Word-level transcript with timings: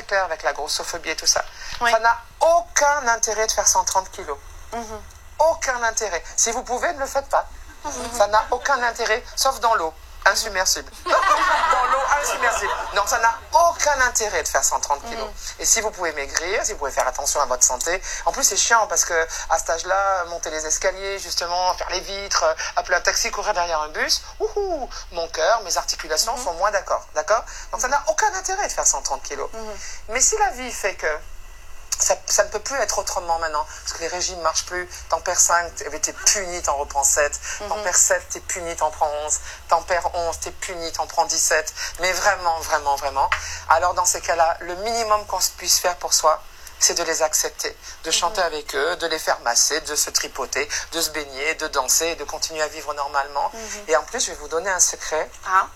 très 0.00 0.06
clair 0.06 0.24
avec 0.24 0.42
la 0.42 0.52
grossophobie 0.52 1.10
et 1.10 1.16
tout 1.16 1.26
ça. 1.26 1.44
Ça 1.78 1.98
n'a 1.98 2.18
aucun 2.40 3.06
intérêt 3.08 3.46
de 3.46 3.52
faire 3.52 3.66
130 3.66 4.10
kilos. 4.10 4.38
Mhm. 4.72 5.00
Aucun 5.38 5.82
intérêt. 5.82 6.22
Si 6.36 6.50
vous 6.52 6.62
pouvez, 6.62 6.92
ne 6.92 7.00
le 7.00 7.06
faites 7.06 7.28
pas. 7.28 7.46
Ça 8.12 8.26
n'a 8.26 8.44
aucun 8.50 8.82
intérêt, 8.82 9.24
sauf 9.36 9.58
dans 9.60 9.74
l'eau. 9.74 9.92
Insubmersible. 10.26 10.90
dans 11.04 11.84
l'eau, 11.86 11.98
insubmersible. 12.20 12.72
Non, 12.94 13.06
ça 13.06 13.18
n'a 13.18 13.38
aucun 13.52 14.00
intérêt 14.02 14.42
de 14.42 14.48
faire 14.48 14.64
130 14.64 15.04
kilos. 15.08 15.28
Et 15.58 15.64
si 15.64 15.80
vous 15.80 15.90
pouvez 15.90 16.12
maigrir, 16.12 16.64
si 16.64 16.72
vous 16.72 16.78
pouvez 16.78 16.90
faire 16.90 17.06
attention 17.06 17.40
à 17.40 17.46
votre 17.46 17.64
santé. 17.64 18.00
En 18.26 18.32
plus, 18.32 18.44
c'est 18.44 18.56
chiant 18.56 18.86
parce 18.86 19.04
que 19.04 19.14
à 19.48 19.58
cet 19.58 19.70
âge-là, 19.70 20.24
monter 20.26 20.50
les 20.50 20.66
escaliers, 20.66 21.18
justement, 21.18 21.74
faire 21.74 21.90
les 21.90 22.00
vitres, 22.00 22.44
appeler 22.76 22.96
un 22.96 23.00
taxi, 23.00 23.30
courir 23.30 23.54
derrière 23.54 23.80
un 23.80 23.88
bus, 23.88 24.22
ouhou, 24.38 24.88
mon 25.12 25.28
cœur, 25.28 25.62
mes 25.64 25.76
articulations 25.76 26.36
sont 26.36 26.54
moins 26.54 26.70
d'accord. 26.70 27.06
D'accord? 27.14 27.44
Donc 27.72 27.80
ça 27.80 27.88
n'a 27.88 28.02
aucun 28.08 28.32
intérêt 28.34 28.66
de 28.66 28.72
faire 28.72 28.86
130 28.86 29.22
kilos. 29.22 29.48
Mais 30.08 30.20
si 30.20 30.36
la 30.38 30.50
vie 30.50 30.70
fait 30.72 30.94
que 30.94 31.06
ça, 32.00 32.16
ça 32.26 32.44
ne 32.44 32.50
peut 32.50 32.60
plus 32.60 32.76
être 32.76 32.98
autrement 32.98 33.38
maintenant, 33.38 33.66
parce 33.82 33.92
que 33.92 34.00
les 34.00 34.08
régimes 34.08 34.38
ne 34.38 34.42
marchent 34.42 34.66
plus. 34.66 34.88
T'en 35.08 35.20
perds 35.20 35.40
5, 35.40 35.74
t'es 35.74 36.12
puni, 36.12 36.62
t'en 36.62 36.76
reprends 36.76 37.04
7. 37.04 37.40
T'en 37.68 37.82
perds 37.82 37.96
7, 37.96 38.28
t'es 38.30 38.40
puni, 38.40 38.74
t'en 38.76 38.90
prends 38.90 39.10
11. 39.26 39.40
T'en 39.68 39.82
perds 39.82 40.14
11, 40.14 40.40
t'es 40.40 40.50
puni, 40.50 40.90
t'en 40.92 41.06
prends 41.06 41.26
17. 41.26 41.72
Mais 42.00 42.12
vraiment, 42.12 42.58
vraiment, 42.60 42.96
vraiment. 42.96 43.30
Alors 43.68 43.94
dans 43.94 44.06
ces 44.06 44.20
cas-là, 44.20 44.56
le 44.60 44.74
minimum 44.76 45.26
qu'on 45.26 45.38
puisse 45.56 45.78
faire 45.78 45.96
pour 45.96 46.14
soi, 46.14 46.42
c'est 46.80 46.94
de 46.94 47.02
les 47.02 47.22
accepter, 47.22 47.76
de 48.04 48.10
chanter 48.10 48.40
avec 48.40 48.74
eux, 48.74 48.96
de 48.96 49.06
les 49.06 49.18
faire 49.18 49.38
masser, 49.40 49.80
de 49.82 49.94
se 49.94 50.08
tripoter, 50.08 50.66
de 50.92 51.00
se 51.00 51.10
baigner, 51.10 51.54
de 51.56 51.68
danser, 51.68 52.06
et 52.06 52.14
de 52.16 52.24
continuer 52.24 52.62
à 52.62 52.68
vivre 52.68 52.94
normalement. 52.94 53.52
Et 53.86 53.96
en 53.96 54.02
plus, 54.04 54.24
je 54.24 54.30
vais 54.30 54.38
vous 54.38 54.48
donner 54.48 54.70
un 54.70 54.80
secret. 54.80 55.30
Ah. 55.46 55.68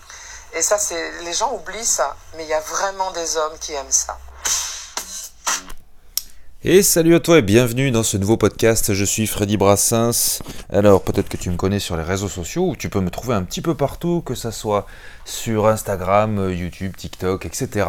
Et 0.53 0.61
ça, 0.61 0.79
c'est 0.79 1.11
les 1.21 1.33
gens 1.33 1.51
oublient 1.51 1.85
ça, 1.85 2.15
mais 2.33 2.43
il 2.43 2.49
y 2.49 2.53
a 2.53 2.59
vraiment 2.59 3.11
des 3.11 3.37
hommes 3.37 3.57
qui 3.59 3.73
aiment 3.73 3.91
ça. 3.91 4.17
Et 6.67 6.81
salut 6.81 7.13
à 7.13 7.19
toi 7.19 7.37
et 7.37 7.41
bienvenue 7.43 7.91
dans 7.91 8.01
ce 8.01 8.17
nouveau 8.17 8.37
podcast. 8.37 8.91
Je 8.95 9.05
suis 9.05 9.27
Freddy 9.27 9.55
Brassens. 9.55 10.41
Alors 10.73 11.03
peut-être 11.03 11.29
que 11.29 11.37
tu 11.37 11.51
me 11.51 11.57
connais 11.57 11.77
sur 11.77 11.95
les 11.95 12.01
réseaux 12.01 12.27
sociaux 12.27 12.69
ou 12.69 12.75
tu 12.75 12.89
peux 12.89 13.01
me 13.01 13.11
trouver 13.11 13.35
un 13.35 13.43
petit 13.43 13.61
peu 13.61 13.75
partout, 13.75 14.23
que 14.25 14.33
ça 14.33 14.51
soit 14.51 14.87
sur 15.25 15.67
Instagram, 15.67 16.51
YouTube, 16.51 16.93
TikTok, 16.97 17.45
etc. 17.45 17.87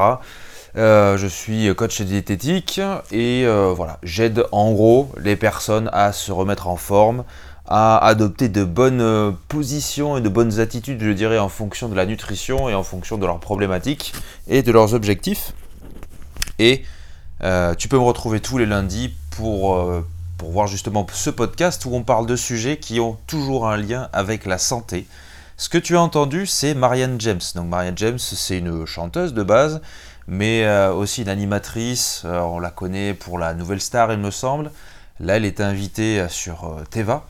Euh, 0.76 1.16
je 1.16 1.26
suis 1.26 1.74
coach 1.74 2.02
diététique 2.02 2.78
et 3.12 3.46
euh, 3.46 3.72
voilà, 3.74 3.98
j'aide 4.02 4.44
en 4.52 4.72
gros 4.72 5.10
les 5.16 5.36
personnes 5.36 5.88
à 5.94 6.12
se 6.12 6.30
remettre 6.30 6.68
en 6.68 6.76
forme, 6.76 7.24
à 7.66 7.96
adopter 8.06 8.50
de 8.50 8.62
bonnes 8.62 9.00
euh, 9.00 9.30
positions 9.48 10.18
et 10.18 10.20
de 10.20 10.28
bonnes 10.28 10.60
attitudes, 10.60 11.02
je 11.02 11.12
dirais, 11.12 11.38
en 11.38 11.48
fonction 11.48 11.88
de 11.88 11.94
la 11.94 12.04
nutrition 12.04 12.68
et 12.68 12.74
en 12.74 12.82
fonction 12.82 13.16
de 13.16 13.24
leurs 13.24 13.40
problématiques 13.40 14.12
et 14.48 14.62
de 14.62 14.70
leurs 14.70 14.92
objectifs. 14.92 15.54
Et 16.58 16.84
euh, 17.42 17.74
tu 17.74 17.88
peux 17.88 17.96
me 17.96 18.02
retrouver 18.02 18.40
tous 18.40 18.58
les 18.58 18.66
lundis 18.66 19.14
pour, 19.30 19.74
euh, 19.74 20.06
pour 20.38 20.50
voir 20.50 20.66
justement 20.66 21.06
ce 21.12 21.30
podcast 21.30 21.84
où 21.84 21.94
on 21.94 22.02
parle 22.02 22.26
de 22.26 22.36
sujets 22.36 22.78
qui 22.78 22.98
ont 22.98 23.18
toujours 23.26 23.68
un 23.68 23.76
lien 23.76 24.08
avec 24.12 24.46
la 24.46 24.58
santé. 24.58 25.06
Ce 25.58 25.68
que 25.68 25.78
tu 25.78 25.96
as 25.96 26.00
entendu, 26.00 26.46
c'est 26.46 26.74
Marianne 26.74 27.20
James. 27.20 27.40
Donc 27.54 27.68
Marianne 27.68 27.98
James, 27.98 28.18
c'est 28.18 28.58
une 28.58 28.86
chanteuse 28.86 29.34
de 29.34 29.42
base, 29.42 29.80
mais 30.26 30.64
euh, 30.64 30.92
aussi 30.92 31.22
une 31.22 31.28
animatrice. 31.28 32.22
On 32.24 32.58
la 32.58 32.70
connaît 32.70 33.14
pour 33.14 33.38
la 33.38 33.54
Nouvelle 33.54 33.80
Star, 33.80 34.12
il 34.12 34.18
me 34.18 34.30
semble. 34.30 34.70
Là, 35.20 35.36
elle 35.36 35.46
est 35.46 35.60
invitée 35.60 36.26
sur 36.28 36.76
Teva. 36.90 37.26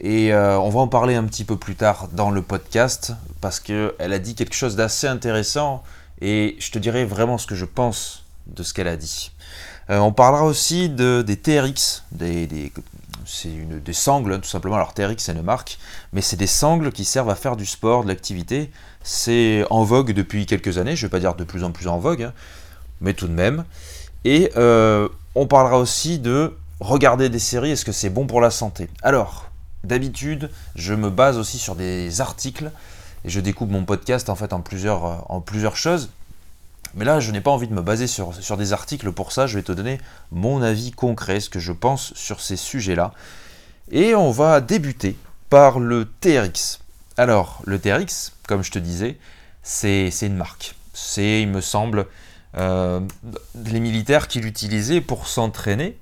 Et 0.00 0.34
on 0.34 0.68
va 0.68 0.80
en 0.80 0.88
parler 0.88 1.14
un 1.14 1.22
petit 1.22 1.44
peu 1.44 1.56
plus 1.56 1.76
tard 1.76 2.08
dans 2.10 2.32
le 2.32 2.42
podcast 2.42 3.12
parce 3.40 3.60
qu'elle 3.60 3.92
a 4.00 4.18
dit 4.18 4.34
quelque 4.34 4.56
chose 4.56 4.74
d'assez 4.74 5.06
intéressant 5.06 5.84
et 6.20 6.56
je 6.58 6.72
te 6.72 6.80
dirai 6.80 7.04
vraiment 7.04 7.38
ce 7.38 7.46
que 7.46 7.54
je 7.54 7.64
pense 7.64 8.23
de 8.46 8.62
ce 8.62 8.74
qu'elle 8.74 8.88
a 8.88 8.96
dit. 8.96 9.30
Euh, 9.90 9.98
on 9.98 10.12
parlera 10.12 10.44
aussi 10.44 10.88
de, 10.88 11.22
des 11.22 11.36
TRX, 11.36 12.04
des, 12.12 12.72
c'est 13.26 13.50
des 13.82 13.92
sangles 13.92 14.40
tout 14.40 14.48
simplement. 14.48 14.76
Alors 14.76 14.94
TRX 14.94 15.16
c'est 15.18 15.32
une 15.32 15.42
marque, 15.42 15.78
mais 16.12 16.20
c'est 16.20 16.36
des 16.36 16.46
sangles 16.46 16.92
qui 16.92 17.04
servent 17.04 17.30
à 17.30 17.34
faire 17.34 17.56
du 17.56 17.66
sport, 17.66 18.02
de 18.02 18.08
l'activité. 18.08 18.70
C'est 19.02 19.64
en 19.70 19.84
vogue 19.84 20.12
depuis 20.12 20.46
quelques 20.46 20.78
années, 20.78 20.96
je 20.96 21.04
ne 21.04 21.08
vais 21.08 21.12
pas 21.12 21.20
dire 21.20 21.34
de 21.34 21.44
plus 21.44 21.64
en 21.64 21.70
plus 21.70 21.88
en 21.88 21.98
vogue, 21.98 22.22
hein, 22.22 22.32
mais 23.00 23.14
tout 23.14 23.26
de 23.26 23.32
même. 23.32 23.64
Et 24.24 24.50
euh, 24.56 25.08
on 25.34 25.46
parlera 25.46 25.78
aussi 25.78 26.18
de 26.18 26.56
regarder 26.80 27.28
des 27.28 27.38
séries, 27.38 27.72
est-ce 27.72 27.84
que 27.84 27.92
c'est 27.92 28.10
bon 28.10 28.26
pour 28.26 28.40
la 28.40 28.50
santé? 28.50 28.88
Alors, 29.02 29.50
d'habitude, 29.84 30.50
je 30.76 30.94
me 30.94 31.10
base 31.10 31.36
aussi 31.36 31.58
sur 31.58 31.74
des 31.74 32.22
articles 32.22 32.70
et 33.24 33.30
je 33.30 33.40
découpe 33.40 33.70
mon 33.70 33.84
podcast 33.84 34.30
en 34.30 34.34
fait 34.34 34.52
en 34.54 34.60
plusieurs 34.60 35.76
choses. 35.76 36.10
Mais 36.96 37.04
là, 37.04 37.20
je 37.20 37.32
n'ai 37.32 37.40
pas 37.40 37.50
envie 37.50 37.66
de 37.66 37.74
me 37.74 37.82
baser 37.82 38.06
sur, 38.06 38.32
des 38.56 38.72
articles 38.72 39.10
pour 39.12 39.32
ça. 39.32 39.46
Je 39.46 39.56
vais 39.56 39.62
te 39.62 39.72
donner 39.72 39.98
mon 40.30 40.62
avis 40.62 40.92
concret, 40.92 41.40
ce 41.40 41.50
que 41.50 41.58
je 41.58 41.72
pense 41.72 42.14
sur 42.14 42.40
ces 42.40 42.56
sujets-là. 42.56 43.12
Et 43.90 44.14
on 44.14 44.30
va 44.30 44.60
débuter 44.60 45.16
par 45.50 45.78
le 45.78 46.08
TRX. 46.20 46.80
Alors, 47.16 47.62
le 47.64 47.78
TRX, 47.78 48.32
comme 48.46 48.62
je 48.62 48.70
te 48.70 48.78
disais, 48.78 49.18
c'est 49.62 50.10
c'est 50.10 50.26
une 50.26 50.36
marque. 50.36 50.74
C'est, 50.92 51.42
il 51.42 51.48
me 51.48 51.60
semble, 51.60 52.06
euh, 52.56 53.00
les 53.66 53.80
militaires 53.80 54.28
qui 54.28 54.40
l'utilisaient 54.40 55.00
pour 55.00 55.26
s'entraîner, 55.26 55.98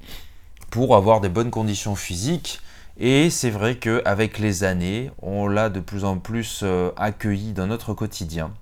pour 0.70 0.96
avoir 0.96 1.20
des 1.20 1.30
bonnes 1.30 1.50
conditions 1.50 1.96
physiques. 1.96 2.60
Et 2.98 3.30
c'est 3.30 3.50
vrai 3.50 3.76
qu'avec 3.76 4.38
les 4.38 4.64
années, 4.64 5.10
on 5.22 5.46
l'a 5.46 5.70
de 5.70 5.80
plus 5.80 6.04
en 6.04 6.18
plus 6.18 6.60
euh, 6.62 6.90
accueilli 6.96 7.52
dans 7.52 7.66
notre 7.66 7.94
quotidien. 7.94 8.52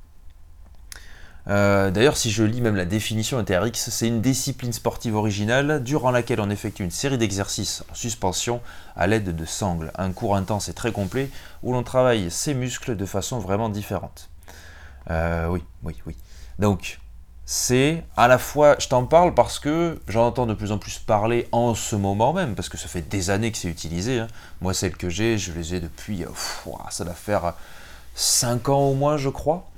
Euh, 1.49 1.91
D'ailleurs, 1.91 2.17
si 2.17 2.31
je 2.31 2.43
lis 2.45 2.61
même 2.61 2.77
la 2.77 2.85
définition 2.85 3.43
TRX, 3.43 3.91
c'est 3.91 4.07
une 4.09 4.21
discipline 4.21 4.73
sportive 4.73 5.17
originale 5.17 5.83
durant 5.83 6.11
laquelle 6.11 6.41
on 6.41 6.51
effectue 6.51 6.85
une 6.85 6.91
série 6.91 7.19
d'exercices 7.19 7.83
en 7.91 7.95
suspension 7.95 8.61
à 8.97 9.07
l'aide 9.07 9.35
de 9.35 9.45
sangles. 9.45 9.91
Un 9.97 10.13
cours 10.13 10.37
intense 10.37 10.69
et 10.69 10.75
très 10.75 10.93
complet 10.93 11.31
où 11.63 11.73
l'on 11.73 11.83
travaille 11.83 12.31
ses 12.31 12.55
muscles 12.55 12.97
de 12.97 13.07
façon 13.07 13.39
vraiment 13.39 13.69
différente. 13.69 14.29
Euh, 15.11 15.49
oui, 15.49 15.63
oui, 15.83 15.97
oui. 16.07 16.17
Donc, 16.59 17.01
c'est 17.47 18.05
à 18.17 18.29
la 18.29 18.39
fois, 18.39 18.77
je 18.79 18.87
t'en 18.89 19.07
parle 19.07 19.35
parce 19.35 19.59
que 19.59 20.01
j'en 20.09 20.27
entends 20.27 20.47
de 20.47 20.55
plus 20.55 20.71
en 20.73 20.79
plus 20.79 20.99
parler 20.99 21.49
en 21.53 21.75
ce 21.75 21.97
moment 21.97 22.33
même, 22.33 22.55
parce 22.55 22.69
que 22.69 22.77
ça 22.79 22.87
fait 22.87 23.03
des 23.09 23.31
années 23.31 23.51
que 23.51 23.59
c'est 23.59 23.69
utilisé. 23.69 24.21
hein. 24.21 24.29
Moi, 24.61 24.75
celles 24.75 24.97
que 24.97 25.09
j'ai, 25.09 25.37
je 25.39 25.53
les 25.53 25.75
ai 25.75 25.81
depuis, 25.81 26.25
ça 26.91 27.05
doit 27.05 27.15
faire 27.15 27.55
5 28.15 28.69
ans 28.69 28.83
au 28.83 28.95
moins, 28.95 29.17
je 29.17 29.31
crois. 29.31 29.70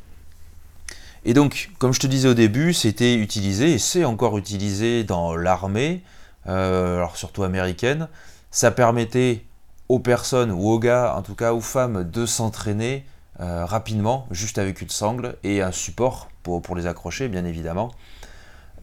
Et 1.25 1.35
donc, 1.35 1.71
comme 1.79 1.93
je 1.93 2.01
te 2.01 2.07
disais 2.07 2.29
au 2.29 2.35
début, 2.35 2.75
c'était 2.75 3.15
utilisé 3.15 3.73
et 3.73 3.79
c'est 3.79 4.05
encore 4.05 4.39
utilisé 4.39 5.05
dans 5.05 5.37
l'armée, 5.37 6.03
euh, 6.49 6.97
alors 6.97 7.17
surtout 7.17 7.45
américaine. 7.45 8.09
Ça 8.51 8.71
permettait 8.73 9.45
aux 9.89 10.01
personnes 10.01 10.51
ou 10.51 10.69
aux 10.69 10.79
gars, 10.81 11.15
en 11.17 11.23
tout 11.23 11.35
cas 11.37 11.53
aux 11.53 11.61
femmes, 11.61 12.09
de 12.11 12.27
s'entraîner 12.27 13.07
euh, 13.41 13.65
rapidement, 13.65 14.27
juste 14.31 14.59
avec 14.59 14.81
une 14.81 14.89
sangle 14.89 15.37
et 15.45 15.63
un 15.63 15.73
support 15.73 16.29
pour, 16.43 16.75
les 16.75 16.87
accrocher, 16.87 17.29
bien 17.29 17.45
évidemment. 17.45 17.93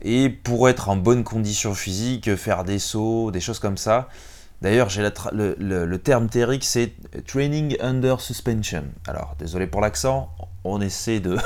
Et 0.01 0.29
pour 0.29 0.69
être 0.69 0.87
en 0.87 0.95
bonne 0.95 1.25
condition 1.25 1.73
physique, 1.73 2.33
faire 2.35 2.63
des 2.63 2.79
sauts, 2.79 3.31
des 3.31 3.41
choses 3.41 3.59
comme 3.59 3.77
ça. 3.77 4.07
D'ailleurs, 4.61 4.89
j'ai 4.89 5.07
le, 5.33 5.55
le- 5.59 5.97
terme 5.97 6.29
TRX, 6.29 6.59
c'est 6.61 6.93
Training 7.27 7.75
Under 7.81 8.21
Suspension. 8.21 8.85
Alors, 9.07 9.35
désolé 9.39 9.67
pour 9.67 9.81
l'accent, 9.81 10.29
on 10.63 10.81
essaie 10.81 11.19
de, 11.19 11.37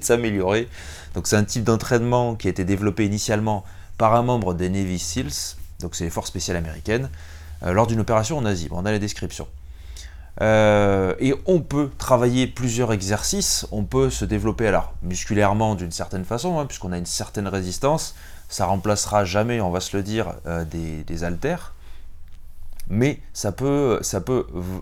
s'améliorer. 0.00 0.68
Donc, 1.14 1.26
c'est 1.26 1.36
un 1.36 1.44
type 1.44 1.64
d'entraînement 1.64 2.34
qui 2.34 2.48
a 2.48 2.50
été 2.50 2.64
développé 2.64 3.06
initialement 3.06 3.64
par 3.98 4.14
un 4.14 4.22
membre 4.22 4.54
des 4.54 4.68
Navy 4.68 4.98
SEALs, 4.98 5.56
donc 5.80 5.94
c'est 5.94 6.04
les 6.04 6.10
forces 6.10 6.28
spéciales 6.28 6.56
américaines, 6.56 7.10
euh, 7.62 7.72
lors 7.72 7.86
d'une 7.86 8.00
opération 8.00 8.38
en 8.38 8.44
Asie. 8.44 8.68
On 8.70 8.84
a 8.84 8.90
la 8.90 8.98
description. 8.98 9.46
Euh, 10.40 11.14
et 11.20 11.32
on 11.46 11.60
peut 11.60 11.90
travailler 11.96 12.48
plusieurs 12.48 12.92
exercices, 12.92 13.66
on 13.70 13.84
peut 13.84 14.10
se 14.10 14.24
développer 14.24 14.66
alors 14.66 14.92
musculairement 15.02 15.76
d'une 15.76 15.92
certaine 15.92 16.24
façon, 16.24 16.58
hein, 16.58 16.66
puisqu'on 16.66 16.90
a 16.90 16.98
une 16.98 17.06
certaine 17.06 17.46
résistance, 17.46 18.16
ça 18.48 18.66
remplacera 18.66 19.24
jamais, 19.24 19.60
on 19.60 19.70
va 19.70 19.78
se 19.78 19.96
le 19.96 20.02
dire, 20.02 20.34
euh, 20.46 20.64
des, 20.64 21.04
des 21.04 21.22
haltères, 21.22 21.72
mais 22.88 23.20
ça 23.32 23.52
peut, 23.52 24.00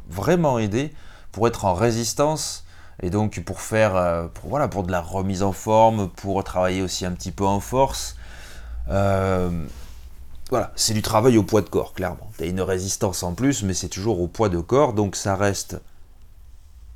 vraiment 0.09 0.59
aider 0.59 0.93
pour 1.31 1.47
être 1.47 1.65
en 1.65 1.75
résistance 1.75 2.65
et 3.03 3.11
donc 3.11 3.41
pour 3.41 3.61
faire, 3.61 3.97
euh, 3.97 4.29
pour, 4.33 4.51
voilà, 4.51 4.69
pour 4.69 4.85
de 4.85 4.93
la 4.93 5.01
remise 5.01 5.43
en 5.43 5.53
forme, 5.53 6.09
pour 6.09 6.43
travailler 6.45 6.83
aussi 6.83 7.05
un 7.05 7.13
petit 7.13 7.33
peu 7.33 7.45
en 7.45 7.61
force. 7.61 8.17
Euh, 8.89 9.67
voilà, 10.51 10.73
c'est 10.77 10.95
du 10.95 11.03
travail 11.03 11.37
au 11.37 11.43
poids 11.43 11.63
de 11.63 11.69
corps, 11.69 11.95
clairement. 11.95 12.31
Tu 12.39 12.45
as 12.45 12.47
une 12.47 12.61
résistance 12.61 13.23
en 13.23 13.35
plus, 13.35 13.65
mais 13.65 13.75
c'est 13.75 13.89
toujours 13.89 14.21
au 14.21 14.29
poids 14.29 14.49
de 14.49 14.59
corps, 14.59 14.93
donc 14.93 15.17
ça 15.17 15.35
reste. 15.35 15.81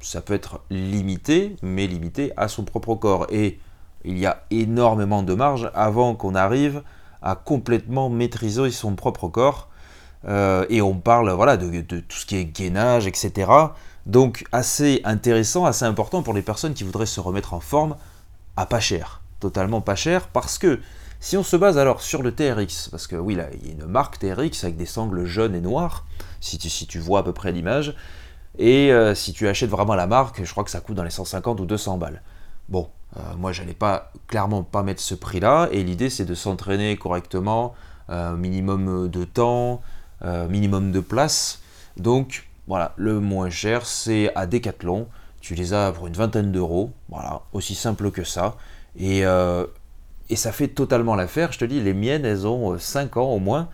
Ça 0.00 0.20
peut 0.20 0.34
être 0.34 0.60
limité, 0.70 1.56
mais 1.62 1.86
limité 1.86 2.32
à 2.36 2.48
son 2.48 2.64
propre 2.64 2.94
corps. 2.94 3.26
Et 3.30 3.58
il 4.04 4.18
y 4.18 4.26
a 4.26 4.44
énormément 4.50 5.22
de 5.24 5.34
marge 5.34 5.70
avant 5.74 6.14
qu'on 6.14 6.34
arrive 6.34 6.82
à 7.22 7.34
complètement 7.34 8.08
maîtriser 8.08 8.70
son 8.70 8.94
propre 8.94 9.26
corps. 9.28 9.68
Euh, 10.28 10.66
et 10.68 10.82
on 10.82 10.94
parle 10.94 11.30
voilà, 11.30 11.56
de, 11.56 11.80
de 11.80 12.00
tout 12.00 12.16
ce 12.16 12.26
qui 12.26 12.36
est 12.36 12.44
gainage, 12.44 13.06
etc. 13.06 13.50
Donc 14.06 14.44
assez 14.52 15.00
intéressant, 15.04 15.66
assez 15.66 15.84
important 15.84 16.22
pour 16.22 16.32
les 16.32 16.42
personnes 16.42 16.74
qui 16.74 16.84
voudraient 16.84 17.06
se 17.06 17.20
remettre 17.20 17.54
en 17.54 17.60
forme 17.60 17.96
à 18.56 18.64
pas 18.64 18.80
cher, 18.80 19.20
totalement 19.40 19.80
pas 19.80 19.96
cher, 19.96 20.28
parce 20.28 20.58
que 20.58 20.80
Si 21.18 21.36
on 21.36 21.42
se 21.42 21.56
base 21.56 21.78
alors 21.78 22.02
sur 22.02 22.22
le 22.22 22.32
TRX, 22.32 22.88
parce 22.90 23.06
que 23.06 23.16
oui, 23.16 23.34
là, 23.34 23.46
il 23.54 23.66
y 23.66 23.70
a 23.70 23.72
une 23.72 23.86
marque 23.86 24.18
TRX 24.18 24.64
avec 24.64 24.76
des 24.76 24.86
sangles 24.86 25.24
jaunes 25.24 25.54
et 25.54 25.60
noires, 25.60 26.04
si 26.40 26.58
tu, 26.58 26.68
si 26.68 26.86
tu 26.86 26.98
vois 26.98 27.20
à 27.20 27.22
peu 27.22 27.32
près 27.32 27.52
l'image, 27.52 27.94
et 28.58 28.92
euh, 28.92 29.14
si 29.14 29.32
tu 29.32 29.48
achètes 29.48 29.70
vraiment 29.70 29.94
la 29.94 30.06
marque, 30.06 30.44
je 30.44 30.50
crois 30.50 30.62
que 30.62 30.70
ça 30.70 30.80
coûte 30.80 30.94
dans 30.94 31.02
les 31.04 31.10
150 31.10 31.58
ou 31.60 31.64
200 31.64 31.98
balles. 31.98 32.22
Bon, 32.68 32.88
euh, 33.16 33.20
moi, 33.38 33.52
j'allais 33.52 33.74
pas 33.74 34.12
clairement 34.28 34.62
pas 34.62 34.82
mettre 34.82 35.00
ce 35.00 35.14
prix-là, 35.14 35.68
et 35.72 35.82
l'idée 35.82 36.10
c'est 36.10 36.26
de 36.26 36.34
s'entraîner 36.34 36.96
correctement, 36.96 37.74
euh, 38.10 38.36
minimum 38.36 39.08
de 39.08 39.24
temps, 39.24 39.80
minimum 40.22 40.92
de 40.92 41.00
place. 41.00 41.60
Donc 41.96 42.46
voilà, 42.66 42.92
le 42.96 43.20
moins 43.20 43.50
cher 43.50 43.86
c'est 43.86 44.34
à 44.34 44.46
Decathlon. 44.46 45.08
Tu 45.40 45.54
les 45.54 45.72
as 45.72 45.92
pour 45.92 46.06
une 46.06 46.14
vingtaine 46.14 46.50
d'euros, 46.50 46.90
voilà, 47.08 47.42
aussi 47.52 47.74
simple 47.74 48.10
que 48.10 48.24
ça. 48.24 48.56
Et, 48.98 49.20
et 49.20 50.36
ça 50.36 50.50
fait 50.50 50.66
totalement 50.66 51.14
l'affaire. 51.14 51.52
Je 51.52 51.58
te 51.58 51.64
dis, 51.64 51.80
les 51.80 51.94
miennes, 51.94 52.24
elles 52.24 52.48
ont 52.48 52.76
5 52.76 53.16
ans 53.16 53.30
au 53.30 53.38
moins, 53.38 53.68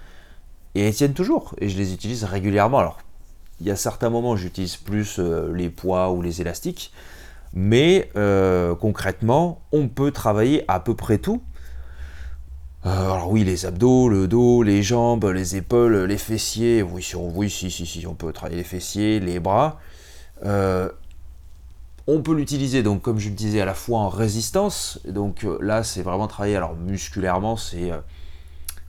et 0.74 0.86
elles 0.86 0.94
tiennent 0.94 1.14
toujours. 1.14 1.54
Et 1.58 1.70
je 1.70 1.78
les 1.78 1.94
utilise 1.94 2.24
régulièrement. 2.24 2.78
Alors, 2.78 2.98
il 3.60 3.66
y 3.68 3.70
a 3.70 3.76
certains 3.76 4.10
moments, 4.10 4.36
j'utilise 4.36 4.76
plus 4.76 5.18
les 5.18 5.70
poids 5.70 6.10
ou 6.10 6.20
les 6.20 6.42
élastiques. 6.42 6.92
Mais 7.54 8.10
euh, 8.16 8.74
concrètement, 8.74 9.60
on 9.72 9.88
peut 9.88 10.10
travailler 10.10 10.64
à 10.68 10.80
peu 10.80 10.94
près 10.94 11.18
tout. 11.18 11.42
Euh, 12.84 13.10
alors 13.12 13.30
oui, 13.30 13.44
les 13.44 13.66
abdos, 13.66 14.08
le 14.08 14.26
dos, 14.26 14.62
les 14.62 14.82
jambes, 14.82 15.24
les 15.26 15.56
épaules, 15.56 15.96
les 16.04 16.18
fessiers. 16.18 16.82
Oui, 16.82 17.02
si, 17.02 17.16
oui, 17.16 17.50
si, 17.50 17.70
si, 17.70 17.86
si, 17.86 18.06
on 18.06 18.14
peut 18.14 18.32
travailler 18.32 18.58
les 18.58 18.64
fessiers, 18.64 19.20
les 19.20 19.40
bras. 19.40 19.78
Euh, 20.44 20.88
on 22.08 22.20
peut 22.22 22.34
l'utiliser, 22.34 22.82
donc 22.82 23.02
comme 23.02 23.18
je 23.18 23.28
le 23.28 23.36
disais, 23.36 23.60
à 23.60 23.64
la 23.64 23.74
fois 23.74 24.00
en 24.00 24.08
résistance. 24.08 24.98
Donc 25.08 25.46
là, 25.60 25.84
c'est 25.84 26.02
vraiment 26.02 26.26
travailler. 26.26 26.56
Alors 26.56 26.74
musculairement, 26.74 27.56
c'est 27.56 27.92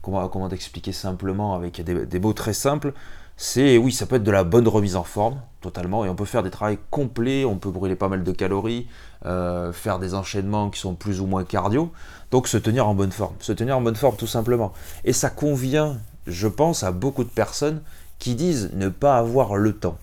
comment, 0.01 0.27
comment 0.27 0.49
t'expliquer 0.49 0.91
simplement 0.91 1.53
avec 1.53 1.81
des 1.81 2.19
mots 2.19 2.33
très 2.33 2.53
simples 2.53 2.93
c'est 3.37 3.77
oui, 3.77 3.91
ça 3.91 4.05
peut 4.05 4.17
être 4.17 4.23
de 4.23 4.31
la 4.31 4.43
bonne 4.43 4.67
remise 4.67 4.95
en 4.95 5.03
forme, 5.03 5.41
et 5.69 6.09
on 6.09 6.15
peut 6.15 6.25
faire 6.25 6.43
des 6.43 6.49
travaux 6.49 6.77
complets, 6.89 7.45
on 7.45 7.57
peut 7.57 7.71
brûler 7.71 7.95
pas 7.95 8.09
mal 8.09 8.23
de 8.23 8.31
calories, 8.31 8.87
euh, 9.25 9.71
faire 9.71 9.99
des 9.99 10.13
enchaînements 10.13 10.69
qui 10.69 10.79
sont 10.79 10.95
plus 10.95 11.21
ou 11.21 11.25
moins 11.25 11.43
cardio, 11.43 11.91
donc 12.31 12.47
se 12.47 12.57
tenir 12.57 12.87
en 12.87 12.95
bonne 12.95 13.11
forme, 13.11 13.35
se 13.39 13.53
tenir 13.53 13.77
en 13.77 13.81
bonne 13.81 13.95
forme 13.95 14.15
tout 14.15 14.27
simplement. 14.27 14.73
Et 15.03 15.13
ça 15.13 15.29
convient, 15.29 15.97
je 16.27 16.47
pense, 16.47 16.83
à 16.83 16.91
beaucoup 16.91 17.23
de 17.23 17.29
personnes 17.29 17.81
qui 18.19 18.35
disent 18.35 18.71
ne 18.73 18.89
pas 18.89 19.17
avoir 19.17 19.55
le 19.55 19.73
temps. 19.73 19.97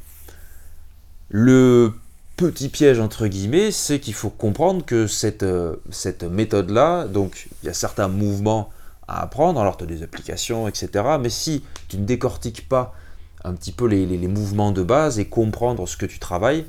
Le 1.28 1.92
petit 2.36 2.68
piège 2.68 2.98
entre 2.98 3.26
guillemets, 3.26 3.70
c'est 3.70 4.00
qu'il 4.00 4.14
faut 4.14 4.30
comprendre 4.30 4.84
que 4.84 5.06
cette, 5.06 5.42
euh, 5.42 5.76
cette 5.90 6.22
méthode-là, 6.22 7.06
donc 7.06 7.48
il 7.62 7.66
y 7.66 7.68
a 7.68 7.74
certains 7.74 8.08
mouvements 8.08 8.70
à 9.08 9.22
apprendre, 9.22 9.60
alors 9.60 9.76
tu 9.76 9.84
as 9.84 9.86
des 9.86 10.02
applications, 10.02 10.68
etc. 10.68 11.04
Mais 11.20 11.30
si 11.30 11.64
tu 11.88 11.98
ne 11.98 12.04
décortiques 12.04 12.68
pas 12.68 12.94
un 13.44 13.54
petit 13.54 13.72
peu 13.72 13.86
les, 13.86 14.28
mouvements 14.28 14.72
de 14.72 14.82
base 14.82 15.18
et 15.18 15.26
comprendre 15.26 15.86
ce 15.86 15.96
que 15.96 16.06
tu 16.06 16.18
travailles, 16.18 16.66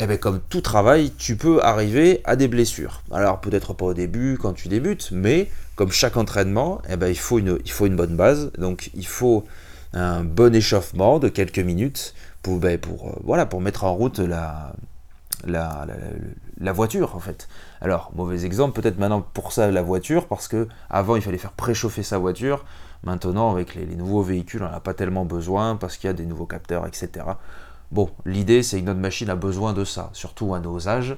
eh 0.00 0.06
bien, 0.06 0.16
comme 0.16 0.40
tout 0.48 0.60
travail, 0.60 1.12
tu 1.16 1.36
peux 1.36 1.62
arriver 1.62 2.20
à 2.24 2.36
des 2.36 2.48
blessures. 2.48 3.02
Alors 3.10 3.40
peut-être 3.40 3.72
pas 3.72 3.86
au 3.86 3.94
début 3.94 4.38
quand 4.40 4.52
tu 4.52 4.68
débutes, 4.68 5.10
mais 5.10 5.50
comme 5.74 5.90
chaque 5.90 6.16
entraînement, 6.16 6.82
eh 6.90 6.96
ben, 6.96 7.08
il, 7.08 7.18
faut 7.18 7.38
une, 7.38 7.58
il 7.64 7.70
faut 7.70 7.86
une 7.86 7.96
bonne 7.96 8.16
base. 8.16 8.52
Donc 8.58 8.90
il 8.94 9.06
faut 9.06 9.44
un 9.94 10.24
bon 10.24 10.54
échauffement 10.54 11.18
de 11.18 11.28
quelques 11.28 11.58
minutes 11.58 12.14
pour, 12.42 12.58
ben, 12.58 12.78
pour, 12.78 13.08
euh, 13.08 13.20
voilà, 13.24 13.46
pour 13.46 13.60
mettre 13.60 13.84
en 13.84 13.94
route 13.94 14.18
la, 14.18 14.74
la, 15.46 15.86
la, 16.60 16.72
voiture 16.72 17.16
en 17.16 17.20
fait. 17.20 17.48
Alors, 17.80 18.12
mauvais 18.14 18.44
exemple, 18.44 18.80
peut-être 18.80 18.98
maintenant 18.98 19.22
pour 19.22 19.52
ça 19.52 19.70
la 19.70 19.82
voiture, 19.82 20.26
parce 20.26 20.48
que 20.48 20.68
avant 20.90 21.16
il 21.16 21.22
fallait 21.22 21.38
faire 21.38 21.52
préchauffer 21.52 22.02
sa 22.02 22.18
voiture. 22.18 22.64
Maintenant, 23.02 23.50
avec 23.50 23.74
les, 23.74 23.86
nouveaux 23.86 24.22
véhicules, 24.22 24.62
on 24.62 24.70
n'a 24.70 24.80
pas 24.80 24.94
tellement 24.94 25.24
besoin 25.24 25.76
parce 25.76 25.96
qu'il 25.96 26.08
y 26.08 26.10
a 26.10 26.14
des 26.14 26.26
nouveaux 26.26 26.46
capteurs, 26.46 26.86
etc. 26.86 27.26
Bon, 27.92 28.10
l'idée 28.24 28.62
c'est 28.62 28.80
que 28.80 28.86
notre 28.86 29.00
machine 29.00 29.30
a 29.30 29.36
besoin 29.36 29.72
de 29.72 29.84
ça, 29.84 30.10
surtout 30.12 30.54
à 30.54 30.60
nos 30.60 30.88
âges. 30.88 31.16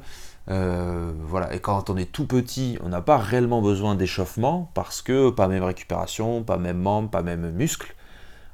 Euh, 0.51 1.13
voilà, 1.25 1.55
et 1.55 1.61
quand 1.61 1.91
on 1.91 1.97
est 1.97 2.11
tout 2.11 2.27
petit, 2.27 2.79
on 2.83 2.89
n'a 2.89 3.01
pas 3.01 3.19
réellement 3.19 3.61
besoin 3.61 3.95
d'échauffement 3.95 4.71
parce 4.75 5.03
que 5.03 5.31
pas 5.31 5.49
même 5.49 5.63
récupération, 5.63 6.43
pas 6.43 6.57
même 6.57 6.79
membre, 6.79 7.11
pas 7.11 7.23
même 7.23 7.51
muscle. 7.51 7.95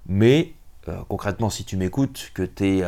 Mais 0.06 0.55
euh, 0.88 0.97
concrètement, 1.09 1.50
si 1.50 1.65
tu 1.65 1.76
m'écoutes, 1.76 2.31
que 2.35 2.43
tu 2.43 2.79
es 2.79 2.85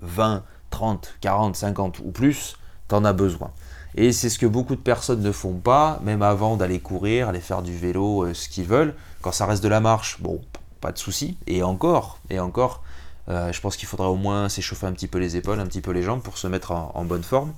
20, 0.00 0.44
30, 0.70 1.16
40, 1.20 1.56
50 1.56 1.98
ou 2.00 2.10
plus, 2.10 2.56
tu 2.88 2.94
en 2.94 3.04
as 3.04 3.12
besoin. 3.12 3.50
Et 3.96 4.12
c'est 4.12 4.28
ce 4.28 4.38
que 4.38 4.46
beaucoup 4.46 4.76
de 4.76 4.80
personnes 4.80 5.22
ne 5.22 5.32
font 5.32 5.54
pas, 5.54 6.00
même 6.02 6.20
avant 6.20 6.56
d'aller 6.56 6.80
courir, 6.80 7.30
aller 7.30 7.40
faire 7.40 7.62
du 7.62 7.76
vélo, 7.76 8.24
euh, 8.24 8.34
ce 8.34 8.48
qu'ils 8.48 8.66
veulent. 8.66 8.94
Quand 9.22 9.32
ça 9.32 9.46
reste 9.46 9.62
de 9.62 9.68
la 9.68 9.80
marche, 9.80 10.20
bon, 10.20 10.42
pas 10.82 10.92
de 10.92 10.98
souci. 10.98 11.38
Et 11.46 11.62
encore, 11.62 12.18
et 12.28 12.38
encore, 12.38 12.82
euh, 13.28 13.52
je 13.52 13.60
pense 13.60 13.76
qu'il 13.76 13.88
faudra 13.88 14.10
au 14.10 14.16
moins 14.16 14.50
s'échauffer 14.50 14.86
un 14.86 14.92
petit 14.92 15.08
peu 15.08 15.18
les 15.18 15.36
épaules, 15.36 15.58
un 15.60 15.66
petit 15.66 15.80
peu 15.80 15.92
les 15.92 16.02
jambes 16.02 16.20
pour 16.20 16.36
se 16.36 16.46
mettre 16.46 16.72
en, 16.72 17.04
bonne 17.04 17.22
forme. 17.22 17.52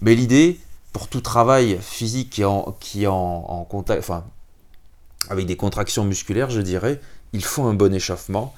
Mais 0.00 0.14
l'idée, 0.14 0.58
pour 0.94 1.08
tout 1.08 1.20
travail 1.20 1.78
physique 1.82 2.30
qui 2.30 2.42
est 3.02 3.06
en, 3.06 3.66
contact, 3.68 4.00
enfin, 4.00 4.24
avec 5.28 5.44
des 5.44 5.56
contractions 5.56 6.04
musculaires, 6.04 6.48
je 6.48 6.62
dirais, 6.62 7.00
il 7.34 7.44
faut 7.44 7.64
un 7.64 7.74
bon 7.74 7.92
échauffement. 7.92 8.54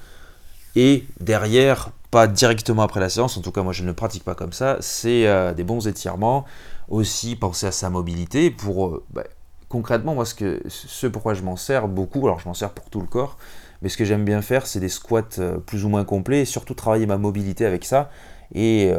Et 0.77 1.05
derrière, 1.19 1.89
pas 2.09 2.27
directement 2.27 2.83
après 2.83 3.01
la 3.01 3.09
séance, 3.09 3.37
en 3.37 3.41
tout 3.41 3.51
cas 3.51 3.61
moi 3.61 3.73
je 3.73 3.83
ne 3.83 3.91
pratique 3.91 4.23
pas 4.23 4.35
comme 4.35 4.53
ça, 4.53 4.77
c'est 4.79 5.27
euh, 5.27 5.53
des 5.53 5.63
bons 5.63 5.87
étirements, 5.87 6.45
aussi 6.91 7.35
penser 7.35 7.67
à 7.67 7.71
sa 7.71 7.89
mobilité 7.89 8.51
pour 8.51 8.87
euh, 8.87 9.03
bah, 9.11 9.23
concrètement 9.69 10.13
moi 10.13 10.25
ce 10.25 10.35
que 10.35 10.61
ce 10.67 11.07
pourquoi 11.07 11.33
je 11.33 11.41
m'en 11.41 11.55
sers 11.55 11.87
beaucoup, 11.87 12.25
alors 12.27 12.39
je 12.39 12.47
m'en 12.47 12.53
sers 12.53 12.71
pour 12.71 12.89
tout 12.89 13.01
le 13.01 13.07
corps, 13.07 13.37
mais 13.81 13.89
ce 13.89 13.97
que 13.97 14.05
j'aime 14.05 14.25
bien 14.25 14.41
faire 14.41 14.67
c'est 14.67 14.79
des 14.79 14.89
squats 14.89 15.39
euh, 15.39 15.57
plus 15.57 15.85
ou 15.85 15.89
moins 15.89 16.03
complets 16.03 16.41
et 16.41 16.45
surtout 16.45 16.73
travailler 16.73 17.05
ma 17.05 17.17
mobilité 17.17 17.65
avec 17.65 17.85
ça 17.85 18.11
et 18.53 18.91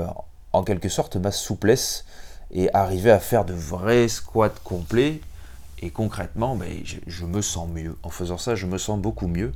en 0.55 0.62
quelque 0.62 0.89
sorte 0.89 1.17
ma 1.17 1.31
souplesse 1.31 2.06
et 2.50 2.73
arriver 2.75 3.11
à 3.11 3.19
faire 3.19 3.44
de 3.44 3.53
vrais 3.53 4.09
squats 4.09 4.49
complets 4.65 5.21
et 5.83 5.91
concrètement 5.91 6.59
je 7.06 7.27
me 7.27 7.43
sens 7.43 7.69
mieux 7.69 7.94
en 8.03 8.09
faisant 8.09 8.39
ça 8.39 8.55
je 8.55 8.67
me 8.67 8.79
sens 8.79 8.99
beaucoup 8.99 9.27
mieux 9.27 9.53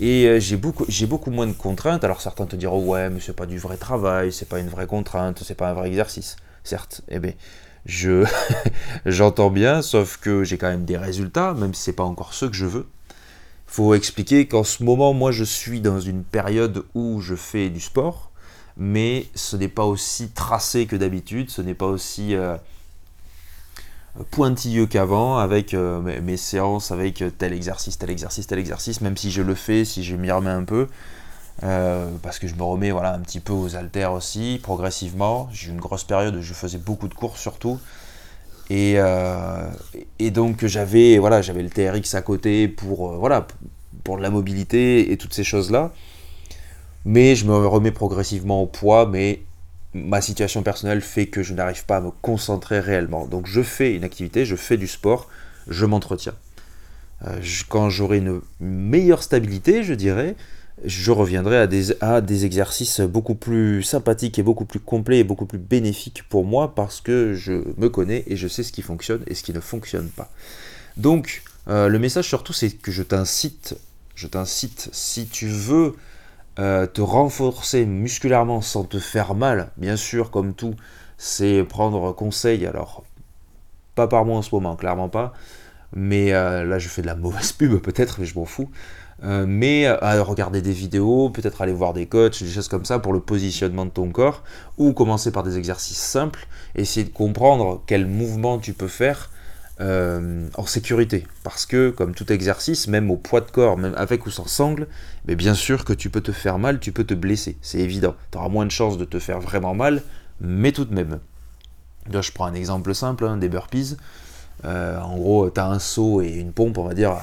et 0.00 0.26
euh, 0.26 0.40
j'ai 0.40 0.56
beaucoup, 0.56 0.86
beaucoup 1.08 1.30
moins 1.30 1.46
de 1.46 1.52
contraintes. 1.52 2.04
Alors 2.04 2.20
certains 2.20 2.46
te 2.46 2.56
diront 2.56 2.84
ouais, 2.84 3.10
mais 3.10 3.20
c'est 3.20 3.36
pas 3.36 3.46
du 3.46 3.58
vrai 3.58 3.76
travail, 3.76 4.32
c'est 4.32 4.48
pas 4.48 4.58
une 4.58 4.68
vraie 4.68 4.86
contrainte, 4.86 5.42
c'est 5.44 5.54
pas 5.54 5.68
un 5.68 5.74
vrai 5.74 5.88
exercice. 5.88 6.36
Certes, 6.64 7.02
eh 7.08 7.18
bien, 7.18 7.32
je 7.86 8.24
j'entends 9.06 9.50
bien, 9.50 9.82
sauf 9.82 10.18
que 10.18 10.44
j'ai 10.44 10.58
quand 10.58 10.68
même 10.68 10.84
des 10.84 10.96
résultats, 10.96 11.54
même 11.54 11.74
si 11.74 11.82
c'est 11.82 11.92
pas 11.92 12.04
encore 12.04 12.34
ce 12.34 12.46
que 12.46 12.54
je 12.54 12.66
veux. 12.66 12.86
Faut 13.66 13.94
expliquer 13.94 14.48
qu'en 14.48 14.64
ce 14.64 14.82
moment, 14.82 15.12
moi, 15.12 15.30
je 15.30 15.44
suis 15.44 15.80
dans 15.80 16.00
une 16.00 16.24
période 16.24 16.84
où 16.94 17.20
je 17.20 17.36
fais 17.36 17.70
du 17.70 17.80
sport, 17.80 18.32
mais 18.76 19.26
ce 19.34 19.56
n'est 19.56 19.68
pas 19.68 19.84
aussi 19.84 20.30
tracé 20.30 20.86
que 20.86 20.96
d'habitude, 20.96 21.50
ce 21.50 21.62
n'est 21.62 21.74
pas 21.74 21.86
aussi 21.86 22.34
euh, 22.34 22.56
pointilleux 24.30 24.86
qu'avant 24.86 25.38
avec 25.38 25.74
euh, 25.74 26.20
mes 26.20 26.36
séances 26.36 26.90
avec 26.90 27.22
tel 27.38 27.52
exercice, 27.52 27.98
tel 27.98 28.10
exercice, 28.10 28.46
tel 28.46 28.58
exercice, 28.58 29.00
même 29.00 29.16
si 29.16 29.30
je 29.30 29.42
le 29.42 29.54
fais, 29.54 29.84
si 29.84 30.02
je 30.02 30.16
m'y 30.16 30.30
remets 30.30 30.50
un 30.50 30.64
peu, 30.64 30.88
euh, 31.62 32.10
parce 32.22 32.38
que 32.38 32.48
je 32.48 32.54
me 32.54 32.62
remets 32.62 32.90
voilà, 32.90 33.14
un 33.14 33.20
petit 33.20 33.40
peu 33.40 33.52
aux 33.52 33.76
haltères 33.76 34.12
aussi, 34.12 34.58
progressivement. 34.62 35.48
J'ai 35.52 35.68
eu 35.68 35.70
une 35.72 35.80
grosse 35.80 36.04
période 36.04 36.34
où 36.36 36.42
je 36.42 36.54
faisais 36.54 36.78
beaucoup 36.78 37.08
de 37.08 37.14
courses 37.14 37.40
surtout. 37.40 37.78
Et, 38.70 38.94
euh, 38.96 39.68
donc 40.30 40.64
j'avais 40.64 41.18
voilà, 41.18 41.40
le 41.40 41.68
TRX 41.68 42.14
à 42.14 42.22
côté 42.22 42.68
pour, 42.68 43.12
voilà, 43.18 43.46
pour 44.04 44.18
la 44.18 44.30
mobilité 44.30 45.12
et 45.12 45.16
toutes 45.16 45.34
ces 45.34 45.44
choses-là. 45.44 45.92
Mais 47.04 47.34
je 47.34 47.46
me 47.46 47.66
remets 47.66 47.90
progressivement 47.90 48.62
au 48.62 48.66
poids, 48.66 49.06
mais 49.06 49.42
ma 49.94 50.20
situation 50.20 50.62
personnelle 50.62 51.00
fait 51.00 51.26
que 51.26 51.42
je 51.42 51.54
n'arrive 51.54 51.84
pas 51.84 51.96
à 51.96 52.00
me 52.00 52.10
concentrer 52.10 52.80
réellement. 52.80 53.26
Donc 53.26 53.46
je 53.46 53.62
fais 53.62 53.94
une 53.94 54.04
activité, 54.04 54.44
je 54.44 54.56
fais 54.56 54.76
du 54.76 54.86
sport, 54.86 55.28
je 55.66 55.86
m'entretiens. 55.86 56.34
Euh, 57.26 57.40
quand 57.68 57.90
j'aurai 57.90 58.18
une 58.18 58.40
meilleure 58.60 59.22
stabilité, 59.22 59.82
je 59.82 59.94
dirais, 59.94 60.36
je 60.84 61.10
reviendrai 61.10 61.58
à 61.58 61.66
des, 61.66 62.02
à 62.02 62.20
des 62.20 62.44
exercices 62.44 63.00
beaucoup 63.00 63.34
plus 63.34 63.82
sympathiques 63.82 64.38
et 64.38 64.42
beaucoup 64.42 64.64
plus 64.64 64.80
complets 64.80 65.18
et 65.18 65.24
beaucoup 65.24 65.46
plus 65.46 65.58
bénéfiques 65.58 66.22
pour 66.28 66.44
moi 66.44 66.74
parce 66.74 67.00
que 67.00 67.34
je 67.34 67.64
me 67.76 67.88
connais 67.88 68.24
et 68.26 68.36
je 68.36 68.48
sais 68.48 68.62
ce 68.62 68.72
qui 68.72 68.82
fonctionne 68.82 69.22
et 69.26 69.34
ce 69.34 69.42
qui 69.42 69.52
ne 69.52 69.60
fonctionne 69.60 70.08
pas. 70.08 70.30
Donc 70.96 71.42
euh, 71.68 71.88
le 71.88 71.98
message 71.98 72.26
surtout 72.26 72.52
c'est 72.52 72.70
que 72.70 72.90
je 72.90 73.02
t'incite, 73.02 73.76
je 74.14 74.26
t'incite 74.26 74.88
si 74.92 75.26
tu 75.26 75.48
veux 75.48 75.94
euh, 76.58 76.86
te 76.86 77.00
renforcer 77.00 77.86
musculairement 77.86 78.60
sans 78.60 78.84
te 78.84 78.98
faire 78.98 79.34
mal, 79.34 79.70
bien 79.78 79.96
sûr, 79.96 80.30
comme 80.30 80.52
tout, 80.52 80.74
c'est 81.16 81.64
prendre 81.64 82.12
conseil. 82.12 82.66
Alors, 82.66 83.04
pas 83.94 84.08
par 84.08 84.24
moi 84.24 84.36
en 84.38 84.42
ce 84.42 84.54
moment, 84.54 84.76
clairement 84.76 85.08
pas. 85.08 85.32
Mais 85.94 86.32
euh, 86.32 86.64
là, 86.64 86.78
je 86.78 86.88
fais 86.88 87.02
de 87.02 87.06
la 87.06 87.14
mauvaise 87.14 87.52
pub 87.52 87.78
peut-être, 87.82 88.20
mais 88.20 88.26
je 88.26 88.34
m'en 88.38 88.44
fous. 88.44 88.68
Euh, 89.22 89.44
mais 89.46 89.86
à 89.86 90.22
regarder 90.22 90.62
des 90.62 90.72
vidéos, 90.72 91.28
peut-être 91.28 91.60
aller 91.60 91.72
voir 91.72 91.92
des 91.92 92.06
coachs, 92.06 92.42
des 92.42 92.50
choses 92.50 92.68
comme 92.68 92.86
ça 92.86 92.98
pour 92.98 93.12
le 93.12 93.20
positionnement 93.20 93.84
de 93.84 93.90
ton 93.90 94.10
corps, 94.10 94.42
ou 94.78 94.92
commencer 94.92 95.30
par 95.30 95.42
des 95.42 95.58
exercices 95.58 95.98
simples, 95.98 96.46
essayer 96.74 97.04
de 97.04 97.12
comprendre 97.12 97.82
quel 97.86 98.06
mouvement 98.06 98.58
tu 98.58 98.72
peux 98.72 98.88
faire 98.88 99.30
euh, 99.80 100.48
en 100.56 100.66
sécurité. 100.66 101.26
Parce 101.42 101.66
que, 101.66 101.90
comme 101.90 102.14
tout 102.14 102.32
exercice, 102.32 102.86
même 102.86 103.10
au 103.10 103.16
poids 103.16 103.40
de 103.40 103.50
corps, 103.50 103.76
même 103.76 103.94
avec 103.96 104.26
ou 104.26 104.30
sans 104.30 104.46
sangle, 104.46 104.86
mais 105.26 105.36
bien 105.36 105.54
sûr 105.54 105.84
que 105.84 105.92
tu 105.92 106.10
peux 106.10 106.20
te 106.20 106.32
faire 106.32 106.58
mal, 106.58 106.80
tu 106.80 106.92
peux 106.92 107.04
te 107.04 107.14
blesser. 107.14 107.56
C'est 107.60 107.78
évident. 107.78 108.14
Tu 108.30 108.38
auras 108.38 108.48
moins 108.48 108.66
de 108.66 108.70
chances 108.70 108.98
de 108.98 109.04
te 109.04 109.18
faire 109.18 109.40
vraiment 109.40 109.74
mal, 109.74 110.02
mais 110.40 110.72
tout 110.72 110.84
de 110.84 110.94
même. 110.94 111.18
Là, 112.10 112.22
je 112.22 112.32
prends 112.32 112.46
un 112.46 112.54
exemple 112.54 112.94
simple, 112.94 113.24
hein, 113.24 113.36
des 113.36 113.48
burpees. 113.48 113.96
Euh, 114.64 114.98
en 115.00 115.16
gros, 115.16 115.50
tu 115.50 115.60
as 115.60 115.66
un 115.66 115.78
seau 115.78 116.20
et 116.20 116.28
une 116.28 116.52
pompe, 116.52 116.78
on 116.78 116.84
va 116.84 116.94
dire, 116.94 117.16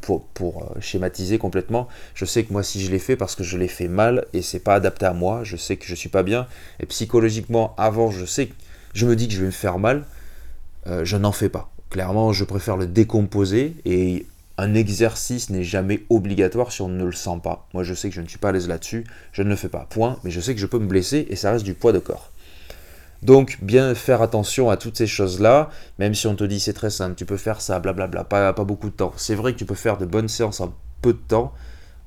pour, 0.00 0.24
euh, 0.44 0.80
schématiser 0.80 1.38
complètement. 1.38 1.88
Je 2.14 2.24
sais 2.24 2.44
que 2.44 2.52
moi, 2.52 2.62
si 2.62 2.80
je 2.80 2.90
l'ai 2.90 2.98
fait, 2.98 3.16
parce 3.16 3.34
que 3.34 3.44
je 3.44 3.56
l'ai 3.58 3.68
fait 3.68 3.88
mal 3.88 4.26
et 4.32 4.42
c'est 4.42 4.60
pas 4.60 4.74
adapté 4.74 5.06
à 5.06 5.12
moi, 5.12 5.40
je 5.44 5.56
sais 5.56 5.76
que 5.76 5.86
je 5.86 5.94
suis 5.94 6.08
pas 6.08 6.22
bien. 6.22 6.46
Et 6.80 6.86
psychologiquement, 6.86 7.74
avant, 7.76 8.10
je 8.10 8.24
sais 8.24 8.50
je 8.94 9.06
me 9.06 9.16
dis 9.16 9.28
que 9.28 9.34
je 9.34 9.40
vais 9.40 9.46
me 9.46 9.50
faire 9.50 9.78
mal, 9.78 10.04
je 11.02 11.16
n'en 11.18 11.30
fais 11.30 11.50
pas. 11.50 11.70
Clairement, 11.90 12.32
je 12.32 12.44
préfère 12.44 12.78
le 12.78 12.86
décomposer 12.86 13.76
et 13.84 14.26
un 14.58 14.74
exercice 14.74 15.50
n'est 15.50 15.62
jamais 15.62 16.04
obligatoire 16.10 16.72
si 16.72 16.82
on 16.82 16.88
ne 16.88 17.04
le 17.04 17.12
sent 17.12 17.38
pas. 17.42 17.68
Moi, 17.74 17.84
je 17.84 17.94
sais 17.94 18.08
que 18.08 18.14
je 18.14 18.20
ne 18.20 18.26
suis 18.26 18.38
pas 18.38 18.48
à 18.48 18.52
l'aise 18.52 18.66
là-dessus, 18.66 19.04
je 19.32 19.42
ne 19.42 19.48
le 19.48 19.56
fais 19.56 19.68
pas. 19.68 19.86
Point, 19.88 20.18
mais 20.24 20.30
je 20.30 20.40
sais 20.40 20.52
que 20.54 20.60
je 20.60 20.66
peux 20.66 20.80
me 20.80 20.86
blesser 20.86 21.26
et 21.30 21.36
ça 21.36 21.52
reste 21.52 21.64
du 21.64 21.74
poids 21.74 21.92
de 21.92 22.00
corps. 22.00 22.32
Donc, 23.22 23.58
bien 23.62 23.94
faire 23.94 24.22
attention 24.22 24.70
à 24.70 24.76
toutes 24.76 24.96
ces 24.96 25.06
choses-là, 25.06 25.70
même 25.98 26.14
si 26.14 26.26
on 26.26 26.36
te 26.36 26.44
dit 26.44 26.60
c'est 26.60 26.72
très 26.72 26.90
simple, 26.90 27.16
tu 27.16 27.26
peux 27.26 27.36
faire 27.36 27.60
ça, 27.60 27.80
blablabla, 27.80 28.24
pas, 28.24 28.52
pas 28.52 28.64
beaucoup 28.64 28.90
de 28.90 28.94
temps. 28.94 29.12
C'est 29.16 29.34
vrai 29.34 29.52
que 29.52 29.58
tu 29.58 29.66
peux 29.66 29.74
faire 29.74 29.98
de 29.98 30.06
bonnes 30.06 30.28
séances 30.28 30.60
en 30.60 30.72
peu 31.02 31.12
de 31.12 31.18
temps, 31.18 31.52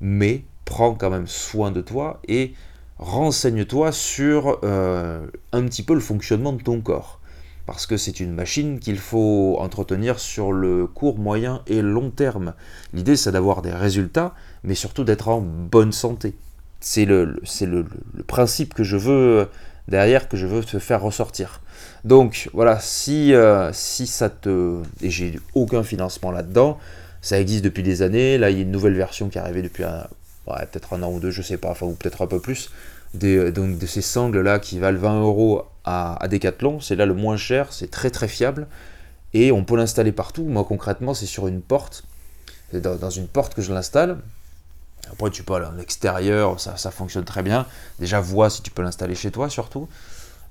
mais 0.00 0.44
prends 0.64 0.94
quand 0.94 1.10
même 1.10 1.26
soin 1.26 1.70
de 1.70 1.80
toi 1.80 2.20
et 2.28 2.54
renseigne-toi 2.98 3.92
sur 3.92 4.58
euh, 4.64 5.26
un 5.52 5.64
petit 5.64 5.82
peu 5.82 5.94
le 5.94 6.00
fonctionnement 6.00 6.52
de 6.52 6.62
ton 6.62 6.80
corps 6.80 7.20
parce 7.66 7.86
que 7.86 7.96
c'est 7.96 8.20
une 8.20 8.32
machine 8.32 8.80
qu'il 8.80 8.98
faut 8.98 9.56
entretenir 9.58 10.18
sur 10.18 10.52
le 10.52 10.86
court, 10.86 11.18
moyen 11.18 11.62
et 11.66 11.80
long 11.80 12.10
terme. 12.10 12.54
L'idée, 12.92 13.16
c'est 13.16 13.32
d'avoir 13.32 13.62
des 13.62 13.72
résultats, 13.72 14.34
mais 14.64 14.74
surtout 14.74 15.04
d'être 15.04 15.28
en 15.28 15.40
bonne 15.40 15.92
santé. 15.92 16.34
C'est 16.80 17.04
le, 17.04 17.40
le, 17.60 17.86
principe 18.26 18.74
que 18.74 18.82
je 18.82 18.96
veux 18.96 19.48
derrière, 19.88 20.28
que 20.28 20.36
je 20.36 20.46
veux 20.46 20.62
te 20.62 20.78
faire 20.78 21.02
ressortir. 21.02 21.60
Donc 22.04 22.48
voilà, 22.52 22.78
si, 22.80 23.34
euh, 23.34 23.72
si 23.72 24.06
ça 24.06 24.28
te... 24.28 24.80
Et 25.00 25.10
j'ai 25.10 25.38
aucun 25.54 25.82
financement 25.82 26.30
là-dedans, 26.30 26.78
ça 27.20 27.40
existe 27.40 27.64
depuis 27.64 27.82
des 27.82 28.02
années, 28.02 28.38
là 28.38 28.50
il 28.50 28.56
y 28.56 28.60
a 28.60 28.62
une 28.62 28.70
nouvelle 28.70 28.94
version 28.94 29.28
qui 29.28 29.38
est 29.38 29.40
arrivée 29.40 29.62
depuis 29.62 29.84
peut-être 30.46 30.92
un 30.94 31.02
an 31.02 31.12
ou 31.12 31.20
deux, 31.20 31.30
je 31.30 31.42
sais 31.42 31.56
pas, 31.56 31.70
enfin 31.70 31.86
ou 31.86 31.92
peut-être 31.92 32.22
un 32.22 32.26
peu 32.26 32.40
plus, 32.40 32.70
des, 33.14 33.52
donc 33.52 33.78
de 33.78 33.86
ces 33.86 34.02
sangles 34.02 34.40
là 34.40 34.58
qui 34.58 34.78
valent 34.78 34.98
20 34.98 35.20
euros 35.22 35.64
à, 35.84 36.18
Decathlon, 36.28 36.80
c'est 36.80 36.96
là 36.96 37.06
le 37.06 37.14
moins 37.14 37.36
cher, 37.36 37.72
c'est 37.72 37.90
très 37.90 38.10
très 38.10 38.28
fiable 38.28 38.66
et 39.34 39.52
on 39.52 39.64
peut 39.64 39.76
l'installer 39.76 40.12
partout. 40.12 40.44
Moi 40.44 40.64
concrètement, 40.64 41.14
c'est 41.14 41.26
sur 41.26 41.46
une 41.46 41.62
porte, 41.62 42.04
dans, 42.72 43.10
une 43.10 43.26
porte 43.26 43.54
que 43.54 43.62
je 43.62 43.72
l'installe. 43.72 44.18
Après, 45.10 45.30
tu 45.30 45.42
peux 45.42 45.54
aller 45.54 45.66
en 45.66 45.78
extérieur, 45.78 46.60
ça, 46.60 46.76
ça, 46.76 46.90
fonctionne 46.90 47.24
très 47.24 47.42
bien. 47.42 47.66
Déjà, 47.98 48.20
vois 48.20 48.50
si 48.50 48.62
tu 48.62 48.70
peux 48.70 48.82
l'installer 48.82 49.14
chez 49.14 49.30
toi 49.30 49.50
surtout. 49.50 49.88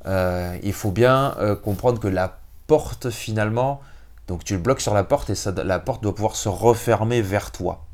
Euh, 0.05 0.57
il 0.63 0.73
faut 0.73 0.91
bien 0.91 1.35
euh, 1.39 1.55
comprendre 1.55 1.99
que 1.99 2.07
la 2.07 2.39
porte 2.67 3.09
finalement, 3.09 3.81
donc 4.27 4.43
tu 4.43 4.53
le 4.53 4.59
bloques 4.59 4.81
sur 4.81 4.93
la 4.93 5.03
porte 5.03 5.29
et 5.29 5.35
ça, 5.35 5.51
la 5.51 5.79
porte 5.79 6.01
doit 6.01 6.15
pouvoir 6.15 6.35
se 6.35 6.49
refermer 6.49 7.21
vers 7.21 7.51
toi. 7.51 7.85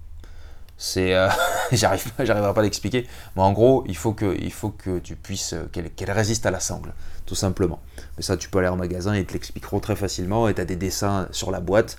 C'est, 0.78 1.16
euh, 1.16 1.28
j'arrive 1.72 2.12
j'arriverai 2.20 2.54
pas 2.54 2.62
à 2.62 2.64
l'expliquer. 2.64 3.08
Mais 3.36 3.42
en 3.42 3.52
gros, 3.52 3.84
il 3.88 3.98
faut 3.98 4.14
que, 4.14 4.38
il 4.40 4.52
faut 4.52 4.70
que 4.70 5.00
tu 5.00 5.16
puisses, 5.16 5.56
qu'elle, 5.72 6.12
résiste 6.12 6.46
à 6.46 6.52
la 6.52 6.60
sangle, 6.60 6.94
tout 7.26 7.36
simplement. 7.36 7.80
Mais 8.16 8.24
ça, 8.24 8.38
tu 8.38 8.50
peux 8.50 8.60
aller 8.60 8.68
en 8.68 8.78
magasin 8.78 9.14
et 9.16 9.20
ils 9.20 9.26
te 9.26 9.34
l'expliqueront 9.34 9.80
très 9.80 9.96
facilement. 9.96 10.48
Et 10.48 10.54
tu 10.54 10.62
as 10.62 10.66
des 10.66 10.76
dessins 10.76 11.28
sur 11.32 11.52
la 11.52 11.60
boîte 11.60 11.98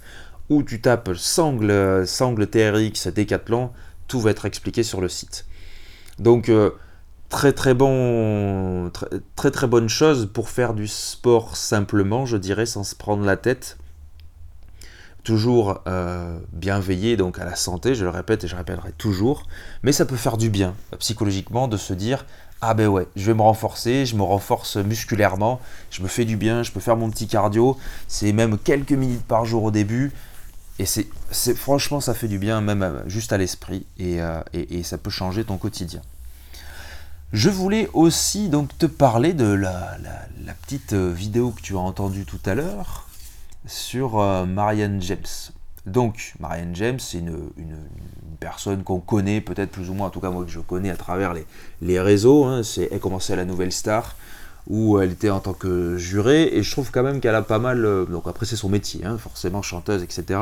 où 0.49 0.63
tu 0.63 0.81
tapes 0.81 1.15
sangle, 1.15 2.07
sangle 2.07 2.47
TRX 2.47 3.09
Decathlon, 3.09 3.71
tout 4.09 4.21
va 4.21 4.31
être 4.31 4.47
expliqué 4.47 4.83
sur 4.83 5.01
le 5.01 5.09
site. 5.09 5.47
Donc 6.19 6.49
euh, 6.49 6.71
très 7.29 7.53
très 7.53 7.75
bon, 7.75 8.91
très, 9.37 9.51
très 9.51 9.67
bonne 9.67 9.89
chose 9.89 10.29
pour 10.33 10.49
faire 10.49 10.75
du 10.75 10.89
sport 10.89 11.57
simplement, 11.57 12.27
je 12.27 12.37
dirais, 12.37 12.67
sans 12.67 12.85
se 12.85 12.95
prendre 12.95 13.25
la 13.25 13.37
tête. 13.37 13.79
Toujours 15.25 15.83
euh, 15.87 16.39
bien 16.53 16.81
veiller 16.81 17.17
donc 17.17 17.39
à 17.39 17.45
la 17.45 17.55
santé, 17.55 17.95
je 17.95 18.05
le 18.05 18.11
répète 18.11 18.45
et 18.45 18.49
je 18.49 18.57
répéterai 18.57 18.93
toujours, 18.93 19.43
mais 19.83 19.93
ça 19.93 20.07
peut 20.07 20.17
faire 20.17 20.39
du 20.39 20.49
bien 20.49 20.75
euh, 20.93 20.97
psychologiquement 20.97 21.69
de 21.69 21.77
se 21.77 21.93
dire 21.93 22.25
ah 22.61 22.75
ben 22.75 22.89
ouais, 22.89 23.07
je 23.15 23.25
vais 23.27 23.35
me 23.35 23.43
renforcer, 23.43 24.07
je 24.07 24.17
me 24.17 24.23
renforce 24.23 24.77
musculairement, 24.77 25.61
je 25.91 26.03
me 26.03 26.09
fais 26.09 26.25
du 26.25 26.37
bien, 26.37 26.63
je 26.63 26.73
peux 26.73 26.81
faire 26.81 26.97
mon 26.97 27.11
petit 27.11 27.29
cardio, 27.29 27.77
c'est 28.09 28.33
même 28.33 28.59
quelques 28.59 28.93
minutes 28.93 29.25
par 29.25 29.45
jour 29.45 29.65
au 29.65 29.71
début, 29.71 30.13
et 30.79 30.87
c'est, 30.87 31.55
franchement 31.55 32.01
ça 32.01 32.15
fait 32.15 32.29
du 32.29 32.39
bien 32.39 32.61
même 32.61 32.83
euh, 32.83 33.09
juste 33.09 33.33
à 33.33 33.39
l'esprit 33.39 33.85
et, 33.99 34.19
et, 34.53 34.83
ça 34.83 34.99
peut 34.99 35.11
changer 35.11 35.45
ton 35.45 35.57
quotidien. 35.57 36.01
Je 37.33 37.51
voulais 37.51 37.91
aussi 37.93 38.49
donc 38.49 38.77
te 38.79 38.87
parler 38.87 39.35
de 39.35 39.45
la, 39.45 39.99
la 40.47 40.55
petite 40.55 40.95
vidéo 40.95 41.51
que 41.51 41.61
tu 41.61 41.77
as 41.77 41.81
entendue 41.81 42.25
tout 42.25 42.41
à 42.47 42.55
l'heure, 42.55 43.09
sur 43.69 44.19
euh, 44.19 44.47
Marianne 44.47 45.01
James. 45.03 45.53
Donc, 45.87 46.35
Marianne 46.41 46.75
James, 46.75 46.99
c'est 46.99 47.19
une, 47.19 47.51
personne 48.41 48.83
qu'on 48.85 49.01
connaît 49.01 49.41
peut-être 49.41 49.71
plus 49.71 49.91
ou 49.91 49.95
moins, 49.95 50.09
en 50.09 50.11
tout 50.11 50.21
cas 50.21 50.31
moi 50.31 50.45
que 50.45 50.51
je 50.51 50.61
connais 50.61 50.91
à 50.91 50.97
travers 50.97 51.35
les, 51.83 52.01
réseaux. 52.01 52.45
Hein. 52.45 52.63
C'est, 52.63 52.89
elle 52.91 53.01
commençait 53.01 53.33
à 53.33 53.37
la 53.37 53.45
Nouvelle 53.45 53.73
Star, 53.73 54.17
où 54.69 55.01
elle 55.01 55.13
était 55.13 55.31
en 55.31 55.41
tant 55.41 55.55
que 55.55 55.97
jurée, 55.97 56.45
et 56.53 56.63
je 56.63 56.71
trouve 56.71 56.91
quand 56.91 57.03
même 57.03 57.21
qu'elle 57.21 57.35
a 57.35 57.43
pas 57.43 57.59
mal... 57.59 57.85
Euh, 57.85 58.05
donc 58.05 58.27
après 58.27 58.47
c'est 58.47 58.57
son 58.57 58.69
métier, 58.69 59.05
hein, 59.05 59.19
forcément 59.19 59.63
chanteuse, 59.63 60.03
etc. 60.03 60.41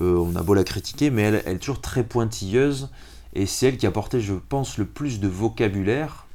Euh, 0.00 0.16
on 0.16 0.36
a 0.36 0.42
beau 0.42 0.54
la 0.54 0.64
critiquer, 0.64 1.10
mais 1.10 1.22
elle, 1.22 1.42
est 1.46 1.58
toujours 1.58 1.80
très 1.80 2.02
pointilleuse, 2.02 2.90
et 3.34 3.46
c'est 3.46 3.68
elle 3.68 3.76
qui 3.76 3.86
a 3.86 3.90
porté, 3.90 4.20
je 4.20 4.34
pense, 4.34 4.78
le 4.78 4.84
plus 4.84 5.20
de 5.20 5.28
vocabulaire 5.28 6.26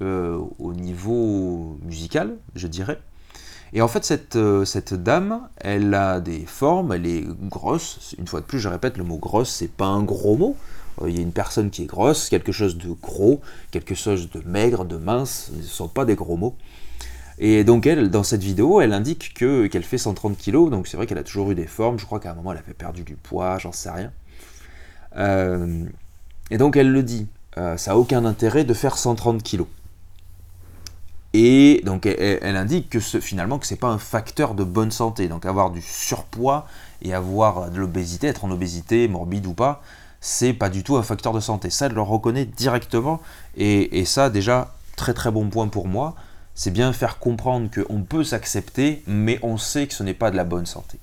au 0.00 0.74
niveau 0.74 1.76
musical, 1.82 2.36
je 2.54 2.68
dirais. 2.68 3.00
Et 3.72 3.82
en 3.82 3.88
fait, 3.88 4.04
cette, 4.04 4.36
euh, 4.36 4.64
cette, 4.64 4.94
dame, 4.94 5.48
elle 5.56 5.92
a 5.92 6.20
des 6.20 6.46
formes, 6.46 6.92
elle 6.92 7.06
est 7.06 7.24
grosse. 7.42 8.14
Une 8.18 8.26
fois 8.26 8.40
de 8.40 8.46
plus, 8.46 8.58
je 8.58 8.68
répète, 8.68 8.96
le 8.96 9.04
mot 9.04 9.18
grosse, 9.18 9.50
c'est 9.50 9.70
pas 9.70 9.86
un 9.86 10.02
gros 10.02 10.36
mot. 10.36 10.56
Euh, 11.02 11.10
il 11.10 11.16
y 11.16 11.18
a 11.18 11.22
une 11.22 11.32
personne 11.32 11.70
qui 11.70 11.82
est 11.82 11.86
grosse, 11.86 12.28
quelque 12.28 12.52
chose 12.52 12.76
de 12.76 12.90
gros, 12.90 13.40
quelque 13.70 13.94
chose 13.94 14.30
de 14.30 14.42
maigre, 14.46 14.84
de 14.84 14.96
mince, 14.96 15.50
ce 15.52 15.56
ne 15.56 15.62
sont 15.62 15.88
pas 15.88 16.04
des 16.04 16.14
gros 16.14 16.36
mots. 16.36 16.56
Et 17.38 17.64
donc 17.64 17.86
elle, 17.86 18.10
dans 18.10 18.24
cette 18.24 18.42
vidéo, 18.42 18.80
elle 18.80 18.92
indique 18.92 19.32
que 19.34 19.66
qu'elle 19.68 19.84
fait 19.84 19.98
130 19.98 20.36
kg, 20.36 20.70
donc 20.70 20.88
c'est 20.88 20.96
vrai 20.96 21.06
qu'elle 21.06 21.18
a 21.18 21.22
toujours 21.22 21.50
eu 21.52 21.54
des 21.54 21.66
formes, 21.66 21.98
je 21.98 22.04
crois 22.04 22.18
qu'à 22.18 22.32
un 22.32 22.34
moment 22.34 22.52
elle 22.52 22.58
avait 22.58 22.74
perdu 22.74 23.02
du 23.02 23.14
poids, 23.14 23.58
j'en 23.58 23.72
sais 23.72 23.90
rien. 23.90 24.12
Euh, 25.16 25.84
et 26.50 26.58
donc 26.58 26.76
elle 26.76 26.90
le 26.90 27.02
dit, 27.02 27.28
ça 27.54 27.76
n'a 27.90 27.98
aucun 27.98 28.24
intérêt 28.24 28.64
de 28.64 28.74
faire 28.74 28.96
130 28.96 29.42
kg. 29.42 29.64
Et 31.34 31.82
donc 31.84 32.06
elle, 32.06 32.56
indique 32.56 32.88
que 32.88 33.00
finalement 33.00 33.58
que 33.58 33.66
c'est 33.66 33.76
pas 33.76 33.88
un 33.88 33.98
facteur 33.98 34.54
de 34.54 34.64
bonne 34.64 34.90
santé. 34.90 35.28
Donc 35.28 35.44
avoir 35.44 35.70
du 35.70 35.82
surpoids 35.82 36.66
et 37.02 37.12
avoir 37.12 37.70
de 37.70 37.78
l'obésité, 37.78 38.28
être 38.28 38.44
en 38.44 38.50
obésité, 38.50 39.08
morbide 39.08 39.46
ou 39.46 39.52
pas, 39.52 39.82
c'est 40.20 40.52
pas 40.52 40.68
du 40.68 40.82
tout 40.82 40.96
un 40.96 41.02
facteur 41.02 41.32
de 41.32 41.40
santé. 41.40 41.70
Ça, 41.70 41.86
elle 41.86 41.92
le 41.92 42.02
reconnaît 42.02 42.44
directement. 42.44 43.20
Et, 43.56 44.04
ça, 44.04 44.30
déjà, 44.30 44.74
très 44.96 45.14
très 45.14 45.30
bon 45.30 45.48
point 45.48 45.68
pour 45.68 45.86
moi. 45.86 46.14
C'est 46.54 46.72
bien 46.72 46.92
faire 46.92 47.18
comprendre 47.18 47.70
qu'on 47.70 48.02
peut 48.02 48.24
s'accepter, 48.24 49.02
mais 49.06 49.38
on 49.42 49.58
sait 49.58 49.86
que 49.86 49.94
ce 49.94 50.02
n'est 50.02 50.14
pas 50.14 50.30
de 50.30 50.36
la 50.36 50.44
bonne 50.44 50.66
santé. 50.66 50.98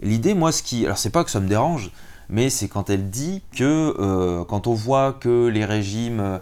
L'idée, 0.00 0.34
moi, 0.34 0.52
ce 0.52 0.62
qui. 0.62 0.84
Alors, 0.84 0.98
c'est 0.98 1.10
pas 1.10 1.24
que 1.24 1.30
ça 1.30 1.40
me 1.40 1.48
dérange, 1.48 1.92
mais 2.28 2.50
c'est 2.50 2.68
quand 2.68 2.90
elle 2.90 3.08
dit 3.08 3.42
que 3.56 3.96
euh, 3.98 4.44
quand 4.44 4.66
on 4.66 4.74
voit 4.74 5.14
que 5.14 5.46
les 5.46 5.64
régimes 5.64 6.40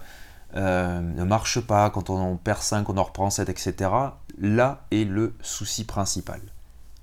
euh, 0.56 1.00
ne 1.00 1.22
marche 1.22 1.60
pas, 1.60 1.90
quand 1.90 2.10
on 2.10 2.18
en 2.18 2.36
perd 2.36 2.62
5, 2.62 2.88
on 2.88 2.96
en 2.96 3.04
reprend 3.04 3.30
7, 3.30 3.48
etc. 3.48 3.90
Là 4.40 4.84
est 4.90 5.04
le 5.04 5.34
souci 5.42 5.84
principal. 5.84 6.40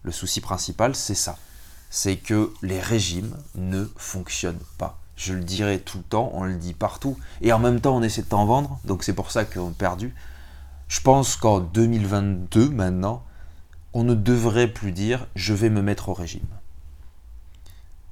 Le 0.04 0.12
souci 0.12 0.42
principal, 0.42 0.96
c'est 0.96 1.16
ça. 1.16 1.38
C'est 1.90 2.18
que 2.18 2.54
les 2.62 2.80
régimes 2.80 3.36
ne 3.56 3.86
fonctionnent 3.96 4.60
pas. 4.78 5.00
Je 5.16 5.34
le 5.34 5.44
dirai 5.44 5.80
tout 5.80 5.98
le 5.98 6.04
temps, 6.04 6.32
on 6.34 6.44
le 6.44 6.56
dit 6.56 6.74
partout. 6.74 7.18
Et 7.42 7.52
en 7.52 7.60
même 7.60 7.82
temps, 7.82 7.96
on 7.96 8.04
essaie 8.04 8.22
de 8.22 8.28
t'en 8.28 8.46
vendre, 8.46 8.80
donc 8.86 9.04
c'est 9.04 9.14
pour 9.14 9.32
ça 9.32 9.46
qu'on 9.46 9.70
a 9.70 9.74
perdu. 9.74 10.14
Je 10.88 11.02
pense 11.02 11.36
qu'en 11.36 11.60
2022, 11.60 12.70
maintenant, 12.70 13.24
on 13.94 14.04
ne 14.04 14.14
devrait 14.14 14.68
plus 14.68 14.92
dire 14.92 15.28
je 15.36 15.54
vais 15.54 15.70
me 15.70 15.82
mettre 15.82 16.10
au 16.10 16.14
régime. 16.14 16.46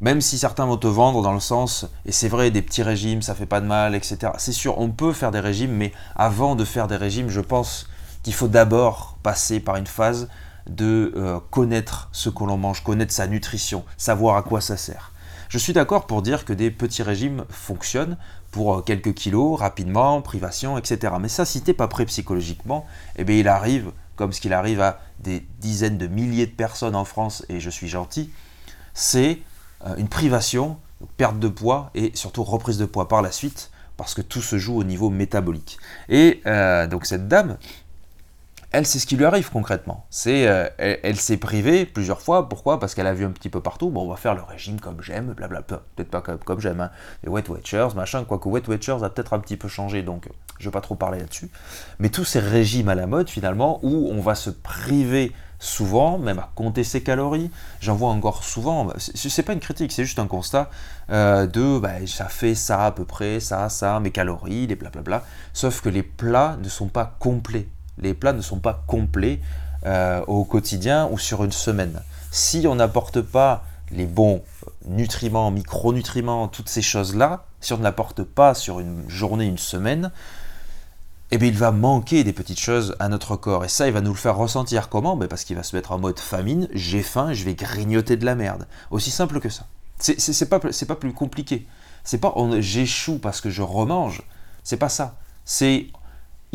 Même 0.01 0.19
si 0.19 0.37
certains 0.37 0.65
vont 0.65 0.77
te 0.77 0.87
vendre 0.87 1.21
dans 1.21 1.33
le 1.33 1.39
sens, 1.39 1.85
et 2.05 2.11
c'est 2.11 2.27
vrai, 2.27 2.51
des 2.51 2.61
petits 2.61 2.83
régimes, 2.83 3.21
ça 3.21 3.35
fait 3.35 3.45
pas 3.45 3.61
de 3.61 3.65
mal, 3.65 3.95
etc. 3.95 4.33
C'est 4.37 4.51
sûr, 4.51 4.77
on 4.79 4.89
peut 4.89 5.13
faire 5.13 5.31
des 5.31 5.39
régimes, 5.39 5.71
mais 5.71 5.93
avant 6.15 6.55
de 6.55 6.65
faire 6.65 6.87
des 6.87 6.97
régimes, 6.97 7.29
je 7.29 7.39
pense 7.39 7.87
qu'il 8.23 8.33
faut 8.33 8.47
d'abord 8.47 9.17
passer 9.23 9.59
par 9.59 9.77
une 9.77 9.87
phase 9.87 10.27
de 10.69 11.13
euh, 11.15 11.39
connaître 11.51 12.09
ce 12.11 12.29
que 12.29 12.43
l'on 12.43 12.57
mange, 12.57 12.83
connaître 12.83 13.13
sa 13.13 13.27
nutrition, 13.27 13.83
savoir 13.97 14.37
à 14.37 14.43
quoi 14.43 14.61
ça 14.61 14.77
sert. 14.77 15.11
Je 15.49 15.57
suis 15.57 15.73
d'accord 15.73 16.07
pour 16.07 16.21
dire 16.21 16.43
que 16.43 16.53
des 16.53 16.71
petits 16.71 17.03
régimes 17.03 17.45
fonctionnent 17.49 18.17
pour 18.51 18.75
euh, 18.75 18.81
quelques 18.81 19.13
kilos, 19.13 19.59
rapidement, 19.59 20.21
privation, 20.21 20.77
etc. 20.77 21.13
Mais 21.19 21.29
ça, 21.29 21.45
si 21.45 21.61
t'es 21.61 21.73
pas 21.73 21.87
prêt 21.87 22.05
psychologiquement, 22.05 22.85
eh 23.15 23.23
bien, 23.23 23.37
il 23.37 23.47
arrive 23.47 23.91
comme 24.15 24.33
ce 24.33 24.41
qu'il 24.41 24.53
arrive 24.53 24.81
à 24.81 24.99
des 25.19 25.45
dizaines 25.59 25.97
de 25.97 26.07
milliers 26.07 26.45
de 26.45 26.51
personnes 26.51 26.95
en 26.95 27.05
France, 27.05 27.45
et 27.49 27.59
je 27.59 27.69
suis 27.69 27.89
gentil, 27.89 28.31
c'est 28.93 29.39
euh, 29.85 29.95
une 29.97 30.07
privation, 30.07 30.77
perte 31.17 31.37
de 31.37 31.49
poids 31.49 31.91
et 31.93 32.11
surtout 32.15 32.43
reprise 32.43 32.77
de 32.77 32.85
poids 32.85 33.09
par 33.09 33.21
la 33.21 33.31
suite, 33.31 33.69
parce 33.97 34.13
que 34.13 34.21
tout 34.21 34.41
se 34.41 34.57
joue 34.57 34.77
au 34.77 34.83
niveau 34.83 35.09
métabolique. 35.09 35.77
Et 36.09 36.41
donc 36.89 37.05
cette 37.05 37.27
dame, 37.27 37.57
elle, 38.75 38.85
c'est 38.85 38.99
ce 38.99 39.07
qui 39.07 39.15
lui 39.15 39.23
arrive 39.23 39.49
concrètement. 39.51 40.05
Euh, 40.27 40.69
elle, 40.77 41.15
s'est 41.15 41.37
privée 41.37 41.85
plusieurs 41.85 42.21
fois. 42.21 42.49
Pourquoi? 42.49 42.77
Parce 42.77 42.93
qu'elle 42.93 43.07
a 43.07 43.13
vu 43.13 43.23
un 43.23 43.31
petit 43.31 43.47
peu 43.47 43.61
partout. 43.61 43.89
Bon, 43.89 44.01
on 44.01 44.09
va 44.09 44.17
faire 44.17 44.35
le 44.35 44.43
régime 44.43 44.81
comme 44.81 45.01
j'aime, 45.01 45.33
blablabla. 45.33 45.81
Peut-être 45.95 46.09
pas 46.09 46.21
comme, 46.21 46.59
j'aime. 46.59 46.81
Hein. 46.81 46.91
Les 47.23 47.29
Wet 47.29 47.49
Watchers, 47.49 47.89
machin. 47.95 48.25
Quoique 48.25 48.49
Wet 48.49 48.67
Watchers 48.67 48.97
a 49.03 49.09
peut-être 49.09 49.31
un 49.31 49.39
petit 49.39 49.55
peu 49.55 49.69
changé, 49.69 50.03
donc 50.03 50.27
je 50.59 50.65
ne 50.65 50.69
vais 50.69 50.73
pas 50.73 50.81
trop 50.81 50.95
parler 50.95 51.19
là-dessus. 51.19 51.49
Mais 51.99 52.09
tous 52.09 52.25
ces 52.25 52.39
régimes 52.39 52.89
à 52.89 52.95
la 52.95 53.07
mode, 53.07 53.29
finalement, 53.29 53.79
où 53.81 54.09
on 54.11 54.19
va 54.19 54.35
se 54.35 54.49
priver 54.49 55.31
souvent, 55.57 56.17
même 56.17 56.39
à 56.39 56.51
compter 56.53 56.83
ses 56.83 57.01
calories. 57.01 57.51
J'en 57.79 57.95
vois 57.95 58.09
encore 58.09 58.43
souvent. 58.43 58.89
C'est 58.97 59.43
pas 59.43 59.53
une 59.53 59.61
critique, 59.61 59.93
c'est 59.93 60.03
juste 60.03 60.19
un 60.19 60.27
constat 60.27 60.69
euh, 61.11 61.47
de 61.47 61.79
bah, 61.79 62.05
ça 62.07 62.25
fait 62.25 62.55
ça 62.55 62.87
à 62.87 62.91
peu 62.91 63.05
près, 63.05 63.39
ça, 63.39 63.69
ça, 63.69 64.01
mes 64.01 64.11
calories, 64.11 64.67
les 64.67 64.75
blablabla. 64.75 65.23
Sauf 65.53 65.79
que 65.79 65.87
les 65.87 66.03
plats 66.03 66.57
ne 66.61 66.67
sont 66.67 66.89
pas 66.89 67.15
complets 67.19 67.69
les 67.97 68.13
plats 68.13 68.33
ne 68.33 68.41
sont 68.41 68.59
pas 68.59 68.83
complets 68.87 69.39
euh, 69.85 70.21
au 70.27 70.43
quotidien 70.43 71.07
ou 71.11 71.17
sur 71.17 71.43
une 71.43 71.51
semaine. 71.51 72.01
Si 72.31 72.65
on 72.67 72.75
n'apporte 72.75 73.21
pas 73.21 73.63
les 73.91 74.05
bons 74.05 74.41
nutriments, 74.87 75.51
micronutriments, 75.51 76.47
toutes 76.47 76.69
ces 76.69 76.81
choses-là, 76.81 77.45
si 77.61 77.73
on 77.73 77.77
ne 77.77 77.83
l'apporte 77.83 78.23
pas 78.23 78.53
sur 78.53 78.79
une 78.79 79.09
journée, 79.09 79.45
une 79.45 79.57
semaine, 79.57 80.11
eh 81.31 81.37
bien, 81.37 81.47
il 81.47 81.57
va 81.57 81.71
manquer 81.71 82.23
des 82.23 82.33
petites 82.33 82.59
choses 82.59 82.95
à 82.99 83.09
notre 83.09 83.35
corps. 83.35 83.65
Et 83.65 83.69
ça, 83.69 83.87
il 83.87 83.93
va 83.93 84.01
nous 84.01 84.11
le 84.11 84.17
faire 84.17 84.37
ressentir 84.37 84.89
comment? 84.89 85.15
Ben 85.15 85.27
Parce 85.27 85.43
qu'il 85.43 85.55
va 85.55 85.63
se 85.63 85.75
mettre 85.75 85.91
en 85.91 85.97
mode 85.97 86.19
famine, 86.19 86.67
j'ai 86.73 87.01
faim, 87.01 87.33
je 87.33 87.43
vais 87.45 87.55
grignoter 87.55 88.15
de 88.15 88.25
la 88.25 88.35
merde. 88.35 88.67
Aussi 88.91 89.11
simple 89.11 89.39
que 89.39 89.49
ça. 89.49 89.65
C'est 89.97 90.49
pas, 90.49 90.59
pas 90.59 90.95
plus 90.95 91.13
compliqué. 91.13 91.67
C'est 92.03 92.19
pas 92.19 92.33
j'échoue 92.59 93.17
parce 93.17 93.41
que 93.41 93.49
je 93.49 93.61
remange. 93.61 94.21
C'est 94.63 94.77
pas 94.77 94.89
ça. 94.89 95.15
C'est 95.45 95.87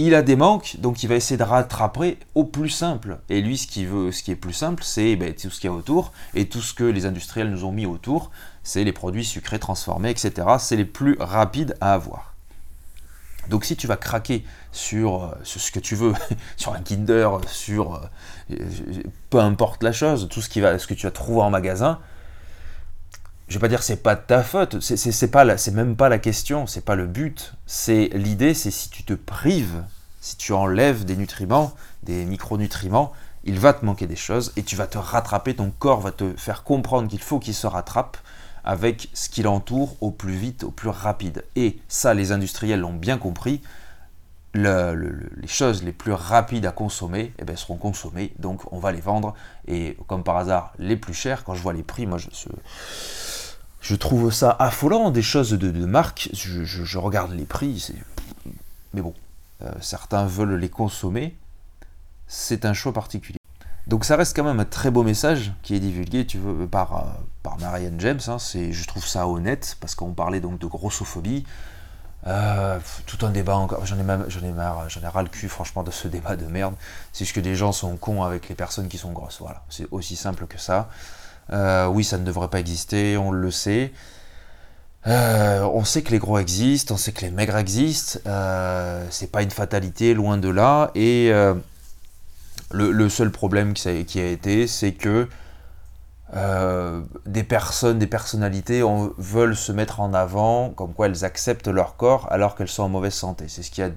il 0.06 0.14
a 0.14 0.22
des 0.22 0.36
manques, 0.36 0.76
donc 0.78 1.02
il 1.02 1.08
va 1.08 1.14
essayer 1.14 1.36
de 1.36 1.42
rattraper 1.42 2.18
au 2.34 2.44
plus 2.44 2.70
simple. 2.70 3.18
Et 3.28 3.40
lui, 3.40 3.58
ce 3.58 3.66
qui 3.66 3.84
veut, 3.84 4.12
ce 4.12 4.22
qui 4.22 4.30
est 4.30 4.36
plus 4.36 4.52
simple, 4.52 4.82
c'est 4.82 5.16
ben, 5.16 5.34
tout 5.34 5.50
ce 5.50 5.60
qu'il 5.60 5.70
y 5.70 5.72
a 5.72 5.76
autour 5.76 6.12
et 6.34 6.48
tout 6.48 6.62
ce 6.62 6.74
que 6.74 6.84
les 6.84 7.06
industriels 7.06 7.50
nous 7.50 7.64
ont 7.64 7.72
mis 7.72 7.86
autour, 7.86 8.30
c'est 8.62 8.84
les 8.84 8.92
produits 8.92 9.24
sucrés 9.24 9.58
transformés, 9.58 10.10
etc. 10.10 10.46
C'est 10.58 10.76
les 10.76 10.84
plus 10.84 11.16
rapides 11.20 11.76
à 11.80 11.92
avoir. 11.92 12.34
Donc 13.48 13.64
si 13.64 13.76
tu 13.76 13.86
vas 13.86 13.96
craquer 13.96 14.44
sur, 14.70 15.24
euh, 15.24 15.34
ce 15.42 15.70
que 15.70 15.80
tu 15.80 15.96
veux, 15.96 16.12
sur 16.56 16.72
un 16.72 16.80
Kinder, 16.80 17.28
sur 17.46 17.94
euh, 18.50 18.56
peu 19.28 19.38
importe 19.38 19.82
la 19.82 19.92
chose, 19.92 20.28
tout 20.30 20.40
ce, 20.40 20.48
qui 20.48 20.60
va, 20.60 20.78
ce 20.78 20.86
que 20.86 20.94
tu 20.94 21.06
vas 21.06 21.10
trouver 21.10 21.42
en 21.42 21.50
magasin, 21.50 21.98
je 23.50 23.56
vais 23.56 23.60
pas 23.60 23.68
dire 23.68 23.82
c'est 23.82 23.96
pas 23.96 24.14
de 24.14 24.20
ta 24.20 24.44
faute, 24.44 24.78
c'est 24.78 25.30
pas 25.30 25.56
c'est 25.58 25.72
même 25.72 25.96
pas 25.96 26.08
la 26.08 26.20
question, 26.20 26.68
c'est 26.68 26.84
pas 26.84 26.94
le 26.94 27.08
but. 27.08 27.54
C'est 27.66 28.08
l'idée, 28.14 28.54
c'est 28.54 28.70
si 28.70 28.90
tu 28.90 29.02
te 29.02 29.12
prives, 29.12 29.82
si 30.20 30.36
tu 30.36 30.52
enlèves 30.52 31.04
des 31.04 31.16
nutriments, 31.16 31.72
des 32.04 32.24
micronutriments, 32.26 33.12
il 33.42 33.58
va 33.58 33.72
te 33.72 33.84
manquer 33.84 34.06
des 34.06 34.14
choses 34.14 34.52
et 34.56 34.62
tu 34.62 34.76
vas 34.76 34.86
te 34.86 34.98
rattraper. 34.98 35.56
Ton 35.56 35.72
corps 35.76 36.00
va 36.00 36.12
te 36.12 36.32
faire 36.36 36.62
comprendre 36.62 37.08
qu'il 37.08 37.20
faut 37.20 37.40
qu'il 37.40 37.54
se 37.54 37.66
rattrape 37.66 38.18
avec 38.62 39.08
ce 39.14 39.28
qui 39.28 39.42
l'entoure 39.42 39.96
au 40.00 40.12
plus 40.12 40.36
vite, 40.36 40.62
au 40.62 40.70
plus 40.70 40.90
rapide. 40.90 41.44
Et 41.56 41.80
ça, 41.88 42.14
les 42.14 42.30
industriels 42.30 42.78
l'ont 42.78 42.92
bien 42.92 43.18
compris. 43.18 43.62
Les 44.54 45.46
choses 45.46 45.82
les 45.82 45.92
plus 45.92 46.12
rapides 46.12 46.66
à 46.66 46.72
consommer 46.72 47.32
eh 47.38 47.44
ben, 47.44 47.56
seront 47.56 47.76
consommées, 47.76 48.32
donc 48.38 48.72
on 48.72 48.78
va 48.78 48.92
les 48.92 49.00
vendre. 49.00 49.34
Et 49.68 49.96
comme 50.06 50.24
par 50.24 50.36
hasard, 50.36 50.72
les 50.78 50.96
plus 50.96 51.14
chers, 51.14 51.44
quand 51.44 51.54
je 51.54 51.62
vois 51.62 51.72
les 51.72 51.82
prix, 51.82 52.06
moi 52.06 52.18
je, 52.18 52.28
je 53.80 53.94
trouve 53.94 54.32
ça 54.32 54.54
affolant, 54.58 55.10
des 55.10 55.22
choses 55.22 55.52
de, 55.52 55.84
marque. 55.84 56.30
Je, 56.32 56.98
regarde 56.98 57.32
les 57.32 57.46
prix, 57.46 57.92
mais 58.92 59.00
bon, 59.00 59.14
euh, 59.62 59.70
certains 59.80 60.26
veulent 60.26 60.56
les 60.56 60.68
consommer. 60.68 61.36
C'est 62.26 62.64
un 62.64 62.74
choix 62.74 62.92
particulier. 62.92 63.38
Donc 63.86 64.04
ça 64.04 64.16
reste 64.16 64.36
quand 64.36 64.44
même 64.44 64.60
un 64.60 64.64
très 64.64 64.90
beau 64.90 65.02
message 65.02 65.52
qui 65.62 65.74
est 65.74 65.80
divulgué 65.80 66.24
tu 66.24 66.38
veux, 66.38 66.66
par, 66.66 66.96
euh, 66.96 67.02
par 67.42 67.58
Marianne 67.58 67.98
James. 67.98 68.20
Hein. 68.28 68.36
je 68.38 68.86
trouve 68.86 69.06
ça 69.06 69.26
honnête 69.26 69.76
parce 69.80 69.94
qu'on 69.94 70.12
parlait 70.12 70.40
donc 70.40 70.58
de 70.58 70.66
grossophobie. 70.66 71.44
Euh, 72.26 72.78
tout 73.06 73.24
un 73.24 73.30
débat 73.30 73.56
encore. 73.56 73.86
J'en 73.86 73.98
ai, 73.98 74.02
même, 74.02 74.26
j'en 74.28 74.42
ai 74.42 74.52
marre, 74.52 74.86
ras 75.12 75.22
le 75.22 75.28
cul 75.28 75.48
franchement 75.48 75.82
de 75.82 75.90
ce 75.90 76.08
débat 76.08 76.36
de 76.36 76.44
merde. 76.46 76.74
C'est 77.12 77.24
juste 77.24 77.34
que 77.34 77.40
des 77.40 77.54
gens 77.54 77.72
sont 77.72 77.96
cons 77.96 78.22
avec 78.22 78.48
les 78.48 78.54
personnes 78.54 78.88
qui 78.88 78.98
sont 78.98 79.12
grosses. 79.12 79.38
Voilà, 79.40 79.62
c'est 79.70 79.86
aussi 79.90 80.16
simple 80.16 80.46
que 80.46 80.58
ça. 80.58 80.88
Euh, 81.52 81.86
oui, 81.86 82.04
ça 82.04 82.18
ne 82.18 82.24
devrait 82.24 82.48
pas 82.48 82.60
exister, 82.60 83.16
on 83.16 83.30
le 83.30 83.50
sait. 83.50 83.92
Euh, 85.06 85.62
on 85.72 85.84
sait 85.84 86.02
que 86.02 86.10
les 86.10 86.18
gros 86.18 86.38
existent, 86.38 86.94
on 86.94 86.98
sait 86.98 87.12
que 87.12 87.22
les 87.22 87.30
maigres 87.30 87.56
existent. 87.56 88.18
C'est 89.10 89.32
pas 89.32 89.42
une 89.42 89.50
fatalité, 89.50 90.12
loin 90.12 90.36
de 90.36 90.48
là. 90.50 90.90
Et 90.94 91.32
le, 92.72 93.08
seul 93.08 93.30
problème 93.30 93.72
qui 93.72 93.88
a, 93.88 94.26
été, 94.26 94.66
c'est 94.66 94.92
que 94.92 95.26
des 96.32 97.42
personnes, 97.42 97.98
des 97.98 98.06
personnalités 98.06 98.82
veulent 99.18 99.56
se 99.56 99.72
mettre 99.72 100.00
en 100.00 100.14
avant, 100.14 100.70
comme 100.70 100.94
quoi 100.94 101.06
elles 101.06 101.24
acceptent 101.24 101.68
leur 101.68 101.96
corps 101.96 102.28
alors 102.30 102.54
qu'elles 102.54 102.68
sont 102.68 102.84
en 102.84 102.88
mauvaise 102.88 103.14
santé. 103.14 103.46
C'est 103.48 103.62
ce 103.62 103.70
qui 103.70 103.82
a 103.82 103.90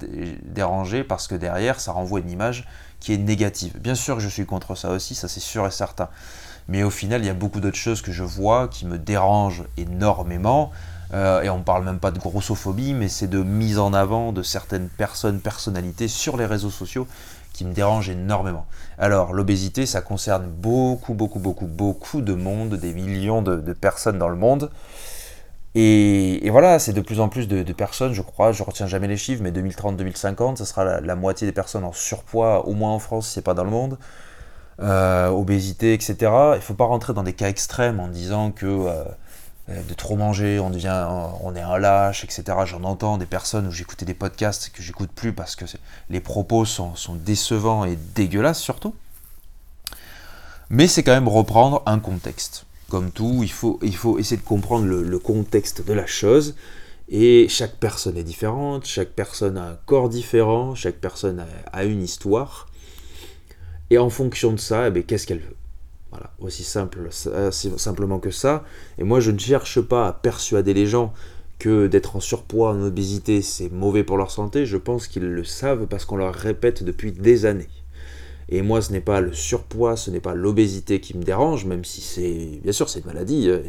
dérangé 0.44 1.04
parce 1.04 1.28
que 1.28 1.36
derrière, 1.36 1.80
ça 1.80 1.92
renvoie 1.92 2.20
une 2.20 2.32
image 2.32 2.68
qui 3.00 3.14
est 3.14 3.18
négative. 3.18 3.78
Bien 3.80 3.96
sûr 3.96 4.16
que 4.16 4.22
je 4.22 4.30
suis 4.30 4.46
contre 4.46 4.76
ça 4.76 4.90
aussi, 4.90 5.14
ça 5.14 5.28
c'est 5.28 5.42
sûr 5.42 5.68
et 5.68 5.72
certain. 5.72 6.10
Mais 6.68 6.84
au 6.84 6.90
final, 6.90 7.22
il 7.22 7.28
y 7.28 7.30
a 7.30 7.34
beaucoup 7.34 7.60
d'autres 7.60 7.78
choses 7.78 8.02
que 8.02 8.12
je 8.12 8.24
vois 8.24 8.68
qui 8.68 8.86
me 8.86 8.98
dérangent 8.98 9.66
énormément. 9.78 10.72
Euh, 11.14 11.42
et 11.42 11.50
on 11.50 11.60
ne 11.60 11.64
parle 11.64 11.84
même 11.84 12.00
pas 12.00 12.12
de 12.12 12.18
grossophobie, 12.18 12.94
mais 12.94 13.08
c'est 13.08 13.28
de 13.28 13.44
mise 13.44 13.78
en 13.78 13.94
avant 13.94 14.32
de 14.32 14.42
certaines 14.42 14.90
personnes, 14.90 15.40
personnalités 15.40 16.08
sur 16.08 16.38
les 16.38 16.46
réseaux 16.46 16.72
sociaux 16.72 17.08
qui 17.54 17.66
me 17.66 17.74
dérangent 17.74 18.10
énormément. 18.10 18.66
Alors, 18.98 19.34
l'obésité, 19.34 19.86
ça 19.86 20.02
concerne 20.02 20.48
beaucoup, 20.48 21.14
beaucoup, 21.14 21.40
beaucoup, 21.40 21.68
beaucoup 21.68 22.22
de 22.22 22.34
monde, 22.34 22.76
des 22.76 22.94
millions 22.94 23.42
de, 23.42 23.74
personnes 23.74 24.18
dans 24.18 24.30
le 24.30 24.36
monde. 24.36 24.72
Et, 25.76 26.48
voilà, 26.52 26.78
c'est 26.80 26.94
de 26.94 27.02
plus 27.02 27.20
en 27.20 27.30
plus 27.30 27.48
de, 27.48 27.64
personnes, 27.74 28.14
je 28.14 28.22
crois, 28.22 28.52
je 28.52 28.64
retiens 28.64 28.88
jamais 28.88 29.08
les 29.08 29.18
chiffres, 29.18 29.42
mais 29.42 29.52
2030-2050, 29.52 30.58
ce 30.58 30.66
sera 30.66 31.00
la, 31.00 31.16
moitié 31.16 31.48
des 31.48 31.54
personnes 31.54 31.84
en 31.84 31.94
surpoids, 31.94 32.68
au 32.68 32.74
moins 32.74 32.92
en 32.92 33.00
France, 33.00 33.28
si 33.28 33.34
ce 33.34 33.40
n'est 33.40 33.44
pas 33.44 33.54
dans 33.54 33.64
le 33.64 33.72
monde. 33.72 33.98
Euh, 34.82 35.28
obésité, 35.28 35.94
etc. 35.94 36.16
Il 36.22 36.56
ne 36.56 36.60
faut 36.60 36.74
pas 36.74 36.86
rentrer 36.86 37.14
dans 37.14 37.22
des 37.22 37.34
cas 37.34 37.48
extrêmes 37.48 38.00
en 38.00 38.08
disant 38.08 38.52
que 38.52 38.66
euh, 38.66 39.04
de 39.70 39.94
trop 39.94 40.18
manger, 40.18 40.60
on 40.60 40.70
devient, 40.70 41.08
on 41.42 41.56
est 41.56 41.62
un 41.62 41.78
lâche, 41.78 42.24
etc. 42.26 42.44
J'en 42.66 42.84
entends 42.84 43.18
des 43.18 43.26
personnes 43.26 43.68
où 43.68 43.72
j'écoutais 43.72 44.06
des 44.06 44.14
podcasts 44.14 44.70
que 44.70 44.84
j'écoute 44.84 45.12
plus 45.14 45.32
parce 45.32 45.56
que 45.56 45.66
les 46.10 46.20
propos 46.20 46.66
sont, 46.66 46.94
décevants 47.16 47.86
et 47.86 47.96
dégueulasses 47.96 48.60
surtout. 48.60 48.94
Mais 50.70 50.88
c'est 50.88 51.04
quand 51.04 51.14
même 51.14 51.30
reprendre 51.30 51.82
un 51.86 52.00
contexte. 52.00 52.66
Comme 52.90 53.12
tout, 53.12 53.42
il 53.44 53.52
faut, 53.52 53.80
essayer 53.82 54.38
de 54.38 54.46
comprendre 54.46 54.86
le, 54.86 55.02
le 55.02 55.20
contexte 55.20 55.86
de 55.86 55.94
la 55.94 56.06
chose. 56.06 56.56
Et 57.10 57.48
chaque 57.48 57.78
personne 57.78 58.18
est 58.18 58.24
différente, 58.24 58.86
chaque 58.86 59.10
personne 59.10 59.58
a 59.58 59.64
un 59.64 59.78
corps 59.86 60.10
différent, 60.10 60.76
chaque 60.76 60.96
personne 60.96 61.46
a 61.72 61.84
une 61.84 62.02
histoire. 62.02 62.68
Et 63.90 63.98
en 63.98 64.10
fonction 64.10 64.52
de 64.52 64.60
ça, 64.60 64.88
eh 64.88 64.92
ben, 64.92 65.04
qu'est-ce 65.04 65.28
qu'elle 65.28 65.40
veut? 65.40 65.56
Voilà, 66.14 66.32
aussi 66.38 66.64
simple, 66.64 67.08
simplement 67.12 68.20
que 68.20 68.30
ça. 68.30 68.64
Et 69.00 69.04
moi, 69.04 69.20
je 69.20 69.32
ne 69.32 69.40
cherche 69.40 69.82
pas 69.82 70.08
à 70.08 70.14
persuader 70.14 70.76
les 70.76 70.86
gens 70.86 71.12
que 71.58 71.88
d'être 71.88 72.16
en 72.16 72.20
surpoids, 72.20 72.70
en 72.70 72.84
obésité, 72.84 73.42
c'est 73.42 73.72
mauvais 73.72 74.04
pour 74.04 74.18
leur 74.18 74.30
santé. 74.30 74.68
Je 74.68 74.78
pense 74.78 75.08
qu'ils 75.08 75.24
le 75.24 75.44
savent 75.44 75.88
parce 75.88 76.06
qu'on 76.06 76.18
leur 76.18 76.36
répète 76.36 76.84
depuis 76.84 77.12
des 77.12 77.48
années. 77.48 77.70
Et 78.50 78.62
moi, 78.62 78.82
ce 78.82 78.92
n'est 78.92 79.02
pas 79.02 79.22
le 79.22 79.34
surpoids, 79.34 79.96
ce 79.96 80.12
n'est 80.12 80.20
pas 80.20 80.36
l'obésité 80.36 81.00
qui 81.00 81.18
me 81.18 81.24
dérange, 81.24 81.66
même 81.66 81.84
si 81.84 82.02
c'est, 82.02 82.60
bien 82.62 82.74
sûr, 82.74 82.90
c'est 82.90 83.00
une 83.00 83.08
maladie, 83.08 83.50
euh, 83.50 83.64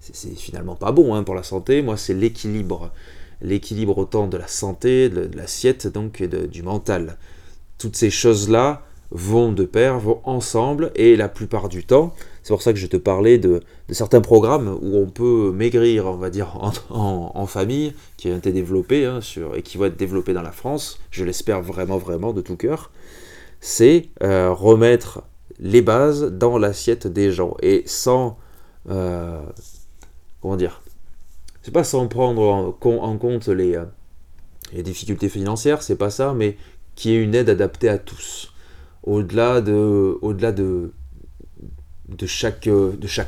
c'est 0.00 0.34
finalement 0.34 0.74
pas 0.74 0.90
bon 0.90 1.14
hein, 1.14 1.22
pour 1.22 1.36
la 1.36 1.44
santé. 1.44 1.82
Moi, 1.82 1.96
c'est 1.96 2.14
l'équilibre, 2.14 2.90
l'équilibre 3.40 3.98
autant 3.98 4.26
de 4.26 4.36
la 4.36 4.48
santé, 4.48 5.08
de, 5.08 5.30
l'assiette, 5.36 5.86
donc, 5.86 6.22
du 6.24 6.62
mental. 6.64 7.18
Toutes 7.78 7.94
ces 7.94 8.10
choses-là, 8.10 8.85
vont 9.10 9.52
de 9.52 9.64
pair, 9.64 9.98
vont 9.98 10.20
ensemble, 10.24 10.90
et 10.94 11.16
la 11.16 11.28
plupart 11.28 11.68
du 11.68 11.84
temps, 11.84 12.14
c'est 12.42 12.52
pour 12.52 12.62
ça 12.62 12.72
que 12.72 12.78
je 12.78 12.86
te 12.86 12.96
parlais 12.96 13.38
de, 13.38 13.60
certains 13.90 14.20
programmes 14.20 14.78
où 14.80 14.96
on 14.96 15.06
peut 15.06 15.52
maigrir, 15.52 16.06
on 16.06 16.16
va 16.16 16.30
dire, 16.30 16.58
en, 16.90 17.46
famille, 17.46 17.94
qui 18.16 18.30
ont 18.30 18.36
été 18.36 18.52
développés 18.52 19.04
hein, 19.04 19.20
et 19.54 19.62
qui 19.62 19.78
vont 19.78 19.86
être 19.86 19.96
développés 19.96 20.32
dans 20.32 20.42
la 20.42 20.52
France, 20.52 20.98
je 21.10 21.24
l'espère 21.24 21.62
vraiment, 21.62 21.98
vraiment 21.98 22.32
de 22.32 22.40
tout 22.40 22.56
cœur, 22.56 22.90
c'est 23.60 24.08
euh, 24.22 24.52
remettre 24.52 25.22
les 25.58 25.82
bases 25.82 26.24
dans 26.24 26.58
l'assiette 26.58 27.06
des 27.06 27.30
gens, 27.30 27.56
et 27.62 27.82
sans, 27.86 28.38
euh, 28.90 29.40
comment 30.40 30.56
dire, 30.56 30.82
c'est 31.62 31.72
pas 31.72 31.84
sans 31.84 32.06
prendre 32.06 32.76
en, 32.80 33.18
compte 33.18 33.48
les, 33.48 33.76
euh, 33.76 33.84
les 34.72 34.82
difficultés 34.82 35.28
financières, 35.28 35.82
c'est 35.82 35.96
pas 35.96 36.10
ça, 36.10 36.34
mais 36.34 36.56
qui 36.96 37.12
est 37.12 37.22
une 37.22 37.34
aide 37.34 37.48
adaptée 37.48 37.88
à 37.88 37.98
tous 37.98 38.52
au-delà 39.06 39.60
de, 39.60 40.18
au-delà 40.20 40.52
de, 40.52 40.90
chaque, 42.26 42.68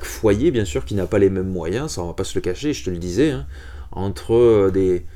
foyer, 0.05 0.51
bien 0.51 0.65
sûr, 0.65 0.85
qui 0.85 0.95
n'a 0.95 1.07
pas 1.07 1.19
les 1.19 1.31
mêmes 1.31 1.49
moyens, 1.49 1.93
ça 1.93 2.03
on 2.03 2.09
va 2.09 2.15
pas 2.15 2.25
se 2.25 2.37
le 2.37 2.43
cacher, 2.43 2.73
je 2.73 2.85
te 2.85 2.91
le 2.91 2.99
disais, 2.99 3.31
hein, 3.31 3.47
entre 3.93 4.71
des, 4.75 5.07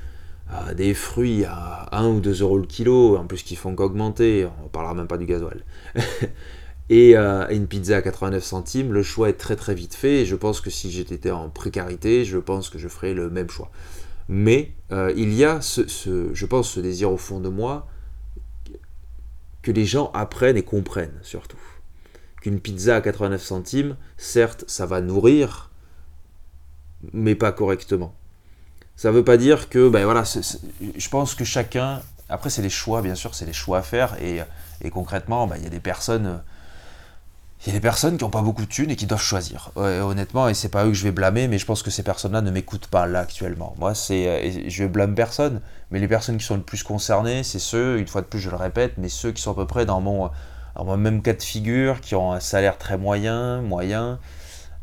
des 0.77 0.95
fruits 0.95 1.45
à 1.45 1.89
1 1.93 2.09
ou 2.09 2.21
2 2.21 2.43
euros 2.43 2.59
le 2.59 2.67
kilo, 2.67 3.17
en 3.17 3.27
plus 3.27 3.43
qui 3.43 3.57
font 3.57 3.75
qu'augmenter, 3.75 4.47
on 4.61 4.65
ne 4.65 4.69
parlera 4.69 4.95
même 4.95 5.09
pas 5.09 5.19
du 5.19 5.27
gasoil, 5.27 5.65
et, 6.91 7.17
une 7.17 7.67
pizza 7.67 7.97
à 7.97 8.03
89 8.03 8.43
centimes, 8.43 8.93
le 8.93 9.03
choix 9.03 9.29
est 9.29 9.35
très 9.35 9.57
très 9.57 9.75
vite 9.75 9.95
fait, 9.95 10.21
et 10.21 10.27
je 10.27 10.37
pense 10.37 10.61
que 10.61 10.71
si 10.71 10.91
j'étais 10.91 11.31
en 11.31 11.51
précarité, 11.51 12.25
je 12.25 12.39
pense 12.39 12.71
que 12.71 12.79
je 12.79 12.89
ferais 12.89 13.15
le 13.15 13.29
même 13.31 13.51
choix. 13.51 13.71
Mais 14.29 14.73
euh, 14.93 15.13
il 15.17 15.35
y 15.35 15.45
a, 15.45 15.59
je 15.61 16.47
pense, 16.47 16.71
ce 16.71 16.81
désir 16.81 17.11
au 17.11 17.17
fond 17.17 17.41
de 17.41 17.49
moi 17.49 17.89
que 19.63 19.71
les 19.71 19.85
gens 19.85 20.11
apprennent 20.13 20.57
et 20.57 20.63
comprennent 20.63 21.19
surtout. 21.23 21.61
Qu'une 22.41 22.61
pizza 22.61 22.97
à 22.97 23.01
89 23.01 23.43
centimes, 23.43 23.97
certes, 24.17 24.65
ça 24.67 24.87
va 24.87 25.01
nourrir, 25.01 25.71
mais 27.13 27.35
pas 27.35 27.53
correctement. 27.53 28.15
Ça 28.97 29.11
ne 29.11 29.15
veut 29.15 29.25
pas 29.25 29.37
dire 29.37 29.69
que, 29.69 29.89
ben 29.89 30.05
voilà, 30.05 30.25
je 30.25 31.09
pense 31.09 31.35
que 31.35 31.45
chacun, 31.45 32.03
après 32.29 32.51
c'est 32.51 32.63
les 32.63 32.71
choix, 32.71 33.03
bien 33.03 33.15
sûr, 33.15 33.35
c'est 33.35 33.47
les 33.47 33.53
choix 33.53 33.79
à 33.79 33.83
faire, 33.83 34.21
et, 34.21 34.41
et 34.83 34.91
concrètement, 34.91 35.47
ben, 35.47 35.57
il 35.57 35.65
y 35.65 35.67
a 35.67 35.71
des 35.71 35.81
personnes 35.81 36.43
il 37.63 37.69
y 37.69 37.71
a 37.71 37.75
des 37.75 37.81
personnes 37.81 38.17
qui 38.19 38.25
n'ont 38.25 38.31
pas 38.31 38.43
beaucoup 38.43 38.63
de 38.63 38.69
thunes 38.69 38.91
et 38.91 38.97
qui 38.97 39.07
doivent 39.07 39.23
choisir. 39.23 39.71
honnêtement, 39.77 40.49
et 40.49 40.55
c'est 40.55 40.69
pas 40.69 40.85
eux 40.85 40.89
que 40.89 40.95
je 40.95 41.05
vais 41.05 41.13
blâmer, 41.13 41.47
mais 41.47 41.59
je 41.59 41.67
pense 41.67 41.85
que 41.85 41.91
ces 41.91 42.03
personnes-là 42.03 42.41
ne 42.41 42.51
m'écoutent 42.51 42.89
pas 42.89 43.07
là 43.07 43.21
actuellement. 43.21 43.75
Moi, 43.79 43.95
c'est, 43.95 44.27
euh, 44.27 44.69
je 44.69 44.85
blâme 44.85 45.15
personne, 45.15 45.61
mais 45.93 46.01
les 46.01 46.09
personnes 46.09 46.39
qui 46.39 46.45
sont 46.45 46.57
le 46.57 46.63
plus 46.63 46.83
concernées, 46.83 47.45
c'est 47.45 47.61
ceux, 47.61 48.01
une 48.01 48.09
fois 48.09 48.21
de 48.21 48.27
plus, 48.27 48.41
je 48.41 48.51
le 48.51 48.57
répète, 48.57 48.95
mais 48.99 49.09
ceux 49.09 49.31
qui 49.31 49.41
sont 49.41 49.53
à 49.53 49.55
peu 49.55 49.67
près 49.67 49.87
dans 49.87 50.01
mon, 50.01 50.31
dans 50.75 50.97
même 50.97 51.23
cas 51.23 51.35
de 51.35 51.43
figure, 51.43 52.01
qui 52.01 52.17
ont 52.17 52.33
un 52.33 52.41
salaire 52.41 52.79
très 52.79 52.99
moyen, 52.99 53.63
moyen, 53.63 54.19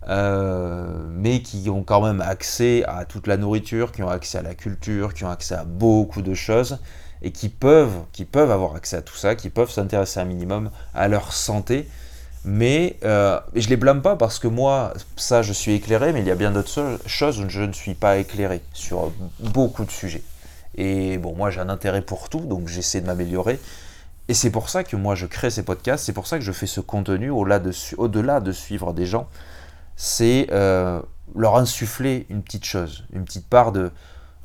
euh, 0.08 1.04
mais 1.10 1.42
qui 1.42 1.70
ont 1.70 1.84
quand 1.84 2.02
même 2.02 2.22
accès 2.22 2.86
à 2.88 3.04
toute 3.04 3.28
la 3.28 3.36
nourriture, 3.36 3.92
qui 3.92 4.04
ont 4.04 4.10
accès 4.10 4.38
à 4.38 4.42
la 4.42 4.56
culture, 4.56 5.14
qui 5.14 5.26
ont 5.26 5.30
accès 5.30 5.56
à 5.56 5.66
beaucoup 5.66 6.22
de 6.22 6.34
choses 6.34 6.80
et 7.22 7.32
qui 7.32 7.50
peuvent, 7.50 8.06
qui 8.14 8.24
peuvent 8.24 8.52
avoir 8.52 8.76
accès 8.76 8.96
à 8.96 9.02
tout 9.02 9.18
ça, 9.18 9.36
qui 9.36 9.50
peuvent 9.50 9.70
s'intéresser 9.70 10.22
un 10.22 10.26
minimum 10.26 10.72
à 10.96 11.10
leur 11.10 11.34
santé 11.34 11.90
mais 12.46 12.98
euh, 13.04 13.40
je 13.56 13.68
les 13.68 13.78
blâme 13.78 14.02
pas 14.02 14.16
parce 14.16 14.40
que 14.40 14.48
moi, 14.48 14.94
ça, 15.18 15.42
je 15.42 15.52
suis 15.52 15.74
éclairé, 15.74 16.14
mais 16.14 16.22
il 16.22 16.28
y 16.28 16.32
a 16.32 16.36
bien 16.36 16.52
d'autres 16.52 17.00
choses 17.06 17.40
où 17.40 17.50
je 17.50 17.62
ne 17.62 17.74
suis 17.74 17.96
pas 17.96 18.18
éclairé 18.18 18.62
sur 18.74 19.12
beaucoup 19.40 19.84
de 19.84 19.92
sujets. 19.92 20.24
Et 20.76 21.18
bon, 21.18 21.36
moi, 21.36 21.50
j'ai 21.50 21.60
un 21.60 21.70
intérêt 21.70 22.02
pour 22.02 22.30
tout, 22.30 22.40
donc 22.40 22.68
j'essaie 22.68 23.02
de 23.02 23.08
m'améliorer. 23.08 23.60
Et 24.30 24.34
c'est 24.34 24.52
pour 24.52 24.70
ça 24.70 24.84
que 24.84 24.96
moi, 24.96 25.16
je 25.16 25.26
crée 25.26 25.50
ces 25.50 25.64
podcasts, 25.64 26.06
c'est 26.06 26.14
pour 26.14 26.28
ça 26.28 26.38
que 26.38 26.46
je 26.46 26.52
fais 26.52 26.68
ce 26.68 26.80
contenu 26.82 27.30
au-delà 27.30 27.60
de, 27.60 28.52
suivre 28.52 28.94
des 28.94 29.06
gens. 29.06 29.28
C'est 29.96 30.48
euh, 30.52 31.02
leur 31.36 31.58
insuffler 31.58 32.26
une 32.30 32.42
petite 32.42 32.64
chose, 32.64 33.06
une 33.12 33.26
petite 33.26 33.48
part 33.48 33.74
de, 33.74 33.92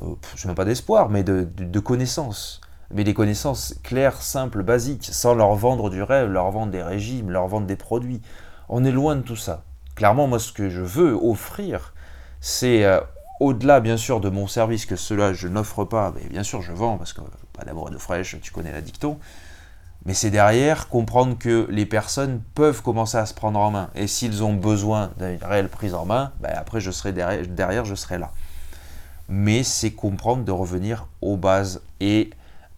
euh, 0.01 0.07
je 0.35 0.49
ne 0.49 0.55
pas 0.55 0.65
d'espoir, 0.65 1.11
mais 1.11 1.23
de 1.23 1.79
connaissance 1.81 2.61
mais 2.93 3.05
des 3.05 3.15
connaissances 3.15 3.75
claires, 3.83 4.23
simples, 4.23 4.63
basiques, 4.63 5.09
sans 5.11 5.35
leur 5.35 5.55
vendre 5.55 5.91
du 5.91 6.03
rêve, 6.03 6.31
leur 6.31 6.51
vendre 6.51 6.73
des 6.73 6.83
régimes, 6.83 7.31
leur 7.31 7.47
vendre 7.49 7.67
des 7.67 7.77
produits. 7.77 8.21
On 8.69 8.85
est 8.85 8.93
loin 8.93 9.17
de 9.17 9.23
tout 9.23 9.37
ça. 9.37 9.65
Clairement, 9.95 10.27
moi, 10.27 10.39
ce 10.39 10.53
que 10.53 10.69
je 10.69 10.81
veux 10.81 11.15
offrir, 11.15 11.95
c'est 12.41 12.85
euh, 12.85 13.01
au-delà, 13.41 13.81
bien 13.81 13.97
sûr, 13.97 14.21
de 14.21 14.29
mon 14.29 14.47
service, 14.47 14.87
que 14.87 14.97
cela 14.97 15.33
je 15.33 15.49
n'offre 15.49 15.85
pas, 15.85 16.13
mais 16.15 16.29
bien 16.29 16.43
sûr, 16.43 16.63
je 16.63 16.73
vends, 16.73 16.99
parce 16.99 17.13
que 17.13 17.21
pas 17.53 17.65
d'amour 17.65 17.89
et 17.89 17.93
de 17.93 17.99
fraîche, 17.99 18.37
tu 18.41 18.53
connais 18.53 18.73
la 18.73 18.81
dicton. 18.81 19.19
Mais 20.05 20.13
c'est 20.13 20.31
derrière 20.31 20.89
comprendre 20.89 21.39
que 21.39 21.67
les 21.71 21.87
personnes 21.87 22.43
peuvent 22.55 22.83
commencer 22.83 23.17
à 23.17 23.25
se 23.25 23.33
prendre 23.33 23.59
en 23.59 23.71
main. 23.71 23.89
Et 23.95 24.07
s'ils 24.07 24.45
ont 24.45 24.53
besoin 24.53 25.11
d'une 25.19 25.43
réelle 25.43 25.71
prise 25.71 25.95
en 25.95 26.05
main, 26.05 26.33
ben 26.41 26.53
après, 26.55 26.81
je 26.81 26.91
serai 26.91 27.13
derrière 27.13 27.85
je 27.87 27.95
serai 27.95 28.19
là. 28.19 28.31
Mais 29.29 29.63
c'est 29.63 29.93
comprendre 29.93 30.45
de 30.45 30.53
revenir 30.53 31.07
aux 31.23 31.39
bases. 31.39 31.81
Et 32.01 32.31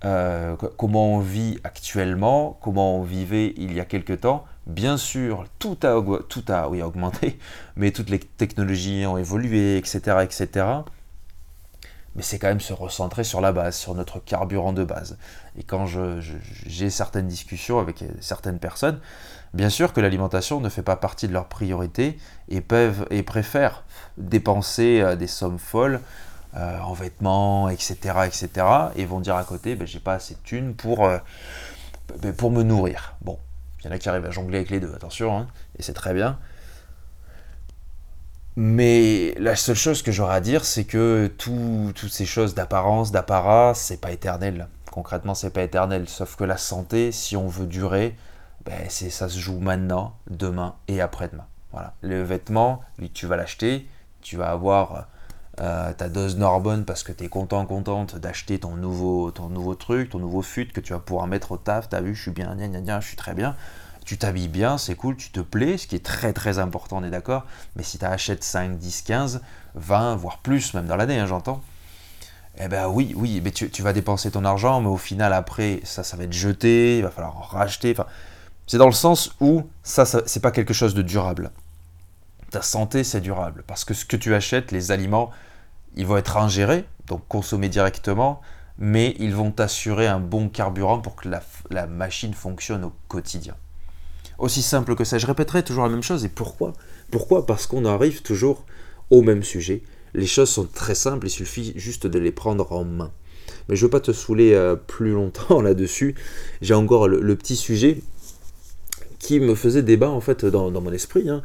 euh, 0.07 0.55
comment 0.77 1.17
on 1.17 1.19
vit 1.19 1.59
actuellement, 1.65 2.57
comment 2.63 2.97
on 2.97 3.03
vivait 3.03 3.55
il 3.57 3.73
y 3.73 3.81
a 3.81 3.85
quelque 3.85 4.13
temps. 4.13 4.45
Bien 4.69 4.97
sûr, 4.97 5.47
tout 5.59 5.77
a, 5.83 5.97
augmenté, 5.97 7.39
mais 7.77 7.91
toutes 7.91 8.11
les 8.11 8.21
technologies 8.21 9.05
ont 9.05 9.19
évolué, 9.19 9.77
etc. 9.79 10.19
etc. 10.23 10.67
Mais 12.15 12.23
c'est 12.23 12.39
quand 12.39 12.47
même 12.47 12.61
se 12.61 12.73
recentrer 12.73 13.25
sur 13.25 13.41
la 13.41 13.51
base, 13.51 13.77
sur 13.77 13.95
notre 13.97 14.21
carburant 14.21 14.73
de 14.73 14.85
base. 14.85 15.19
Et 15.59 15.65
quand 15.65 15.87
j'ai 15.87 16.91
certaines 16.91 17.27
discussions 17.27 17.81
avec 17.81 18.05
certaines 18.21 18.61
personnes, 18.61 19.01
bien 19.55 19.71
sûr 19.71 19.93
que 19.93 20.01
l'alimentation 20.01 20.61
ne 20.61 20.69
fait 20.69 20.83
pas 20.83 20.97
partie 20.97 21.27
de 21.27 21.33
leurs 21.33 21.49
priorités 21.49 22.17
et, 22.49 22.61
peuvent, 22.61 23.07
et 23.11 23.25
préfèrent 23.25 23.83
dépenser 24.19 25.01
euh, 25.01 25.17
des 25.17 25.27
sommes 25.27 25.59
folles 25.59 26.01
euh, 26.57 26.79
en 26.81 26.95
vêtements, 26.95 27.69
etc., 27.69 27.97
etc. 28.27 28.67
Et 28.97 29.05
vont 29.05 29.21
dire 29.21 29.37
à 29.37 29.45
côté, 29.45 29.77
ben, 29.77 29.87
j'ai 29.87 30.01
pas 30.01 30.15
assez 30.15 30.35
de 30.35 30.41
thunes 30.41 30.75
pour, 30.75 31.05
euh, 31.05 31.19
ben, 32.23 32.33
pour 32.35 32.51
me 32.51 32.63
nourrir. 32.63 33.15
Bon, 33.21 33.39
il 33.81 33.87
y 33.87 33.89
en 33.89 33.93
a 33.93 33.99
qui 33.99 34.09
arrivent 34.09 34.25
à 34.25 34.31
jongler 34.31 34.59
avec 34.59 34.71
les 34.71 34.81
deux, 34.81 34.95
attention, 34.95 35.37
hein, 35.37 35.49
et 35.79 35.83
c'est 35.83 35.93
très 35.93 36.15
bien. 36.15 36.39
Mais 38.57 39.35
la 39.39 39.55
seule 39.55 39.77
chose 39.77 40.01
que 40.03 40.13
j'aurais 40.13 40.37
à 40.37 40.41
dire, 40.41 40.65
c'est 40.65 40.85
que 40.85 41.31
toutes 41.37 42.09
ces 42.09 42.25
choses 42.25 42.55
d'apparence, 42.55 43.13
d'apparat, 43.13 43.75
c'est 43.75 44.01
pas 44.01 44.13
éternel. 44.13 44.69
Concrètement, 44.91 45.35
c'est 45.35 45.51
pas 45.51 45.63
éternel. 45.63 46.09
Sauf 46.09 46.37
que 46.37 46.45
la 46.45 46.57
santé, 46.57 47.13
si 47.13 47.37
on 47.37 47.49
veut 47.49 47.67
durer, 47.67 48.17
ben, 48.65 48.89
ça 48.89 49.29
se 49.29 49.39
joue 49.39 49.59
maintenant, 49.59 50.17
demain 50.31 50.77
et 50.89 51.03
après-demain. 51.03 51.47
Voilà. 51.73 51.93
Le 52.01 52.23
vêtement, 52.23 52.83
tu 53.13 53.27
vas 53.27 53.37
l'acheter, 53.37 53.87
tu 54.23 54.39
vas 54.39 54.51
avoir 54.51 55.07
euh, 55.61 55.93
ta 55.95 56.09
dose 56.09 56.37
Norbonne 56.37 56.85
parce 56.85 57.03
que 57.03 57.13
tu 57.13 57.25
es 57.25 57.29
content, 57.29 57.65
contente 57.65 58.17
d'acheter 58.17 58.59
ton 58.59 58.77
nouveau, 58.77 59.31
ton 59.31 59.49
nouveau 59.49 59.75
truc, 59.75 60.11
ton 60.11 60.19
nouveau 60.19 60.43
fut 60.43 60.67
que 60.67 60.81
tu 60.81 60.93
vas 60.93 60.99
pouvoir 60.99 61.27
mettre 61.27 61.53
au 61.53 61.57
taf. 61.57 61.89
T'as 61.89 62.01
vu, 62.01 62.15
je 62.15 62.23
suis 62.23 62.31
bien, 62.31 62.55
gna, 62.55 62.69
gna, 62.69 62.81
gna, 62.81 63.01
je 63.01 63.09
suis 63.09 63.17
très 63.17 63.35
bien. 63.35 63.57
Tu 64.05 64.19
t'habilles 64.19 64.49
bien, 64.49 64.79
c'est 64.79 64.95
cool, 64.95 65.17
tu 65.17 65.31
te 65.31 65.41
plais, 65.41 65.79
ce 65.79 65.87
qui 65.87 65.97
est 65.97 66.05
très 66.05 66.33
très 66.33 66.59
important, 66.59 66.99
on 66.99 67.05
est 67.05 67.11
d'accord. 67.11 67.45
Mais 67.75 67.83
si 67.83 67.99
tu 67.99 68.05
achètes 68.05 68.45
5, 68.45 68.79
10, 68.79 69.03
15, 69.03 69.41
20, 69.75 70.17
voire 70.17 70.39
plus, 70.39 70.75
même 70.75 70.87
dans 70.87 70.95
l'année, 70.95 71.19
hein, 71.19 71.27
j'entends. 71.27 71.61
Eh 72.59 72.69
ben 72.69 72.87
oui, 72.89 73.13
oui, 73.17 73.41
mais 73.43 73.51
tu, 73.51 73.83
vas 73.83 73.93
dépenser 73.93 74.31
ton 74.31 74.45
argent, 74.45 74.81
mais 74.81 74.89
au 74.89 74.97
final, 74.97 75.33
après, 75.33 75.81
ça, 75.85 76.05
ça 76.05 76.17
va 76.17 76.25
être 76.25 76.33
jeté, 76.33 76.99
il 76.99 77.03
va 77.03 77.11
falloir 77.11 77.37
en 77.37 77.43
racheter. 77.43 77.93
Enfin, 77.93 78.07
c'est 78.67 78.79
dans 78.79 78.87
le 78.87 78.93
sens 78.93 79.33
où 79.41 79.65
ça, 79.83 80.05
ça 80.05 80.23
c'est 80.27 80.41
pas 80.41 80.51
quelque 80.53 80.73
chose 80.73 80.95
de 80.95 81.03
durable. 81.03 81.51
Ta 82.51 82.63
santé, 82.63 83.05
c'est 83.05 83.21
durable. 83.21 83.65
Parce 83.67 83.85
que 83.85 83.93
ce 83.93 84.05
que 84.05 84.17
tu 84.17 84.35
achètes, 84.35 84.71
les 84.71 84.91
aliments, 84.91 85.31
ils 85.97 86.07
vont 86.07 86.17
être 86.17 86.37
ingérés, 86.37 86.85
donc 87.07 87.27
consommés 87.29 87.69
directement, 87.69 88.41
mais 88.79 89.15
ils 89.19 89.35
vont 89.35 89.55
assurer 89.59 90.07
un 90.07 90.21
bon 90.21 90.49
carburant 90.49 91.01
pour 91.01 91.17
que 91.17 91.29
la, 91.71 91.87
machine 91.87 92.35
fonctionne 92.35 92.85
au 92.85 92.93
quotidien. 93.09 93.55
Aussi 94.39 94.63
simple 94.63 94.95
que 94.95 95.05
ça, 95.05 95.19
je 95.19 95.27
répéterai 95.27 95.63
toujours 95.63 95.85
la 95.85 95.91
même 95.91 96.03
chose. 96.03 96.25
Et 96.25 96.29
pourquoi? 96.29 96.75
Pourquoi? 97.11 97.47
Parce 97.47 97.67
qu'on 97.67 97.87
arrive 97.87 98.21
toujours 98.21 98.65
au 99.11 99.23
même 99.23 99.43
sujet. 99.43 99.83
Les 100.13 100.27
choses 100.27 100.51
sont 100.51 100.67
très 100.67 100.95
simples, 100.95 101.27
il 101.27 101.31
suffit 101.31 101.73
juste 101.77 102.07
de 102.07 102.19
les 102.19 102.33
prendre 102.33 102.71
en 102.73 102.85
main. 102.85 103.13
Mais 103.69 103.77
je 103.77 103.83
ne 103.83 103.87
veux 103.87 103.91
pas 103.91 104.01
te 104.01 104.13
saouler 104.13 104.53
euh, 104.53 104.77
plus 104.77 105.13
longtemps 105.13 105.61
là-dessus. 105.63 106.15
J'ai 106.61 106.75
encore 106.75 107.09
le, 107.09 107.37
petit 107.37 107.57
sujet 107.57 108.03
qui 109.19 109.41
me 109.41 109.55
faisait 109.55 109.83
débat 109.83 110.11
en 110.11 110.21
fait 110.21 110.45
dans, 110.45 110.71
mon 110.71 110.93
esprit. 110.93 111.31
Hein. 111.31 111.43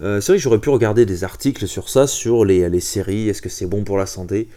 Euh, 0.00 0.20
c'est 0.20 0.32
vrai 0.32 0.38
que 0.38 0.42
j'aurais 0.42 0.58
pu 0.58 0.70
regarder 0.70 1.06
des 1.06 1.24
articles 1.24 1.68
sur 1.68 1.88
ça, 1.88 2.06
sur 2.06 2.44
les, 2.44 2.80
séries, 2.80 3.28
est-ce 3.28 3.42
que 3.42 3.48
c'est 3.48 3.66
bon 3.66 3.84
pour 3.84 3.96
la 3.96 4.06
santé 4.06 4.48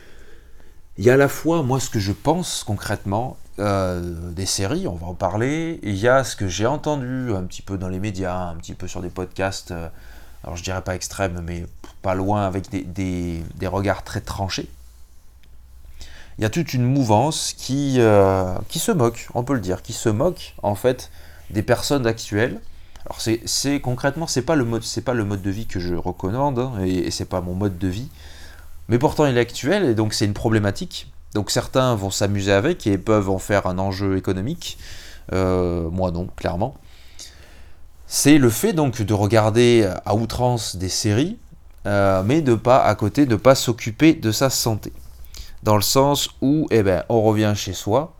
Il 0.97 1.06
y 1.06 1.10
a 1.10 1.13
à 1.13 1.17
la 1.17 1.28
fois, 1.28 1.62
moi, 1.62 1.80
ce 1.80 1.89
que 1.89 2.00
je 2.00 2.12
pense 2.12 2.63
concrètement 2.63 3.38
euh, 3.60 4.32
des 4.32 4.47
séries, 4.47 4.88
on 4.88 4.95
va 4.95 5.08
en 5.08 5.13
parler, 5.13 5.80
il 5.84 5.95
y 5.95 6.08
a 6.08 6.23
ce 6.23 6.36
que 6.36 6.47
j'ai 6.47 6.65
entendu 6.65 7.34
un 7.36 7.43
petit 7.43 7.62
peu 7.62 7.78
dans 7.78 7.88
les 7.88 8.00
médias, 8.00 8.50
un 8.50 8.56
petit 8.56 8.73
peu 8.73 8.88
sur 8.88 9.02
des 9.02 9.10
podcasts, 9.10 9.71
euh, 9.71 9.89
alors 10.43 10.56
je 10.56 10.63
dirais 10.63 10.82
pas 10.82 10.95
extrêmes, 10.95 11.41
mais 11.45 11.65
pas 12.02 12.15
loin, 12.15 12.45
avec 12.47 12.69
des, 12.71 13.43
regards 13.67 14.04
très 14.04 14.21
tranchés. 14.21 14.69
Il 16.39 16.43
y 16.43 16.45
a 16.45 16.50
toute 16.50 16.73
une 16.73 16.84
mouvance 16.84 17.54
qui 17.58 17.95
se 17.95 18.91
moque, 18.91 19.28
on 19.34 19.43
peut 19.43 19.56
le 19.56 19.60
dire, 19.60 19.82
qui 19.82 19.93
se 19.93 20.10
moque 20.10 20.54
en 20.62 20.76
fait 20.76 21.10
des 21.50 21.63
personnes 21.63 22.06
actuelles 22.06 22.60
alors 23.09 23.21
c'est 23.21 23.79
concrètement 23.79 24.27
c'est 24.27 24.41
pas 24.41 24.55
le 24.55 24.65
mode 24.65 24.83
pas 25.05 25.13
le 25.13 25.23
mode 25.23 25.41
de 25.41 25.49
vie 25.49 25.65
que 25.65 25.79
je 25.79 25.95
recommande 25.95 26.59
hein, 26.59 26.73
et, 26.83 27.09
c'est 27.09 27.25
pas 27.25 27.39
mon 27.39 27.53
mode 27.53 27.77
de 27.77 27.87
vie, 27.87 28.09
mais 28.89 28.99
pourtant 28.99 29.25
il 29.25 29.37
est 29.37 29.39
actuel 29.39 29.85
et 29.85 29.95
donc 29.95 30.13
c'est 30.13 30.25
une 30.25 30.33
problématique. 30.33 31.09
Donc 31.33 31.49
certains 31.49 31.95
vont 31.95 32.09
s'amuser 32.09 32.51
avec 32.51 32.85
et 32.85 32.97
peuvent 32.97 33.29
en 33.29 33.39
faire 33.39 33.65
un 33.65 33.79
enjeu 33.79 34.17
économique. 34.17 34.77
Euh, 35.31 35.89
moi 35.89 36.11
non, 36.11 36.27
clairement. 36.35 36.75
C'est 38.07 38.37
le 38.37 38.49
fait 38.49 38.73
donc 38.73 39.01
de 39.01 39.13
regarder 39.13 39.89
à 40.05 40.15
outrance 40.15 40.75
des 40.75 40.89
séries, 40.89 41.37
euh, 41.85 42.23
mais 42.23 42.41
de 42.41 42.55
pas 42.55 42.83
à 42.83 42.93
côté 42.95 43.25
de 43.25 43.37
pas 43.37 43.55
s'occuper 43.55 44.15
de 44.15 44.33
sa 44.33 44.49
santé. 44.49 44.91
Dans 45.63 45.77
le 45.77 45.81
sens 45.81 46.29
où 46.41 46.67
eh 46.71 46.83
ben 46.83 47.05
on 47.07 47.21
revient 47.21 47.53
chez 47.55 47.73
soi, 47.73 48.16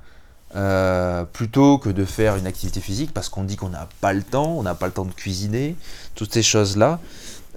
euh, 0.56 1.26
plutôt 1.26 1.78
que 1.78 1.90
de 1.90 2.06
faire 2.06 2.38
une 2.38 2.48
activité 2.48 2.80
physique 2.80 3.14
parce 3.14 3.28
qu'on 3.28 3.44
dit 3.44 3.58
qu'on 3.58 3.70
n'a 3.70 3.90
pas 4.00 4.14
le 4.14 4.24
temps, 4.24 4.56
on 4.58 4.64
n'a 4.64 4.76
pas 4.76 4.86
le 4.86 4.94
temps 4.94 5.06
de 5.06 5.12
cuisiner, 5.12 5.76
toutes 6.16 6.34
ces 6.34 6.44
choses-là. 6.44 7.00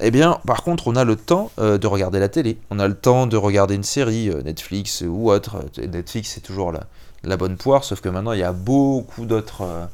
Eh 0.00 0.10
bien, 0.10 0.40
par 0.46 0.64
contre, 0.64 0.88
on 0.88 0.96
a 0.96 1.04
le 1.04 1.14
temps 1.14 1.52
euh, 1.58 1.78
de 1.78 1.86
regarder 1.86 2.18
la 2.18 2.28
télé, 2.28 2.58
on 2.70 2.78
a 2.80 2.88
le 2.88 2.94
temps 2.94 3.26
de 3.26 3.36
regarder 3.36 3.74
une 3.74 3.84
série, 3.84 4.28
euh, 4.28 4.42
Netflix 4.42 5.04
ou 5.06 5.30
autre. 5.30 5.64
Netflix, 5.78 6.30
c'est 6.34 6.40
toujours 6.40 6.72
la, 7.22 7.36
bonne 7.36 7.56
poire, 7.56 7.84
sauf 7.84 8.00
que 8.00 8.08
maintenant, 8.08 8.32
il 8.32 8.40
y 8.40 8.44
a 8.44 8.52
beaucoup 8.52 9.26
d'autres 9.26 9.88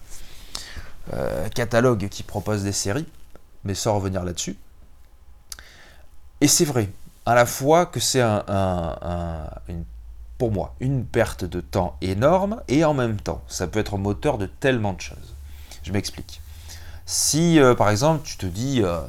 catalogues 1.55 2.09
qui 2.09 2.23
proposent 2.25 2.65
des 2.65 2.73
séries, 2.73 3.07
mais 3.65 3.75
sans 3.75 3.95
revenir 3.95 4.25
là-dessus. 4.25 4.57
Et 6.41 6.49
c'est 6.49 6.65
vrai, 6.65 6.89
à 7.27 7.35
la 7.35 7.47
fois 7.47 7.87
que 7.87 8.01
c'est 8.01 8.21
un, 8.21 8.45
une 9.69 9.85
pour 10.39 10.53
moi, 10.53 10.75
une 10.81 11.05
perte 11.05 11.45
de 11.45 11.61
temps 11.61 11.97
énorme 12.01 12.63
et 12.69 12.85
en 12.85 12.95
même 12.95 13.19
temps, 13.21 13.43
ça 13.49 13.67
peut 13.67 13.79
être 13.79 13.97
moteur 13.97 14.39
de 14.39 14.47
tellement 14.47 14.93
de 14.93 15.01
choses. 15.01 15.35
Je 15.83 15.93
m'explique. 15.93 16.41
Si 17.07 17.59
euh, 17.59 17.75
par 17.75 17.91
exemple 17.91 18.23
tu 18.25 18.37
te 18.37 18.47
dis, 18.47 18.83
euh, 18.83 19.01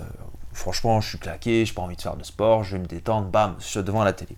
franchement, 0.54 1.02
je 1.02 1.10
suis 1.10 1.18
claqué, 1.18 1.66
je 1.66 1.72
n'ai 1.72 1.76
pas 1.76 1.82
envie 1.82 1.96
de 1.96 2.02
faire 2.02 2.16
de 2.16 2.24
sport, 2.24 2.64
je 2.64 2.78
vais 2.78 2.82
me 2.82 2.88
détendre, 2.88 3.28
bam, 3.28 3.56
je 3.60 3.66
suis 3.66 3.84
devant 3.84 4.04
la 4.04 4.14
télé. 4.14 4.38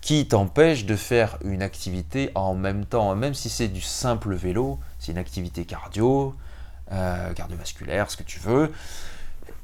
Qui 0.00 0.26
t'empêche 0.26 0.86
de 0.86 0.96
faire 0.96 1.38
une 1.44 1.62
activité 1.62 2.30
en 2.34 2.54
même 2.54 2.86
temps, 2.86 3.14
même 3.14 3.34
si 3.34 3.50
c'est 3.50 3.68
du 3.68 3.82
simple 3.82 4.34
vélo, 4.34 4.78
c'est 4.98 5.12
une 5.12 5.18
activité 5.18 5.66
cardio, 5.66 6.34
euh, 6.90 7.32
cardiovasculaire, 7.34 8.10
ce 8.10 8.16
que 8.16 8.22
tu 8.22 8.40
veux, 8.40 8.72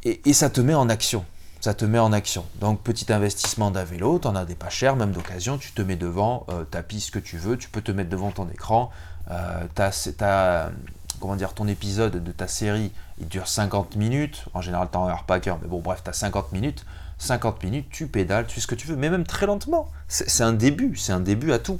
et 0.04 0.32
ça 0.34 0.50
te 0.50 0.60
met 0.60 0.74
en 0.74 0.88
action 0.88 1.24
ça 1.60 1.74
te 1.74 1.84
met 1.84 1.98
en 1.98 2.12
action. 2.12 2.44
Donc 2.60 2.80
petit 2.80 3.12
investissement 3.12 3.70
d'un 3.70 3.84
vélo, 3.84 4.18
tu 4.18 4.28
en 4.28 4.36
as 4.36 4.44
des 4.44 4.54
pas 4.54 4.68
chers, 4.68 4.96
même 4.96 5.12
d'occasion, 5.12 5.58
tu 5.58 5.72
te 5.72 5.82
mets 5.82 5.96
devant, 5.96 6.46
euh, 6.50 6.64
tapis 6.64 7.00
ce 7.00 7.10
que 7.10 7.18
tu 7.18 7.38
veux, 7.38 7.56
tu 7.56 7.68
peux 7.68 7.82
te 7.82 7.92
mettre 7.92 8.10
devant 8.10 8.30
ton 8.30 8.48
écran, 8.48 8.90
euh, 9.30 9.66
comment 11.20 11.36
dire, 11.36 11.54
ton 11.54 11.66
épisode 11.66 12.22
de 12.22 12.32
ta 12.32 12.46
série, 12.46 12.92
il 13.18 13.28
dure 13.28 13.48
50 13.48 13.96
minutes, 13.96 14.44
en 14.54 14.60
général 14.60 14.88
tu 14.90 14.98
en 14.98 15.08
un 15.08 15.16
packer, 15.26 15.56
mais 15.62 15.68
bon 15.68 15.80
bref, 15.80 16.02
tu 16.04 16.10
as 16.10 16.12
50 16.12 16.52
minutes, 16.52 16.84
50 17.18 17.62
minutes, 17.64 17.86
tu 17.90 18.06
pédales, 18.06 18.46
tu 18.46 18.56
fais 18.56 18.60
ce 18.60 18.66
que 18.66 18.74
tu 18.74 18.86
veux, 18.86 18.96
mais 18.96 19.10
même 19.10 19.24
très 19.24 19.46
lentement. 19.46 19.88
C'est 20.08 20.42
un 20.42 20.52
début, 20.52 20.96
c'est 20.96 21.12
un 21.12 21.20
début 21.20 21.52
à 21.52 21.58
tout. 21.58 21.78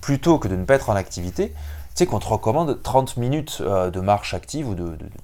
Plutôt 0.00 0.38
que 0.38 0.48
de 0.48 0.56
ne 0.56 0.64
pas 0.64 0.74
être 0.74 0.90
en 0.90 0.96
activité, 0.96 1.50
tu 1.50 1.54
sais 1.94 2.06
qu'on 2.06 2.18
te 2.18 2.26
recommande 2.26 2.82
30 2.82 3.16
minutes 3.16 3.58
euh, 3.62 3.90
de 3.90 4.00
marche 4.00 4.34
active 4.34 4.68
ou 4.68 4.74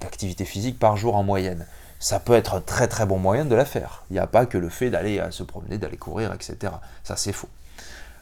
d'activité 0.00 0.44
physique 0.44 0.78
par 0.78 0.96
jour 0.96 1.16
en 1.16 1.22
moyenne 1.22 1.66
ça 2.00 2.18
peut 2.18 2.32
être 2.32 2.54
un 2.54 2.60
très 2.60 2.88
très 2.88 3.06
bon 3.06 3.18
moyen 3.18 3.44
de 3.44 3.54
la 3.54 3.66
faire. 3.66 4.02
Il 4.10 4.14
n'y 4.14 4.18
a 4.18 4.26
pas 4.26 4.46
que 4.46 4.58
le 4.58 4.70
fait 4.70 4.90
d'aller 4.90 5.20
euh, 5.20 5.30
se 5.30 5.42
promener, 5.42 5.78
d'aller 5.78 5.98
courir, 5.98 6.32
etc. 6.32 6.72
Ça 7.04 7.16
c'est 7.16 7.32
faux. 7.32 7.50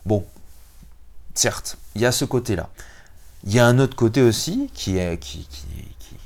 Bon, 0.04 0.26
certes, 1.34 1.76
il 1.94 2.02
y 2.02 2.06
a 2.06 2.12
ce 2.12 2.24
côté-là. 2.24 2.68
Il 3.44 3.54
y 3.54 3.60
a 3.60 3.66
un 3.66 3.78
autre 3.78 3.96
côté 3.96 4.20
aussi 4.20 4.68
qui 4.74 4.98
est, 4.98 5.16
qui, 5.18 5.46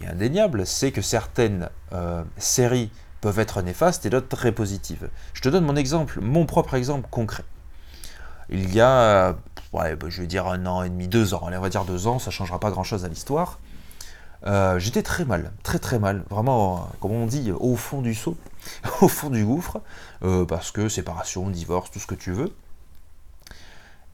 est 0.03 0.07
indéniable, 0.07 0.67
c'est 0.67 0.91
que 0.91 1.03
certaines 1.03 1.69
euh, 1.93 2.25
séries 2.39 2.91
peuvent 3.21 3.39
être 3.39 3.61
néfastes 3.63 4.07
et 4.07 4.11
d'autres 4.11 4.29
très 4.29 4.51
positives. 4.51 5.09
Je 5.35 5.43
te 5.43 5.49
donne 5.49 5.65
mon 5.65 5.77
exemple, 5.77 6.21
mon 6.21 6.47
propre 6.47 6.75
exemple 6.75 7.07
concret. 7.11 7.45
Il 8.49 8.75
y 8.75 8.81
a, 8.81 8.91
euh, 8.91 9.33
bah, 9.73 9.85
je 10.09 10.23
vais 10.23 10.27
dire 10.27 10.47
un 10.47 10.65
an 10.67 10.83
et 10.83 10.89
demi, 10.89 11.07
deux 11.07 11.35
ans, 11.35 11.45
allez, 11.47 11.59
on 11.59 11.61
va 11.61 11.69
dire 11.69 11.85
deux 11.85 12.07
ans, 12.07 12.19
ça 12.19 12.31
changera 12.31 12.59
pas 12.59 12.71
grand-chose 12.71 13.05
à 13.05 13.09
l'histoire. 13.09 13.61
Euh, 14.47 14.79
j'étais 14.79 15.03
très 15.03 15.25
mal, 15.25 15.53
très 15.63 15.79
très 15.79 15.99
mal, 15.99 16.25
vraiment, 16.29 16.89
comme 17.01 17.13
on 17.13 17.27
dit, 17.27 17.53
au 17.53 17.77
fond 17.77 18.03
du 18.03 18.15
seau, 18.15 18.37
au 19.01 19.09
fond 19.09 19.31
du 19.31 19.45
gouffre, 19.45 19.81
euh, 20.25 20.45
parce 20.45 20.71
que 20.71 20.89
séparation, 20.89 21.49
divorce, 21.49 21.91
tout 21.91 22.01
ce 22.01 22.07
que 22.07 22.15
tu 22.15 22.33
veux. 22.33 22.53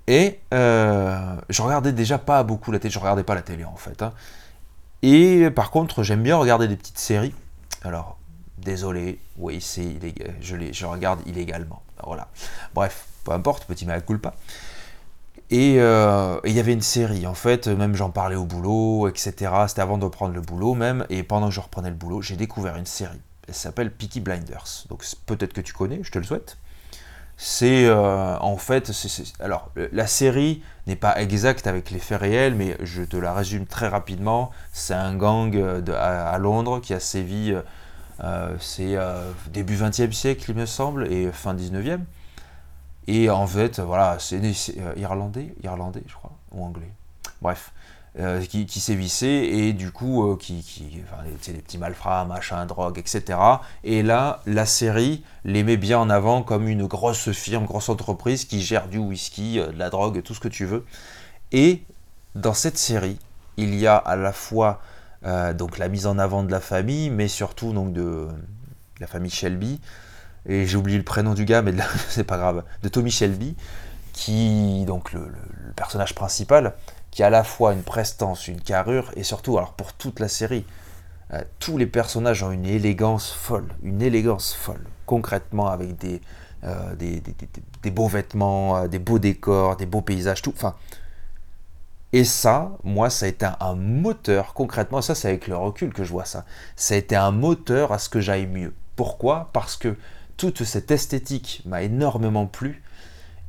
Et 0.06 0.40
euh, 0.54 1.36
je 1.50 1.62
regardais 1.62 1.92
déjà 1.92 2.18
pas 2.18 2.42
beaucoup 2.42 2.72
la 2.72 2.78
télé, 2.78 2.92
je 2.92 2.98
regardais 2.98 3.24
pas 3.24 3.34
la 3.34 3.42
télé 3.42 3.64
en 3.64 3.76
fait. 3.76 4.02
Hein. 4.02 4.12
Et 5.02 5.50
par 5.50 5.70
contre, 5.70 6.02
j'aime 6.02 6.22
bien 6.22 6.36
regarder 6.36 6.66
des 6.66 6.76
petites 6.76 6.98
séries. 6.98 7.34
Alors, 7.82 8.18
désolé, 8.58 9.20
oui, 9.36 9.60
c'est 9.60 9.98
je, 10.40 10.56
les, 10.56 10.72
je 10.72 10.86
regarde 10.86 11.20
illégalement. 11.26 11.82
Voilà. 12.04 12.28
Bref, 12.74 13.06
peu 13.24 13.32
importe, 13.32 13.64
petit 13.64 13.86
mea 13.86 14.00
culpa. 14.00 14.34
Euh, 15.52 16.40
et 16.44 16.50
il 16.50 16.56
y 16.56 16.60
avait 16.60 16.72
une 16.72 16.82
série, 16.82 17.26
en 17.26 17.34
fait, 17.34 17.68
même 17.68 17.94
j'en 17.94 18.10
parlais 18.10 18.36
au 18.36 18.44
boulot, 18.44 19.08
etc. 19.08 19.50
C'était 19.68 19.80
avant 19.80 19.98
de 19.98 20.04
reprendre 20.04 20.34
le 20.34 20.40
boulot 20.40 20.74
même, 20.74 21.06
et 21.08 21.22
pendant 21.22 21.48
que 21.48 21.54
je 21.54 21.60
reprenais 21.60 21.90
le 21.90 21.96
boulot, 21.96 22.20
j'ai 22.20 22.36
découvert 22.36 22.76
une 22.76 22.86
série. 22.86 23.20
Elle 23.46 23.54
s'appelle 23.54 23.90
Peaky 23.90 24.20
Blinders. 24.20 24.84
Donc 24.90 25.04
peut-être 25.26 25.54
que 25.54 25.62
tu 25.62 25.72
connais, 25.72 26.00
je 26.02 26.10
te 26.10 26.18
le 26.18 26.24
souhaite. 26.24 26.58
C'est 27.40 27.86
euh, 27.86 28.36
en 28.38 28.56
fait, 28.56 28.90
alors 29.38 29.70
la 29.92 30.06
série 30.08 30.60
n'est 30.88 30.96
pas 30.96 31.20
exacte 31.20 31.68
avec 31.68 31.92
les 31.92 32.00
faits 32.00 32.20
réels, 32.20 32.54
mais 32.54 32.76
je 32.82 33.02
te 33.02 33.16
la 33.16 33.32
résume 33.32 33.64
très 33.64 33.86
rapidement. 33.88 34.50
C'est 34.72 34.94
un 34.94 35.14
gang 35.14 35.52
de, 35.52 35.92
à, 35.92 36.36
Londres 36.38 36.80
qui 36.80 36.94
a 36.94 37.00
sévi, 37.00 37.54
euh, 38.24 38.56
c'est 38.58 38.96
début 39.52 39.76
20e 39.76 40.10
siècle, 40.12 40.50
il 40.50 40.56
me 40.56 40.66
semble, 40.66 41.10
et 41.12 41.30
fin 41.32 41.54
19e. 41.54 42.00
Et 43.08 43.30
en 43.30 43.46
fait, 43.46 43.80
voilà, 43.80 44.18
c'est 44.20 44.36
euh, 44.36 44.92
irlandais, 44.98 45.54
irlandais, 45.62 46.02
je 46.06 46.14
crois, 46.14 46.32
ou 46.52 46.62
anglais. 46.62 46.92
Bref, 47.40 47.72
euh, 48.18 48.44
qui, 48.44 48.66
qui 48.66 48.80
sévissait 48.80 49.46
et 49.46 49.72
du 49.72 49.92
coup, 49.92 50.30
euh, 50.30 50.36
qui, 50.36 50.62
qui 50.62 51.02
enfin, 51.04 51.22
des 51.24 51.62
petits 51.62 51.78
malfrats, 51.78 52.26
machin, 52.26 52.66
drogue, 52.66 52.98
etc. 52.98 53.38
Et 53.82 54.02
là, 54.02 54.42
la 54.44 54.66
série 54.66 55.24
les 55.46 55.62
met 55.62 55.78
bien 55.78 55.98
en 55.98 56.10
avant 56.10 56.42
comme 56.42 56.68
une 56.68 56.86
grosse 56.86 57.32
firme, 57.32 57.64
grosse 57.64 57.88
entreprise 57.88 58.44
qui 58.44 58.60
gère 58.60 58.88
du 58.88 58.98
whisky, 58.98 59.56
de 59.56 59.78
la 59.78 59.88
drogue, 59.88 60.22
tout 60.22 60.34
ce 60.34 60.40
que 60.40 60.48
tu 60.48 60.66
veux. 60.66 60.84
Et 61.50 61.82
dans 62.34 62.52
cette 62.52 62.76
série, 62.76 63.18
il 63.56 63.74
y 63.74 63.86
a 63.86 63.96
à 63.96 64.16
la 64.16 64.34
fois 64.34 64.82
donc 65.54 65.78
la 65.78 65.88
mise 65.88 66.06
en 66.06 66.18
avant 66.18 66.44
de 66.44 66.50
la 66.50 66.60
famille, 66.60 67.10
mais 67.10 67.26
surtout 67.26 67.72
donc 67.72 67.92
de 67.92 68.28
la 69.00 69.06
famille 69.06 69.32
Shelby, 69.32 69.80
et 70.48 70.66
j'ai 70.66 70.76
oublié 70.76 70.98
le 70.98 71.04
prénom 71.04 71.34
du 71.34 71.44
gars, 71.44 71.62
mais 71.62 71.72
c'est 72.08 72.24
pas 72.24 72.38
grave, 72.38 72.64
de 72.82 72.88
Tommy 72.88 73.10
Shelby, 73.10 73.54
qui, 74.12 74.84
donc 74.86 75.12
le, 75.12 75.30
personnage 75.76 76.14
principal, 76.14 76.74
qui 77.10 77.22
a 77.22 77.26
à 77.26 77.30
la 77.30 77.44
fois 77.44 77.72
une 77.72 77.82
prestance, 77.82 78.48
une 78.48 78.60
carrure, 78.60 79.12
et 79.14 79.22
surtout, 79.22 79.56
alors 79.58 79.74
pour 79.74 79.92
toute 79.92 80.18
la 80.18 80.28
série, 80.28 80.64
euh, 81.32 81.40
tous 81.58 81.76
les 81.76 81.86
personnages 81.86 82.42
ont 82.42 82.50
une 82.50 82.66
élégance 82.66 83.30
folle, 83.30 83.68
une 83.82 84.02
élégance 84.02 84.54
folle, 84.54 84.84
concrètement 85.06 85.68
avec 85.68 85.96
des, 85.98 86.20
euh, 86.64 86.94
des, 86.96 87.22
des, 87.82 87.90
beaux 87.90 88.08
vêtements, 88.08 88.78
euh, 88.78 88.88
des 88.88 88.98
beaux 88.98 89.18
décors, 89.18 89.76
des 89.76 89.86
beaux 89.86 90.00
paysages, 90.00 90.42
tout. 90.42 90.52
Enfin, 90.56 90.74
et 92.12 92.24
ça, 92.24 92.72
moi, 92.82 93.10
ça 93.10 93.26
a 93.26 93.28
été 93.28 93.46
un, 93.60 93.74
moteur, 93.74 94.54
concrètement, 94.54 95.02
ça 95.02 95.14
c'est 95.14 95.28
avec 95.28 95.46
le 95.46 95.56
recul 95.56 95.92
que 95.92 96.04
je 96.04 96.10
vois 96.10 96.24
ça, 96.24 96.44
ça 96.74 96.94
a 96.94 96.96
été 96.96 97.14
un 97.14 97.30
moteur 97.30 97.92
à 97.92 97.98
ce 97.98 98.08
que 98.08 98.20
j'aille 98.20 98.46
mieux. 98.46 98.72
Pourquoi? 98.96 99.50
Parce 99.52 99.76
que 99.76 99.96
toute 100.38 100.64
cette 100.64 100.90
esthétique 100.90 101.62
m'a 101.66 101.82
énormément 101.82 102.46
plu. 102.46 102.82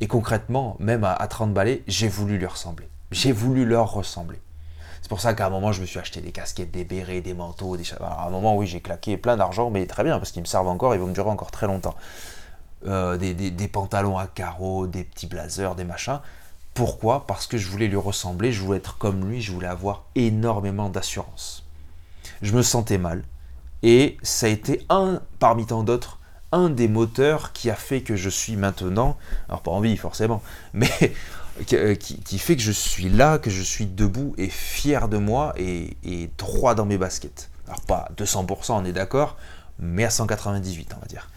Et 0.02 0.08
concrètement, 0.08 0.76
même 0.80 1.04
à, 1.04 1.28
30 1.28 1.54
balais, 1.54 1.84
j'ai 1.88 2.10
voulu 2.10 2.38
lui 2.38 2.46
ressembler. 2.46 2.90
J'ai 3.12 3.32
voulu 3.32 3.66
leur 3.66 3.94
ressembler. 3.94 4.40
C'est 5.02 5.10
pour 5.10 5.22
ça 5.22 5.34
qu'à 5.34 5.46
un 5.46 5.50
moment, 5.50 5.72
je 5.72 5.82
me 5.82 5.86
suis 5.86 6.00
acheté 6.00 6.20
des 6.20 6.32
casquettes, 6.32 6.72
des 6.72 6.84
bérets, 6.84 7.22
des 7.22 7.34
manteaux. 7.34 7.78
Des... 7.78 7.84
à 8.02 8.26
un 8.26 8.30
moment, 8.30 8.58
oui, 8.58 8.68
j'ai 8.68 8.82
claqué 8.82 9.18
plein 9.18 9.38
d'argent, 9.38 9.70
mais 9.70 9.86
très 9.86 10.04
bien, 10.04 10.18
parce 10.18 10.32
qu'ils 10.32 10.42
me 10.42 10.48
servent 10.48 10.68
encore, 10.68 10.96
ils 10.96 11.00
vont 11.00 11.08
me 11.08 11.14
durer 11.14 11.30
encore 11.30 11.52
très 11.52 11.68
longtemps. 11.68 11.96
Euh, 12.88 13.18
des, 13.18 13.68
pantalons 13.68 14.18
à 14.18 14.26
carreaux, 14.26 14.88
des 14.88 15.04
petits 15.04 15.28
blazers, 15.28 15.76
des 15.76 15.84
machins. 15.84 16.20
Pourquoi? 16.74 17.28
Parce 17.28 17.46
que 17.46 17.58
je 17.58 17.70
voulais 17.70 17.88
lui 17.88 17.98
ressembler, 17.98 18.52
je 18.52 18.62
voulais 18.62 18.78
être 18.78 18.98
comme 18.98 19.30
lui, 19.30 19.42
je 19.42 19.52
voulais 19.52 19.68
avoir 19.68 20.06
énormément 20.16 20.90
d'assurance. 20.90 21.66
Je 22.42 22.54
me 22.54 22.62
sentais 22.62 22.98
mal. 22.98 23.24
Et 23.84 24.18
ça 24.24 24.48
a 24.48 24.50
été 24.50 24.86
un 24.90 25.22
parmi 25.40 25.66
tant 25.66 25.84
d'autres 25.84 26.19
un 26.52 26.70
des 26.70 26.88
moteurs 26.88 27.54
qui 27.54 27.70
a 27.70 27.76
fait 27.76 28.02
que 28.02 28.16
je 28.16 28.30
suis 28.30 28.56
maintenant, 28.56 29.18
alors 29.48 29.62
pas 29.62 29.72
envie 29.72 29.98
forcément, 29.98 30.42
mais 30.74 30.90
euh, 31.74 31.96
qui, 31.96 32.40
fait 32.40 32.56
que 32.56 32.62
je 32.62 32.72
suis 32.72 33.10
là, 33.10 33.38
que 33.38 33.50
je 33.50 33.62
suis 33.62 33.86
debout 33.86 34.34
et 34.38 34.50
fier 34.50 35.08
de 35.08 35.18
moi 35.18 35.54
et, 35.58 36.30
droit 36.38 36.76
dans 36.76 36.86
mes 36.86 36.98
baskets. 36.98 37.50
Alors 37.68 37.82
pas 37.82 38.10
200%, 38.18 38.72
on 38.72 38.86
est 38.86 38.94
d'accord, 38.94 39.38
mais 39.78 40.04
à 40.04 40.10
198, 40.10 40.94
on 40.96 41.00
va 41.00 41.06
dire. 41.06 41.30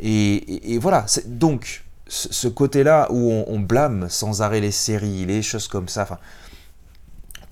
Et, 0.00 0.78
voilà, 0.78 1.06
donc 1.26 1.84
ce 2.08 2.48
côté-là 2.48 3.08
où 3.10 3.44
on, 3.46 3.60
blâme 3.60 4.08
sans 4.08 4.42
arrêt 4.42 4.60
les 4.60 4.70
séries, 4.70 5.26
les 5.26 5.42
choses 5.42 5.68
comme 5.68 5.88
ça, 5.88 6.18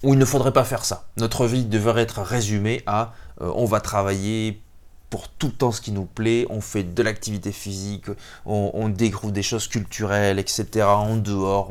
où 0.03 0.14
il 0.14 0.19
ne 0.19 0.25
faudrait 0.25 0.53
pas 0.53 0.64
faire 0.64 0.85
ça. 0.85 1.07
Notre 1.19 1.47
vie 1.47 1.64
devrait 1.64 2.03
être 2.03 2.23
résumée 2.23 2.83
à 2.87 3.12
euh, 3.40 3.53
on 3.55 3.66
va 3.66 3.81
travailler 3.81 4.62
pour 5.11 5.29
tout 5.29 5.47
le 5.47 5.53
temps 5.53 5.73
ce 5.73 5.81
qui 5.81 5.92
nous 5.92 6.05
plaît, 6.05 6.47
on 6.51 6.61
fait 6.61 6.83
de 6.83 7.03
l'activité 7.03 7.53
physique, 7.53 8.07
on, 8.45 8.88
découvre 8.88 9.33
des 9.33 9.42
choses 9.42 9.69
culturelles, 9.69 10.38
etc. 10.38 10.85
en 10.85 11.16
dehors, 11.16 11.71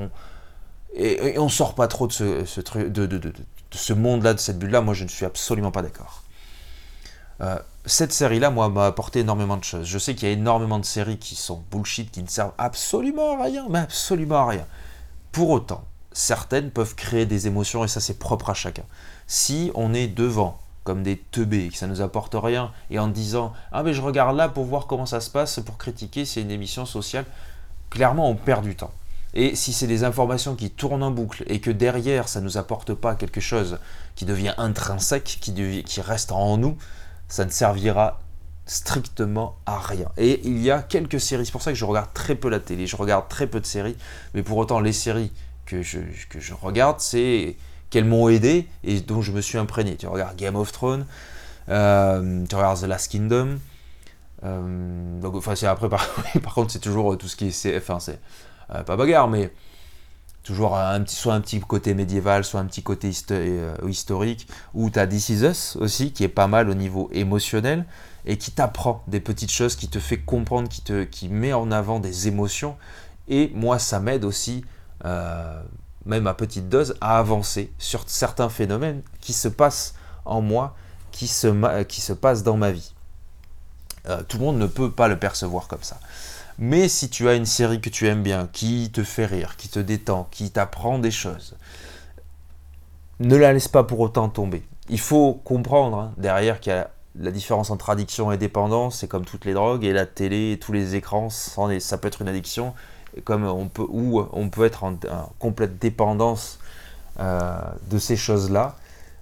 et, 0.96 1.38
on 1.38 1.50
sort 1.50 1.76
pas 1.76 1.88
trop 1.88 2.08
de 2.08 2.14
ce, 2.14 2.62
truc, 2.62 2.92
de, 2.92 3.34
ce 3.72 3.94
monde-là, 3.94 4.34
de 4.34 4.40
cette 4.40 4.58
bulle-là. 4.58 4.82
Moi, 4.82 4.94
je 4.94 5.04
ne 5.04 5.10
suis 5.10 5.26
absolument 5.26 5.72
pas 5.72 5.82
d'accord. 5.82 6.24
Euh, 7.42 7.60
cette 7.86 8.14
série-là, 8.14 8.50
moi, 8.50 8.70
m'a 8.70 8.86
apporté 8.86 9.20
énormément 9.20 9.58
de 9.58 9.64
choses. 9.64 9.86
Je 9.86 9.98
sais 10.00 10.16
qu'il 10.16 10.28
y 10.28 10.32
a 10.32 10.34
énormément 10.34 10.80
de 10.80 10.86
séries 10.86 11.18
qui 11.18 11.36
sont 11.36 11.62
bullshit, 11.70 12.10
qui 12.12 12.24
ne 12.24 12.28
servent 12.28 12.54
absolument 12.58 13.38
à 13.40 13.44
rien, 13.44 13.68
mais 13.70 13.80
absolument 13.80 14.38
à 14.38 14.48
rien. 14.48 14.66
Pour 15.34 15.50
autant, 15.50 15.84
certaines 16.14 16.72
peuvent 16.72 16.96
créer 16.96 17.26
des 17.26 17.46
émotions 17.46 17.84
et 17.84 17.90
ça 17.90 18.00
c'est 18.00 18.18
propre 18.18 18.50
à 18.50 18.54
chacun. 18.54 18.86
Si 19.28 19.70
on 19.76 19.94
est 19.94 20.08
devant 20.08 20.60
comme 20.86 21.04
des 21.04 21.18
teubés, 21.18 21.68
que 21.68 21.78
ça 21.78 21.88
nous 21.88 22.00
apporte 22.00 22.36
rien, 22.38 22.72
et 22.90 23.00
en 23.00 23.10
disant 23.10 23.52
ah 23.74 23.84
mais 23.84 23.94
je 23.94 24.02
regarde 24.02 24.38
là 24.38 24.48
pour 24.48 24.64
voir 24.64 24.88
comment 24.88 25.06
ça 25.06 25.20
se 25.20 25.30
passe, 25.30 25.60
pour 25.60 25.78
critiquer, 25.78 26.24
c'est 26.24 26.42
une 26.42 26.52
émission 26.52 26.86
sociale, 26.86 27.26
clairement 27.90 28.30
on 28.30 28.36
perd 28.36 28.64
du 28.64 28.76
temps. 28.78 28.94
Et 29.34 29.56
si 29.56 29.74
c'est 29.74 29.88
des 29.88 30.06
informations 30.06 30.56
qui 30.56 30.70
tournent 30.70 31.04
en 31.04 31.12
boucle 31.12 31.44
et 31.48 31.60
que 31.60 31.72
derrière 31.72 32.30
ça 32.30 32.40
ne 32.40 32.46
nous 32.46 32.58
apporte 32.58 32.94
pas 32.94 33.16
quelque 33.16 33.42
chose 33.42 33.80
qui 34.16 34.24
devient 34.24 34.54
intrinsèque, 34.58 35.40
qui, 35.42 35.84
qui 35.84 36.02
reste 36.02 36.32
en 36.32 36.58
nous, 36.58 36.78
ça 37.28 37.44
ne 37.44 37.50
servira 37.50 38.22
strictement 38.68 39.58
à 39.66 39.80
rien. 39.80 40.10
Et 40.18 40.40
il 40.46 40.62
y 40.62 40.72
a 40.72 40.82
quelques 40.82 41.20
séries, 41.20 41.46
c'est 41.46 41.52
pour 41.52 41.62
ça 41.62 41.72
que 41.72 41.78
je 41.78 41.86
regarde 41.86 42.14
très 42.14 42.36
peu 42.36 42.48
la 42.48 42.60
télé, 42.60 42.88
je 42.88 42.96
regarde 42.96 43.28
très 43.28 43.48
peu 43.48 43.60
de 43.60 43.66
séries, 43.66 43.98
mais 44.34 44.44
pour 44.44 44.58
autant 44.58 44.80
les 44.80 44.94
séries 44.94 45.32
que 45.66 45.82
je, 45.82 46.00
que 46.30 46.40
je 46.40 46.54
regarde, 46.54 47.00
c'est 47.00 47.56
qu'elles 47.90 48.06
m'ont 48.06 48.30
aidé 48.30 48.68
et 48.84 49.02
dont 49.02 49.22
je 49.22 49.32
me 49.32 49.42
suis 49.42 49.58
imprégné. 49.58 49.96
Tu 49.96 50.08
regardes 50.08 50.36
Game 50.36 50.56
of 50.56 50.72
Thrones, 50.72 51.06
euh, 51.70 52.46
tu 52.48 52.56
regardes 52.56 52.82
The 52.82 52.86
Last 52.86 53.12
Kingdom, 53.12 53.60
euh, 54.44 55.22
enfin, 55.24 55.56
c'est 55.56 55.68
après, 55.68 55.90
par, 55.90 56.54
contre, 56.54 56.72
c'est 56.72 56.80
toujours 56.80 57.18
tout 57.18 57.28
ce 57.28 57.36
qui 57.36 57.48
est, 57.48 57.78
enfin, 57.78 58.00
c'est 58.00 58.20
euh, 58.74 58.84
pas 58.84 58.96
bagarre, 58.96 59.28
mais 59.28 59.52
toujours 60.44 60.78
un 60.78 61.02
petit, 61.02 61.16
soit 61.16 61.34
un 61.34 61.42
petit 61.42 61.60
côté 61.60 61.94
médiéval, 61.96 62.44
soit 62.44 62.60
un 62.60 62.66
petit 62.66 62.84
côté 62.84 63.10
historique, 63.10 64.48
ou 64.74 64.90
tu 64.92 65.00
as 65.00 65.08
This 65.08 65.30
Is 65.30 65.44
Us 65.44 65.76
aussi, 65.78 66.12
qui 66.12 66.24
est 66.24 66.30
pas 66.30 66.48
mal 66.48 66.70
au 66.70 66.76
niveau 66.76 67.10
émotionnel, 67.12 67.86
et 68.26 68.38
qui 68.38 68.52
t'apprend 68.52 69.04
des 69.08 69.20
petites 69.20 69.52
choses, 69.52 69.76
qui 69.76 69.88
te 69.88 70.00
fait 70.00 70.20
comprendre, 70.20 70.70
qui, 70.70 70.82
te, 70.82 71.04
qui 71.04 71.30
met 71.30 71.54
en 71.54 71.72
avant 71.72 72.00
des 72.00 72.28
émotions, 72.28 72.76
et 73.28 73.52
moi, 73.56 73.80
ça 73.80 74.00
m'aide 74.00 74.24
aussi 74.24 74.64
même 76.06 76.28
à 76.28 76.34
petite 76.34 76.70
dose, 76.70 76.96
à 77.02 77.18
avancer 77.20 77.72
sur 77.78 78.04
certains 78.08 78.50
phénomènes 78.50 79.02
qui 79.22 79.34
se 79.34 79.48
passent 79.48 79.96
en 80.26 80.42
moi, 80.42 80.76
qui 81.12 81.28
se, 81.28 81.48
se 81.90 82.14
passent 82.14 82.44
dans 82.44 82.58
ma 82.58 82.72
vie. 82.72 82.94
Euh, 84.08 84.22
tout 84.28 84.38
le 84.38 84.44
monde 84.44 84.58
ne 84.58 84.68
peut 84.68 84.92
pas 84.92 85.08
le 85.08 85.18
percevoir 85.18 85.68
comme 85.68 85.82
ça. 85.82 86.00
Mais 86.58 86.88
si 86.88 87.10
tu 87.10 87.28
as 87.28 87.36
une 87.36 87.46
série 87.46 87.82
que 87.82 87.90
tu 87.90 88.08
aimes 88.08 88.24
bien, 88.24 88.48
qui 88.52 88.92
te 88.92 89.04
fait 89.04 89.26
rire, 89.26 89.56
qui 89.58 89.68
te 89.68 89.80
détend, 89.80 90.28
qui 90.32 90.52
t'apprend 90.52 91.00
des 91.00 91.12
choses, 91.12 91.56
ne 93.20 93.36
la 93.36 93.54
laisse 93.54 93.68
pas 93.68 93.84
pour 93.84 94.00
autant 94.00 94.30
tomber. 94.30 94.64
Il 94.90 95.00
faut 95.00 95.34
comprendre 95.34 95.98
hein, 95.98 96.14
derrière 96.18 96.60
qu'il 96.60 96.72
y 96.72 96.76
a 96.76 96.92
la 97.18 97.32
différence 97.32 97.72
entre 97.72 97.90
addiction 97.90 98.32
et 98.32 98.38
dépendance, 98.38 99.00
c'est 99.00 99.08
comme 99.08 99.26
toutes 99.26 99.46
les 99.46 99.54
drogues, 99.54 99.84
et 99.84 99.94
la 99.94 100.06
télé, 100.06 100.52
et 100.54 100.60
tous 100.60 100.74
les 100.74 100.96
écrans, 100.96 101.30
ça 101.30 101.98
peut 101.98 102.08
être 102.08 102.22
une 102.22 102.28
addiction, 102.28 102.74
on 103.30 103.68
peut, 103.68 103.86
ou 103.88 104.26
on 104.32 104.50
peut 104.50 104.66
être 104.66 104.84
en, 104.84 104.98
complète 105.40 105.80
dépendance 105.80 106.60
euh, 107.20 107.60
de 107.90 107.98
ces 107.98 108.16
choses-là. 108.16 108.76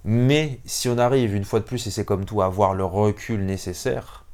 Mais 0.06 0.60
si 0.66 0.90
on 0.90 0.98
arrive 0.98 1.36
une 1.36 1.46
fois 1.46 1.60
de 1.60 1.66
plus, 1.66 1.88
et 1.88 1.92
c'est 1.92 2.06
comme 2.06 2.26
tout, 2.26 2.42
à 2.42 2.46
avoir 2.46 2.74
le 2.74 2.84
recul 2.84 3.46
nécessaire, 3.46 4.26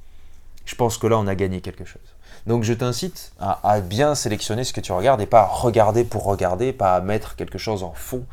je 0.65 0.75
pense 0.75 0.97
que 0.97 1.07
là, 1.07 1.17
on 1.17 1.27
a 1.27 1.35
gagné 1.35 1.61
quelque 1.61 1.85
chose. 1.85 2.01
Donc 2.47 2.63
je 2.63 2.73
t'incite 2.73 3.33
à, 3.39 3.81
bien 3.81 4.15
sélectionner 4.15 4.63
ce 4.63 4.73
que 4.73 4.81
tu 4.81 4.91
regardes 4.91 5.21
et 5.21 5.25
pas 5.25 5.41
à 5.41 5.45
regarder 5.45 6.03
pour 6.03 6.23
regarder, 6.23 6.73
pas 6.73 6.95
à 6.95 7.01
mettre 7.01 7.35
quelque 7.35 7.57
chose 7.57 7.83
en 7.83 7.93
fond 7.93 8.25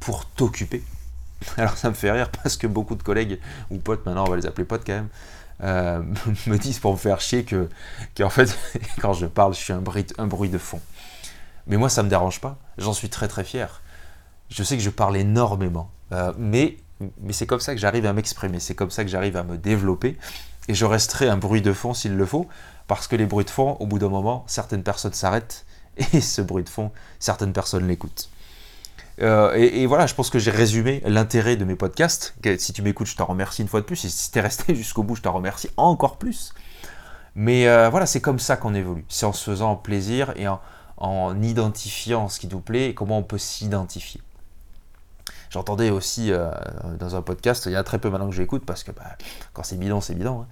pour 0.00 0.24
t'occuper. 0.24 0.82
Alors 1.56 1.76
ça 1.76 1.88
me 1.88 1.94
fait 1.94 2.10
rire 2.10 2.30
parce 2.30 2.56
que 2.56 2.66
beaucoup 2.66 2.94
de 2.94 3.02
collègues 3.02 3.38
ou 3.70 3.78
potes, 3.78 4.04
maintenant 4.06 4.24
on 4.26 4.30
va 4.30 4.36
les 4.36 4.46
appeler 4.46 4.64
potes 4.64 4.82
quand 4.84 4.94
même, 4.94 5.08
euh, 5.62 6.02
me 6.46 6.56
disent 6.56 6.78
pour 6.78 6.92
me 6.92 6.98
faire 6.98 7.20
chier 7.20 7.44
que, 7.44 7.68
en 8.22 8.30
fait, 8.30 8.56
quand 9.00 9.12
je 9.12 9.26
parle, 9.26 9.54
je 9.54 9.60
suis 9.60 9.72
un 9.72 9.80
bruit, 9.80 10.06
un 10.18 10.26
bruit 10.26 10.48
de 10.48 10.58
fond. 10.58 10.80
Mais 11.66 11.76
moi, 11.76 11.88
ça 11.88 12.02
ne 12.02 12.06
me 12.06 12.10
dérange 12.10 12.40
pas. 12.40 12.58
J'en 12.78 12.92
suis 12.92 13.08
très 13.08 13.28
très 13.28 13.44
fier. 13.44 13.82
Je 14.48 14.62
sais 14.62 14.76
que 14.76 14.82
je 14.82 14.90
parle 14.90 15.16
énormément. 15.16 15.90
Euh, 16.12 16.32
mais 16.38 16.78
mais 17.20 17.32
c'est 17.32 17.46
comme 17.46 17.60
ça 17.60 17.74
que 17.74 17.80
j'arrive 17.80 18.06
à 18.06 18.12
m'exprimer. 18.12 18.60
C'est 18.60 18.74
comme 18.74 18.90
ça 18.90 19.04
que 19.04 19.10
j'arrive 19.10 19.36
à 19.36 19.42
me 19.42 19.56
développer. 19.56 20.18
Et 20.68 20.74
je 20.74 20.84
resterai 20.84 21.28
un 21.28 21.36
bruit 21.36 21.62
de 21.62 21.72
fond 21.72 21.94
s'il 21.94 22.16
le 22.16 22.26
faut. 22.26 22.48
Parce 22.86 23.06
que 23.06 23.16
les 23.16 23.26
bruits 23.26 23.44
de 23.44 23.50
fond, 23.50 23.76
au 23.80 23.86
bout 23.86 23.98
d'un 23.98 24.08
moment, 24.08 24.44
certaines 24.46 24.82
personnes 24.82 25.12
s'arrêtent. 25.12 25.64
Et 26.12 26.20
ce 26.20 26.42
bruit 26.42 26.64
de 26.64 26.68
fond, 26.68 26.90
certaines 27.18 27.52
personnes 27.52 27.86
l'écoutent. 27.86 28.30
Euh, 29.22 29.52
et, 29.54 29.86
voilà, 29.86 30.06
je 30.06 30.14
pense 30.14 30.30
que 30.30 30.38
j'ai 30.38 30.50
résumé 30.50 31.02
l'intérêt 31.04 31.56
de 31.56 31.64
mes 31.64 31.76
podcasts. 31.76 32.34
Si 32.58 32.72
tu 32.72 32.82
m'écoutes, 32.82 33.06
je 33.06 33.16
t'en 33.16 33.26
remercie 33.26 33.62
une 33.62 33.68
fois 33.68 33.80
de 33.80 33.86
plus. 33.86 34.04
Et 34.04 34.08
si 34.08 34.30
tu 34.30 34.38
es 34.38 34.42
resté 34.42 34.74
jusqu'au 34.76 35.02
bout, 35.02 35.16
je 35.16 35.22
t'en 35.22 35.32
remercie 35.32 35.70
encore 35.76 36.16
plus. 36.16 36.52
Mais 37.34 37.68
euh, 37.68 37.88
voilà, 37.90 38.06
c'est 38.06 38.20
comme 38.20 38.38
ça 38.38 38.56
qu'on 38.56 38.74
évolue. 38.74 39.04
C'est 39.08 39.26
en 39.26 39.32
se 39.32 39.44
faisant 39.50 39.76
plaisir 39.76 40.32
et 40.36 40.46
en, 40.48 40.60
identifiant 41.42 42.28
ce 42.28 42.38
qui 42.38 42.48
nous 42.48 42.60
plaît 42.60 42.90
et 42.90 42.94
comment 42.94 43.18
on 43.18 43.22
peut 43.22 43.38
s'identifier. 43.38 44.20
J'entendais 45.48 45.90
aussi 45.90 46.30
euh, 46.30 46.50
dans 46.98 47.16
un 47.16 47.22
podcast, 47.22 47.66
il 47.66 47.72
y 47.72 47.76
a 47.76 47.82
très 47.82 47.98
peu 47.98 48.10
maintenant 48.10 48.28
que 48.28 48.36
j'écoute, 48.36 48.64
parce 48.64 48.84
que 48.84 48.92
bah, 48.92 49.16
quand 49.52 49.62
c'est 49.62 49.76
bidon, 49.76 50.00
c'est 50.00 50.14
bidon. 50.14 50.42
Hein. 50.42 50.46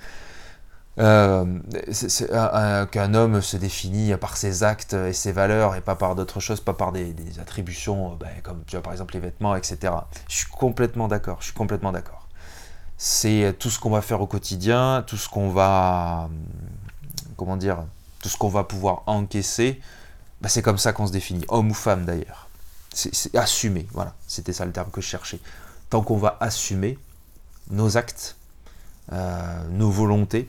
Euh, 0.99 2.87
qu'un 2.87 3.15
homme 3.15 3.41
se 3.41 3.57
définit 3.57 4.17
par 4.17 4.37
ses 4.37 4.65
actes 4.65 4.95
et 4.95 5.13
ses 5.13 5.31
valeurs 5.31 5.77
et 5.77 5.81
pas 5.81 5.95
par 5.95 6.17
d'autres 6.17 6.41
choses, 6.41 6.61
pas 6.61 6.73
par 6.73 6.91
des, 6.91 7.15
attributions 7.41 8.13
euh, 8.13 8.17
ben, 8.19 8.31
comme 8.43 8.63
par 8.83 8.93
exemple 8.93 9.15
les 9.15 9.21
vêtements, 9.21 9.55
etc. 9.55 9.93
Je 10.29 10.37
suis 10.37 10.47
complètement 10.47 11.07
d'accord, 11.07 11.39
je 11.41 11.47
suis 11.47 11.55
complètement 11.55 11.93
d'accord. 11.93 12.27
C'est 12.97 13.55
tout 13.61 13.71
ce 13.71 13.79
qu'on 13.79 13.91
va 13.91 14.03
faire 14.03 14.21
au 14.21 14.27
quotidien, 14.27 15.05
tout 15.07 15.17
ce 15.17 15.29
qu'on 15.29 15.51
va, 15.51 16.29
comment 17.37 17.57
dire, 17.57 17.85
tout 18.21 18.29
ce 18.29 18.37
qu'on 18.37 18.49
va 18.49 18.65
pouvoir 18.65 19.05
encaisser, 19.07 19.81
ben, 20.41 20.49
c'est 20.49 20.63
comme 20.63 20.79
ça 20.79 20.93
qu'on 20.93 21.07
se 21.07 21.13
définit, 21.13 21.45
homme 21.49 21.71
ou 21.71 21.75
femme 21.75 22.05
d'ailleurs. 22.05 22.49
C'est 22.93 23.37
assumer, 23.37 23.87
voilà, 23.93 24.15
c'était 24.27 24.53
ça 24.53 24.65
le 24.65 24.73
terme 24.73 24.91
que 24.91 25.01
je 25.01 25.07
cherchais. 25.07 25.39
Tant 25.91 26.03
qu'on 26.03 26.17
va 26.17 26.37
assumer 26.41 26.99
nos 27.71 27.97
actes, 27.97 28.37
euh, 29.13 29.69
nos 29.71 29.91
volontés, 29.91 30.49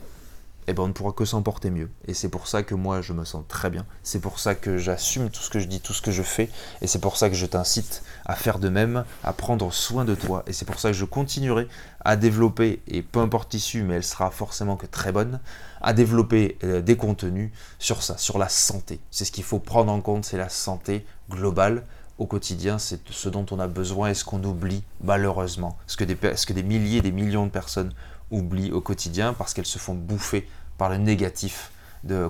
eh 0.70 0.74
ben 0.74 0.84
on 0.84 0.88
ne 0.88 0.92
pourra 0.92 1.12
que 1.12 1.24
s'en 1.24 1.42
porter 1.42 1.70
mieux. 1.70 1.90
Et 2.06 2.14
c'est 2.14 2.28
pour 2.28 2.46
ça 2.46 2.62
que 2.62 2.74
moi 2.74 3.02
je 3.02 3.12
me 3.12 3.24
sens 3.24 3.44
très 3.48 3.70
bien. 3.70 3.84
C'est 4.02 4.20
pour 4.20 4.38
ça 4.38 4.54
que 4.54 4.78
j'assume 4.78 5.30
tout 5.30 5.42
ce 5.42 5.50
que 5.50 5.58
je 5.58 5.66
dis, 5.66 5.80
tout 5.80 5.92
ce 5.92 6.02
que 6.02 6.12
je 6.12 6.22
fais. 6.22 6.48
Et 6.80 6.86
c'est 6.86 7.00
pour 7.00 7.16
ça 7.16 7.28
que 7.28 7.34
je 7.34 7.46
t'incite 7.46 8.02
à 8.24 8.34
faire 8.34 8.58
de 8.58 8.68
même, 8.68 9.04
à 9.24 9.32
prendre 9.32 9.72
soin 9.72 10.04
de 10.04 10.14
toi. 10.14 10.44
Et 10.46 10.52
c'est 10.52 10.64
pour 10.64 10.78
ça 10.78 10.90
que 10.90 10.96
je 10.96 11.04
continuerai 11.04 11.66
à 12.04 12.16
développer, 12.16 12.80
et 12.86 13.02
peu 13.02 13.20
importe 13.20 13.52
l'issue, 13.52 13.82
mais 13.82 13.96
elle 13.96 14.04
sera 14.04 14.30
forcément 14.30 14.76
que 14.76 14.86
très 14.86 15.12
bonne, 15.12 15.40
à 15.82 15.92
développer 15.92 16.56
euh, 16.64 16.80
des 16.80 16.96
contenus 16.96 17.50
sur 17.78 18.02
ça, 18.02 18.16
sur 18.16 18.38
la 18.38 18.48
santé. 18.48 19.00
C'est 19.10 19.24
ce 19.24 19.32
qu'il 19.32 19.44
faut 19.44 19.58
prendre 19.58 19.92
en 19.92 20.00
compte, 20.00 20.24
c'est 20.24 20.38
la 20.38 20.48
santé 20.48 21.04
globale 21.28 21.84
au 22.18 22.26
quotidien, 22.26 22.78
c'est 22.78 23.00
ce 23.10 23.28
dont 23.28 23.46
on 23.50 23.58
a 23.58 23.66
besoin 23.66 24.10
et 24.10 24.14
ce 24.14 24.24
qu'on 24.24 24.44
oublie 24.44 24.84
malheureusement. 25.02 25.76
Ce 25.86 25.96
que, 25.96 26.04
des, 26.04 26.16
ce 26.36 26.46
que 26.46 26.52
des 26.52 26.62
milliers, 26.62 27.00
des 27.00 27.12
millions 27.12 27.46
de 27.46 27.50
personnes 27.50 27.92
oublient 28.30 28.72
au 28.72 28.80
quotidien 28.80 29.32
parce 29.32 29.54
qu'elles 29.54 29.66
se 29.66 29.78
font 29.78 29.94
bouffer 29.94 30.48
par 30.78 30.88
le 30.88 30.96
négatif 30.96 31.70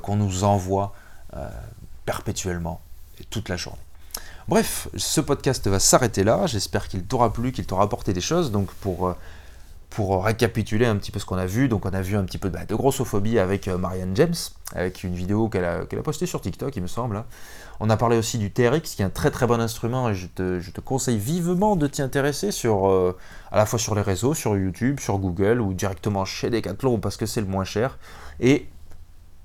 qu'on 0.02 0.16
nous 0.16 0.44
envoie 0.44 0.94
euh, 1.36 1.48
perpétuellement 2.04 2.80
et 3.20 3.24
toute 3.24 3.48
la 3.48 3.56
journée. 3.56 3.78
Bref, 4.48 4.88
ce 4.96 5.20
podcast 5.20 5.68
va 5.68 5.78
s'arrêter 5.78 6.24
là. 6.24 6.46
J'espère 6.46 6.88
qu'il 6.88 7.04
t'aura 7.04 7.32
plu, 7.32 7.52
qu'il 7.52 7.66
t'aura 7.66 7.84
apporté 7.84 8.12
des 8.12 8.20
choses. 8.20 8.50
Donc 8.50 8.72
pour, 8.74 9.06
euh, 9.06 9.16
pour 9.90 10.24
récapituler 10.24 10.86
un 10.86 10.96
petit 10.96 11.10
peu 11.10 11.18
ce 11.18 11.26
qu'on 11.26 11.36
a 11.36 11.46
vu, 11.46 11.68
donc 11.68 11.84
on 11.84 11.90
a 11.90 12.00
vu 12.00 12.16
un 12.16 12.24
petit 12.24 12.38
peu 12.38 12.48
de, 12.48 12.54
bah, 12.54 12.64
grossophobie 12.68 13.38
avec 13.38 13.66
euh, 13.68 13.76
Marianne 13.76 14.14
James, 14.14 14.34
avec 14.74 15.02
une 15.02 15.14
vidéo 15.14 15.48
qu'elle 15.48 15.64
a, 15.64 15.84
postée 16.02 16.26
sur 16.26 16.40
TikTok, 16.40 16.74
il 16.76 16.82
me 16.82 16.86
semble. 16.86 17.16
Hein. 17.16 17.24
On 17.80 17.90
a 17.90 17.96
parlé 17.96 18.16
aussi 18.16 18.38
du 18.38 18.50
TRX, 18.50 18.94
qui 18.94 19.02
est 19.02 19.04
un 19.04 19.10
très 19.10 19.30
très 19.30 19.46
bon 19.46 19.60
instrument, 19.60 20.08
et 20.08 20.14
je 20.14 20.26
te, 20.26 20.80
conseille 20.80 21.18
vivement 21.18 21.76
de 21.76 21.86
t'y 21.86 22.02
intéresser 22.02 22.52
sur, 22.52 22.86
à 23.50 23.56
la 23.56 23.64
fois 23.64 23.78
sur 23.78 23.94
les 23.94 24.02
réseaux, 24.02 24.34
sur 24.34 24.54
YouTube, 24.56 25.00
sur 25.00 25.18
Google, 25.18 25.60
ou 25.60 25.72
directement 25.72 26.26
chez 26.26 26.50
Decathlon, 26.50 26.98
parce 26.98 27.16
que 27.16 27.24
c'est 27.24 27.40
le 27.40 27.46
moins 27.46 27.64
cher. 27.64 27.98
Et 28.38 28.68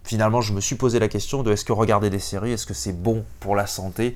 finalement, 0.03 0.41
je 0.41 0.53
me 0.53 0.59
suis 0.59 0.75
posé 0.75 0.99
la 0.99 1.07
question 1.07 1.43
de 1.43 1.51
est-ce 1.53 1.63
que 1.63 1.73
regarder 1.73 2.09
des 2.09 2.19
séries, 2.19 2.51
est-ce 2.51 2.65
que 2.65 2.73
c'est 2.73 2.93
bon 2.93 3.23
pour 3.39 3.55
la 3.55 3.67
santé? 3.67 4.15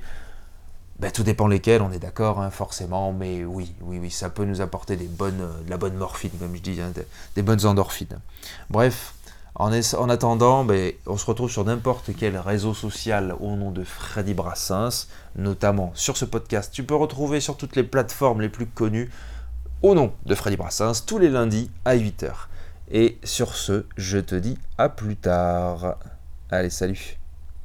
Ben, 1.00 1.10
Tout 1.10 1.22
dépend 1.22 1.48
lesquelles, 1.48 1.80
on 1.80 1.90
est 1.90 1.98
d'accord, 1.98 2.40
hein, 2.40 2.50
forcément, 2.50 3.12
mais 3.12 3.44
oui, 3.44 3.74
oui, 3.80 3.98
oui, 3.98 4.10
ça 4.10 4.28
peut 4.28 4.44
nous 4.44 4.60
apporter 4.60 4.96
des 4.96 5.06
bonnes, 5.06 5.40
euh, 5.40 5.62
de 5.64 5.70
la 5.70 5.78
bonne 5.78 5.94
morphine, 5.94 6.30
comme 6.38 6.54
je 6.54 6.60
dis, 6.60 6.78
hein, 6.80 6.92
des, 7.34 7.42
bonnes 7.42 7.64
endorphines. 7.64 8.20
Bref, 8.68 9.14
en, 9.54 9.72
en 9.72 10.08
attendant, 10.10 10.64
ben, 10.64 10.92
on 11.06 11.16
se 11.16 11.24
retrouve 11.24 11.50
sur 11.50 11.64
n'importe 11.64 12.10
quel 12.18 12.36
réseau 12.36 12.74
social 12.74 13.34
au 13.40 13.56
nom 13.56 13.70
de 13.70 13.82
Freddy 13.82 14.34
Brassens, 14.34 15.06
notamment 15.36 15.90
sur 15.94 16.18
ce 16.18 16.26
podcast. 16.26 16.70
Tu 16.70 16.84
peux 16.84 16.94
retrouver 16.94 17.40
sur 17.40 17.56
toutes 17.56 17.76
les 17.76 17.84
plateformes 17.84 18.42
les 18.42 18.50
plus 18.50 18.66
connues 18.66 19.10
au 19.82 19.94
nom 19.94 20.12
de 20.26 20.34
Freddy 20.34 20.58
Brassens 20.58 21.06
tous 21.06 21.18
les 21.18 21.30
lundis 21.30 21.70
à 21.86 21.96
8h. 21.96 22.30
Et 22.90 23.18
sur 23.24 23.54
ce, 23.54 23.86
je 23.96 24.18
te 24.18 24.34
dis 24.34 24.58
à 24.76 24.90
plus 24.90 25.16
tard. 25.16 25.96
Allez, 26.50 26.70
salut 26.70 27.19